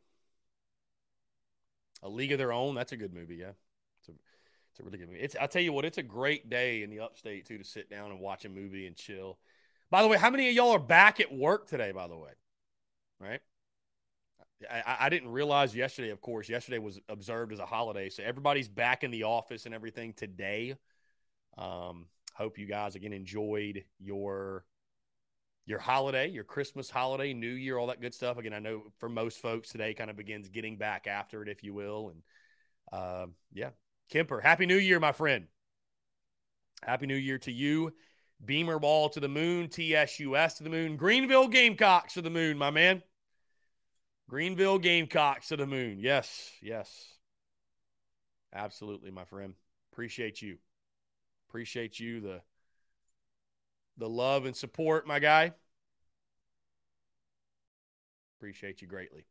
[2.02, 2.76] A League of Their Own.
[2.76, 3.36] That's a good movie.
[3.36, 3.52] Yeah,
[3.99, 4.11] it's a
[4.72, 5.22] it's a really good movie.
[5.22, 5.86] It's I'll tell you what.
[5.86, 8.86] It's a great day in the Upstate too to sit down and watch a movie
[8.88, 9.38] and chill.
[9.90, 11.91] By the way, how many of y'all are back at work today?
[11.91, 12.32] By the way,
[13.20, 13.41] right?
[14.70, 16.10] I, I didn't realize yesterday.
[16.10, 19.76] Of course, yesterday was observed as a holiday, so everybody's back in the office and
[19.76, 20.76] everything today.
[21.57, 24.65] Um, hope you guys again enjoyed your
[25.65, 28.38] your holiday, your Christmas holiday, New Year, all that good stuff.
[28.38, 31.64] Again, I know for most folks today kind of begins getting back after it, if
[31.64, 32.10] you will.
[32.11, 32.22] And
[32.91, 33.69] uh, yeah,
[34.11, 35.48] Kemper, Happy New Year, my friend.
[36.84, 37.94] Happy New Year to you.
[38.44, 42.72] Beamer ball to the moon, TSUS to the moon, Greenville Gamecocks to the moon, my
[42.72, 43.02] man.
[44.30, 45.99] Greenville Gamecocks to the moon.
[45.99, 46.90] Yes, yes.
[48.53, 49.53] Absolutely, my friend.
[49.91, 50.57] Appreciate you.
[51.49, 52.19] Appreciate you.
[52.19, 52.41] The
[53.98, 55.53] the love and support, my guy.
[58.40, 59.26] Appreciate you greatly.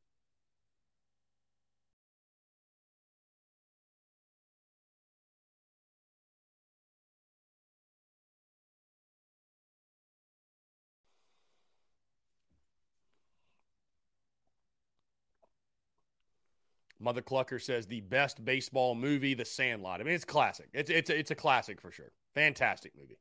[17.03, 20.01] Mother Clucker says the best baseball movie, The Sandlot.
[20.01, 20.69] I mean, it's classic.
[20.73, 22.13] It's it's it's a classic for sure.
[22.35, 23.19] Fantastic movie.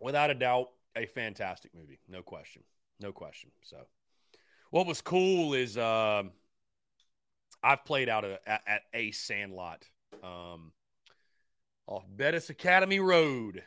[0.00, 1.98] Without a doubt, a fantastic movie.
[2.08, 2.62] No question.
[3.00, 3.50] No question.
[3.62, 3.86] So,
[4.70, 6.24] what was cool is uh,
[7.62, 9.84] I've played out at, at a Sandlot
[10.22, 10.72] um,
[11.86, 13.62] off Bettis Academy Road.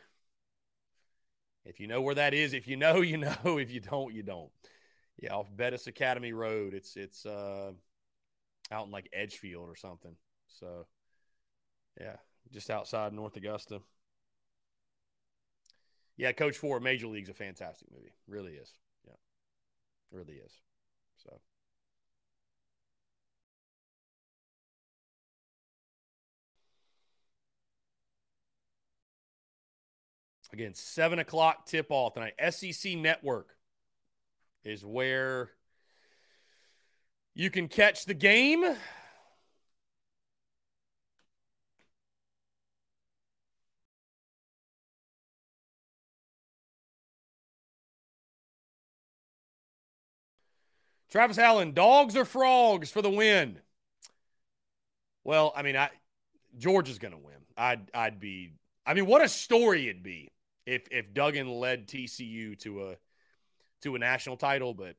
[1.64, 3.34] If you know where that is, if you know, you know.
[3.58, 4.50] If you don't, you don't.
[5.18, 6.74] Yeah, off Bettis Academy Road.
[6.74, 7.72] It's it's uh,
[8.70, 10.16] out in like Edgefield or something.
[10.48, 10.86] So,
[12.00, 12.16] yeah,
[12.52, 13.80] just outside North Augusta.
[16.20, 18.12] Yeah, Coach Four, Major League's a fantastic movie.
[18.28, 18.70] Really is.
[19.06, 19.14] Yeah,
[20.12, 20.52] really is.
[21.16, 21.40] So.
[30.52, 32.34] Again, seven o'clock tip off tonight.
[32.50, 33.56] SEC Network
[34.62, 35.52] is where
[37.34, 38.76] you can catch the game.
[51.10, 53.58] Travis Allen, dogs or frogs for the win?
[55.24, 55.90] Well, I mean, I
[56.58, 57.36] Georgia's going to win.
[57.56, 58.52] I'd I'd be.
[58.86, 60.30] I mean, what a story it'd be
[60.66, 62.96] if if Duggan led TCU to a
[63.82, 64.72] to a national title.
[64.72, 64.96] But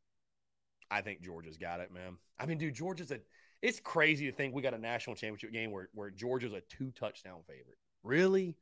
[0.89, 2.17] I think Georgia's got it, man.
[2.39, 3.19] I mean, dude, Georgia's a.
[3.61, 6.91] It's crazy to think we got a national championship game where where Georgia's a two
[6.91, 7.77] touchdown favorite.
[8.03, 8.55] Really?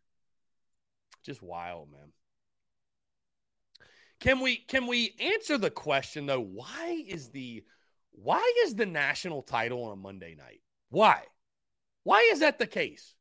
[1.24, 2.12] Just wild, man.
[4.20, 6.42] Can we can we answer the question though?
[6.42, 7.64] Why is the
[8.12, 10.62] why is the national title on a Monday night?
[10.90, 11.24] Why?
[12.04, 13.16] Why is that the case?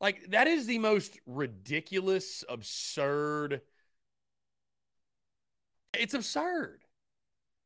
[0.00, 3.62] Like that is the most ridiculous, absurd.
[5.92, 6.84] It's absurd.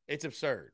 [0.06, 0.72] It's absurd.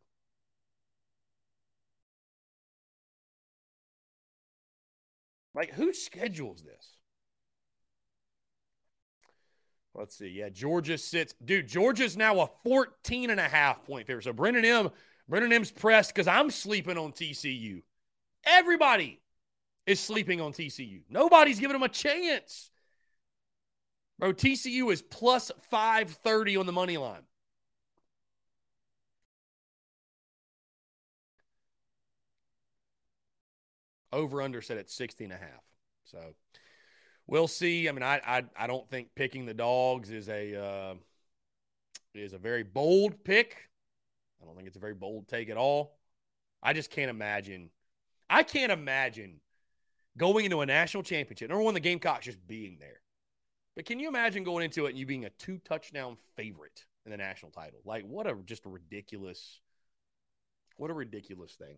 [5.55, 6.94] Like who schedules this?
[9.95, 10.29] Let's see.
[10.29, 11.35] Yeah, Georgia sits.
[11.45, 14.25] Dude, Georgia's now a 14 and a half point favorite.
[14.25, 14.91] So Brendan M,
[15.29, 17.83] Brendan M's pressed because I'm sleeping on TCU.
[18.45, 19.21] Everybody
[19.87, 21.03] is sleeping on TCU.
[21.09, 22.71] Nobody's giving them a chance.
[24.19, 27.23] Bro, TCU is plus 530 on the money line.
[34.13, 35.63] Over under set at 60 and a half.
[36.05, 36.19] So
[37.27, 37.89] we'll see.
[37.89, 40.95] I mean, I I, I don't think picking the dogs is a uh,
[42.15, 43.69] is a very bold pick.
[44.41, 45.97] I don't think it's a very bold take at all.
[46.63, 47.71] I just can't imagine.
[48.29, 49.41] I can't imagine
[50.17, 51.49] going into a national championship.
[51.49, 53.01] Number one, the Gamecocks just being there.
[53.77, 57.11] But can you imagine going into it and you being a two touchdown favorite in
[57.11, 57.81] the national title?
[57.85, 59.61] Like, what a just ridiculous,
[60.77, 61.77] what a ridiculous thing.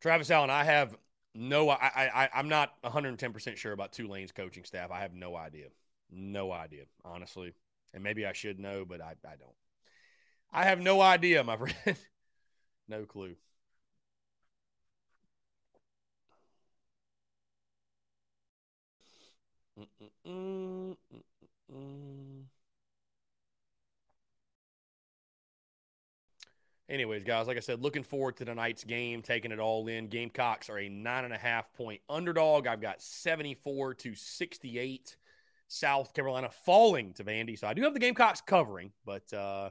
[0.00, 0.96] Travis Allen, I have
[1.34, 4.90] no, I, I, I'm not 110% sure about Tulane's coaching staff.
[4.90, 5.68] I have no idea.
[6.10, 7.52] No idea, honestly.
[7.94, 9.54] And maybe I should know, but I, I don't.
[10.52, 11.98] I have no idea, my friend.
[12.88, 13.36] no clue.
[19.78, 20.96] Mm-mm-mm,
[21.72, 22.44] mm-mm.
[26.90, 30.08] Anyways, guys, like I said, looking forward to tonight's game, taking it all in.
[30.08, 32.66] Gamecocks are a nine and a half point underdog.
[32.66, 35.16] I've got 74 to 68.
[35.68, 37.56] South Carolina falling to Vandy.
[37.56, 39.70] So I do have the Gamecocks covering, but uh,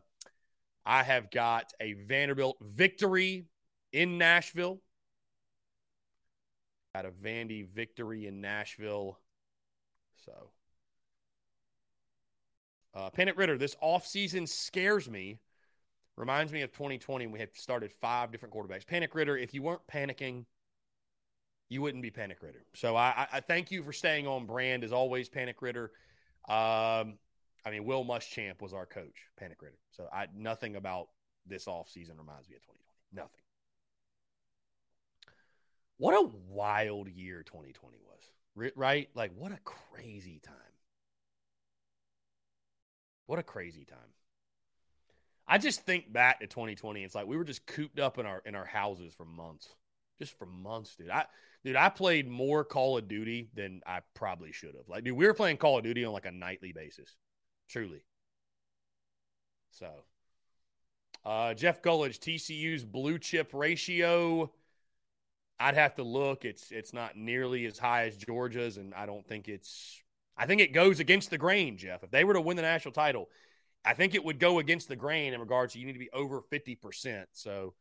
[0.86, 3.48] I have got a Vanderbilt victory
[3.92, 4.80] in Nashville.
[6.96, 9.20] Got a Vandy victory in Nashville.
[10.26, 10.52] So,
[12.96, 15.40] uh, Panic Ritter, this offseason scares me
[16.20, 18.86] Reminds me of 2020 we had started five different quarterbacks.
[18.86, 20.44] Panic Ritter, if you weren't panicking,
[21.70, 22.66] you wouldn't be Panic Ritter.
[22.76, 25.92] So I, I thank you for staying on brand as always, Panic Ritter.
[26.50, 27.18] Um,
[27.66, 29.80] I mean, Will Muschamp was our coach, Panic Ritter.
[29.92, 31.08] So I nothing about
[31.48, 32.80] this offseason reminds me of 2020.
[33.14, 33.42] Nothing.
[36.00, 39.08] What a wild year 2020 was, right?
[39.16, 40.56] Like, what a crazy time.
[43.26, 44.00] What a crazy time.
[45.50, 47.04] I just think back to 2020.
[47.04, 49.76] It's like we were just cooped up in our in our houses for months,
[50.20, 51.10] just for months, dude.
[51.10, 51.26] I
[51.66, 54.88] dude, I played more Call of Duty than I probably should have.
[54.88, 57.16] Like, dude, we were playing Call of Duty on like a nightly basis,
[57.68, 58.04] truly.
[59.72, 59.90] So,
[61.26, 64.52] uh, Jeff Gullidge, TCU's blue chip ratio.
[65.60, 66.46] I'd have to look.
[66.46, 70.04] It's it's not nearly as high as Georgia's, and I don't think it's.
[70.38, 72.04] I think it goes against the grain, Jeff.
[72.04, 73.30] If they were to win the national title,
[73.86, 76.10] I think it would go against the grain in regards to you need to be
[76.12, 77.26] over 50%.
[77.32, 77.74] So,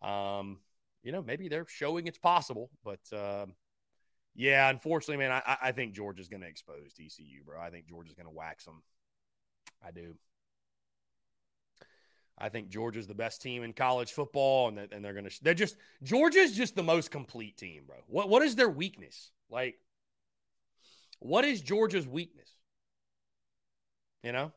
[0.00, 0.58] um,
[1.02, 3.54] you know, maybe they're showing it's possible, but um,
[4.34, 7.60] yeah, unfortunately, man, I, I think Georgia's going to expose TCU, bro.
[7.60, 8.82] I think Georgia's going to wax them.
[9.86, 10.14] I do.
[12.38, 15.44] I think Georgia's the best team in college football, and, and they're going to.
[15.44, 17.96] They're just Georgia's just the most complete team, bro.
[18.06, 19.30] What what is their weakness?
[19.50, 19.76] Like,
[21.18, 22.48] what is Georgia's weakness?
[24.24, 24.52] You know,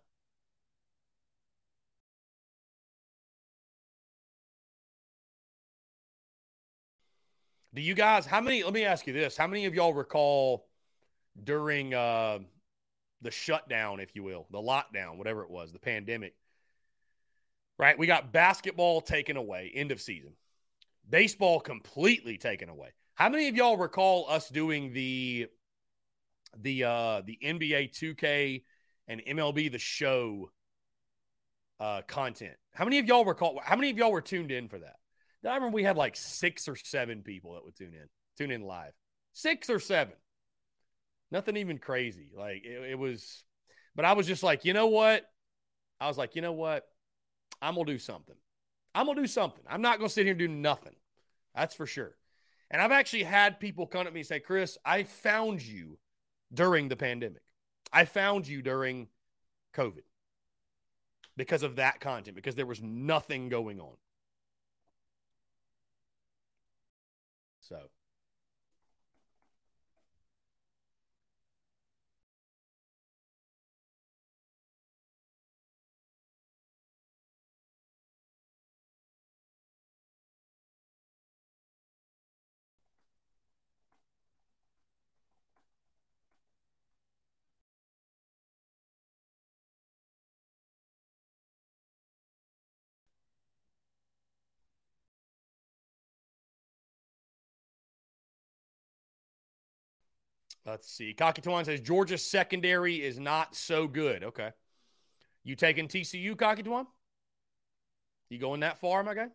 [7.75, 9.35] Do you guys, how many, let me ask you this.
[9.35, 10.65] How many of y'all recall
[11.43, 12.39] during uh,
[13.21, 16.35] the shutdown, if you will, the lockdown, whatever it was, the pandemic,
[17.77, 17.99] right?
[17.99, 20.31] We got basketball taken away, end of season.
[21.09, 22.93] Baseball completely taken away.
[23.15, 25.47] How many of y'all recall us doing the
[26.57, 28.63] the uh the NBA 2K
[29.09, 30.49] and MLB the show
[31.79, 32.55] uh content?
[32.73, 34.95] How many of y'all recall how many of y'all were tuned in for that?
[35.43, 38.07] I remember we had like six or seven people that would tune in,
[38.37, 38.93] tune in live.
[39.33, 40.13] Six or seven.
[41.31, 42.31] Nothing even crazy.
[42.35, 43.43] Like it, it was,
[43.95, 45.25] but I was just like, you know what?
[45.99, 46.85] I was like, you know what?
[47.61, 48.35] I'm gonna do something.
[48.93, 49.63] I'm gonna do something.
[49.69, 50.95] I'm not gonna sit here and do nothing.
[51.55, 52.15] That's for sure.
[52.71, 55.97] And I've actually had people come to me and say, Chris, I found you
[56.53, 57.41] during the pandemic.
[57.93, 59.07] I found you during
[59.75, 60.03] COVID
[61.37, 63.95] because of that content, because there was nothing going on.
[100.65, 101.13] Let's see.
[101.13, 104.23] Cocky Kakituan says Georgia's secondary is not so good.
[104.23, 104.49] Okay.
[105.43, 106.87] You taking TCU, Cocky Kakituan?
[108.29, 109.27] You going that far, my guy?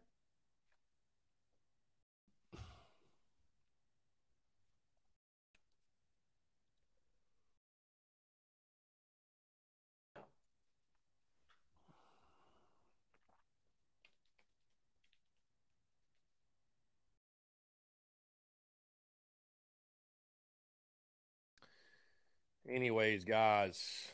[22.71, 24.09] Anyways, guys,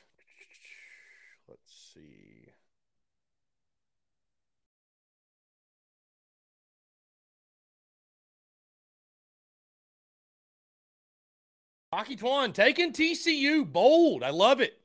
[1.46, 2.48] let's see.
[11.92, 14.22] Hockey Twan taking TCU bold.
[14.22, 14.80] I love it.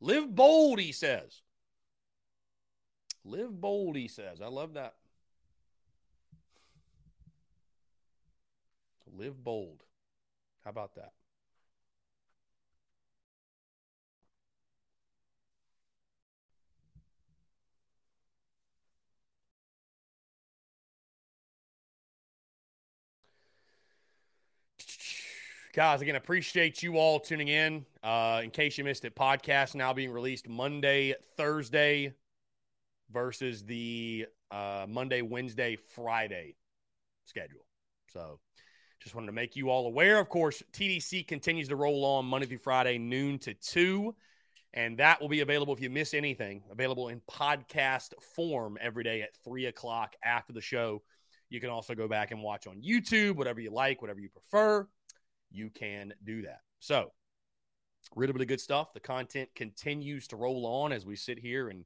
[0.00, 1.40] Live bold, he says.
[3.24, 4.42] Live bold, he says.
[4.42, 4.94] I love that.
[9.16, 9.82] Live bold.
[10.64, 11.12] How about that?
[25.76, 27.84] Guys, again, appreciate you all tuning in.
[28.02, 32.14] Uh, in case you missed it, podcast now being released Monday, Thursday
[33.10, 36.56] versus the uh, Monday, Wednesday, Friday
[37.26, 37.66] schedule.
[38.08, 38.40] So
[39.02, 40.18] just wanted to make you all aware.
[40.18, 44.14] Of course, TDC continues to roll on Monday through Friday, noon to 2.
[44.72, 49.20] And that will be available if you miss anything, available in podcast form every day
[49.20, 51.02] at 3 o'clock after the show.
[51.50, 54.88] You can also go back and watch on YouTube, whatever you like, whatever you prefer
[55.50, 56.60] you can do that.
[56.78, 57.12] So,
[58.14, 58.92] really, really good stuff.
[58.92, 61.84] The content continues to roll on as we sit here and,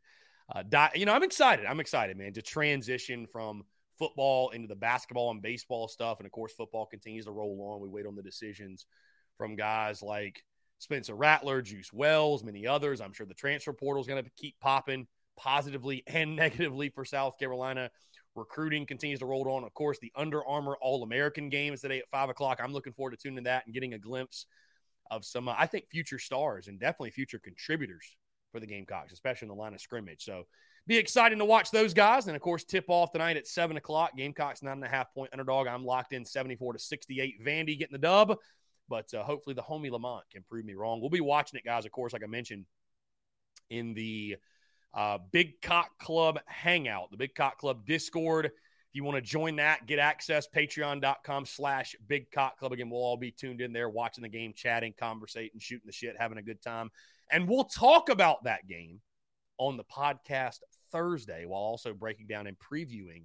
[0.54, 0.90] uh, die.
[0.94, 1.66] you know, I'm excited.
[1.66, 3.64] I'm excited, man, to transition from
[3.98, 6.18] football into the basketball and baseball stuff.
[6.18, 7.80] And of course, football continues to roll on.
[7.80, 8.86] We wait on the decisions
[9.36, 10.42] from guys like
[10.78, 13.00] Spencer Rattler, Juice Wells, many others.
[13.00, 15.06] I'm sure the transfer portal is going to keep popping
[15.36, 17.90] positively and negatively for South Carolina.
[18.36, 19.64] Recruiting continues to roll on.
[19.64, 22.60] Of course, the Under Armour All American game is today at five o'clock.
[22.62, 24.46] I'm looking forward to tuning that and getting a glimpse
[25.10, 28.16] of some, uh, I think, future stars and definitely future contributors
[28.52, 30.24] for the Gamecocks, especially in the line of scrimmage.
[30.24, 30.44] So
[30.86, 32.26] be exciting to watch those guys.
[32.26, 34.16] And of course, tip off tonight at seven o'clock.
[34.16, 35.66] Gamecocks nine and a half point underdog.
[35.66, 37.44] I'm locked in 74 to 68.
[37.44, 38.36] Vandy getting the dub,
[38.88, 41.00] but uh, hopefully the homie Lamont can prove me wrong.
[41.00, 41.84] We'll be watching it, guys.
[41.84, 42.66] Of course, like I mentioned
[43.68, 44.36] in the
[44.94, 48.46] uh, Big Cock Club Hangout, the Big Cock Club Discord.
[48.46, 52.72] If you want to join that, get access, patreon.com slash Big Cock Club.
[52.72, 56.16] Again, we'll all be tuned in there, watching the game, chatting, conversating, shooting the shit,
[56.18, 56.90] having a good time.
[57.30, 59.00] And we'll talk about that game
[59.58, 60.58] on the podcast
[60.90, 63.24] Thursday while also breaking down and previewing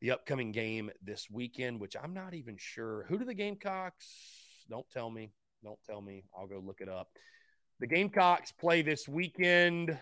[0.00, 3.06] the upcoming game this weekend, which I'm not even sure.
[3.08, 4.06] Who do the Gamecocks?
[4.68, 5.32] Don't tell me.
[5.64, 6.24] Don't tell me.
[6.36, 7.08] I'll go look it up.
[7.80, 9.98] The Gamecocks play this weekend.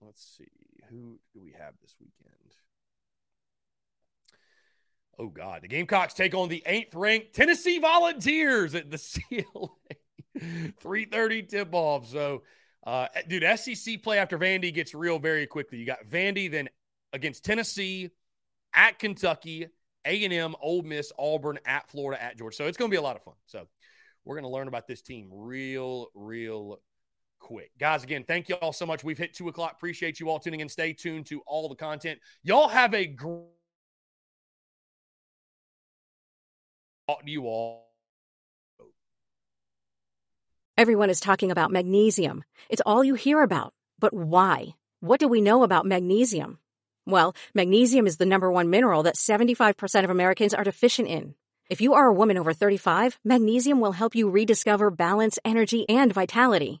[0.00, 0.46] Let's see.
[0.88, 2.34] Who do we have this weekend?
[5.18, 9.68] Oh God, the Gamecocks take on the eighth ranked Tennessee Volunteers at the CLA.
[10.38, 12.08] 3:30 tip off.
[12.08, 12.42] So,
[12.86, 15.78] uh, dude, SEC play after Vandy gets real very quickly.
[15.78, 16.70] You got Vandy, then
[17.12, 18.10] against Tennessee,
[18.74, 19.66] at Kentucky,
[20.06, 22.56] A&M, Ole Miss, Auburn, at Florida, at Georgia.
[22.56, 23.34] So it's going to be a lot of fun.
[23.46, 23.66] So
[24.24, 26.80] we're going to learn about this team real, real
[27.40, 27.72] quick.
[27.78, 29.02] Guys, again, thank you all so much.
[29.02, 29.72] We've hit two o'clock.
[29.72, 30.68] Appreciate you all tuning in.
[30.68, 32.20] Stay tuned to all the content.
[32.44, 33.46] Y'all have a great
[37.08, 37.86] talk to you all.
[40.78, 42.44] Everyone is talking about magnesium.
[42.68, 43.74] It's all you hear about.
[43.98, 44.76] But why?
[45.00, 46.58] What do we know about magnesium?
[47.06, 51.34] Well, magnesium is the number one mineral that 75% of Americans are deficient in.
[51.68, 56.12] If you are a woman over 35, magnesium will help you rediscover balance, energy, and
[56.12, 56.80] vitality.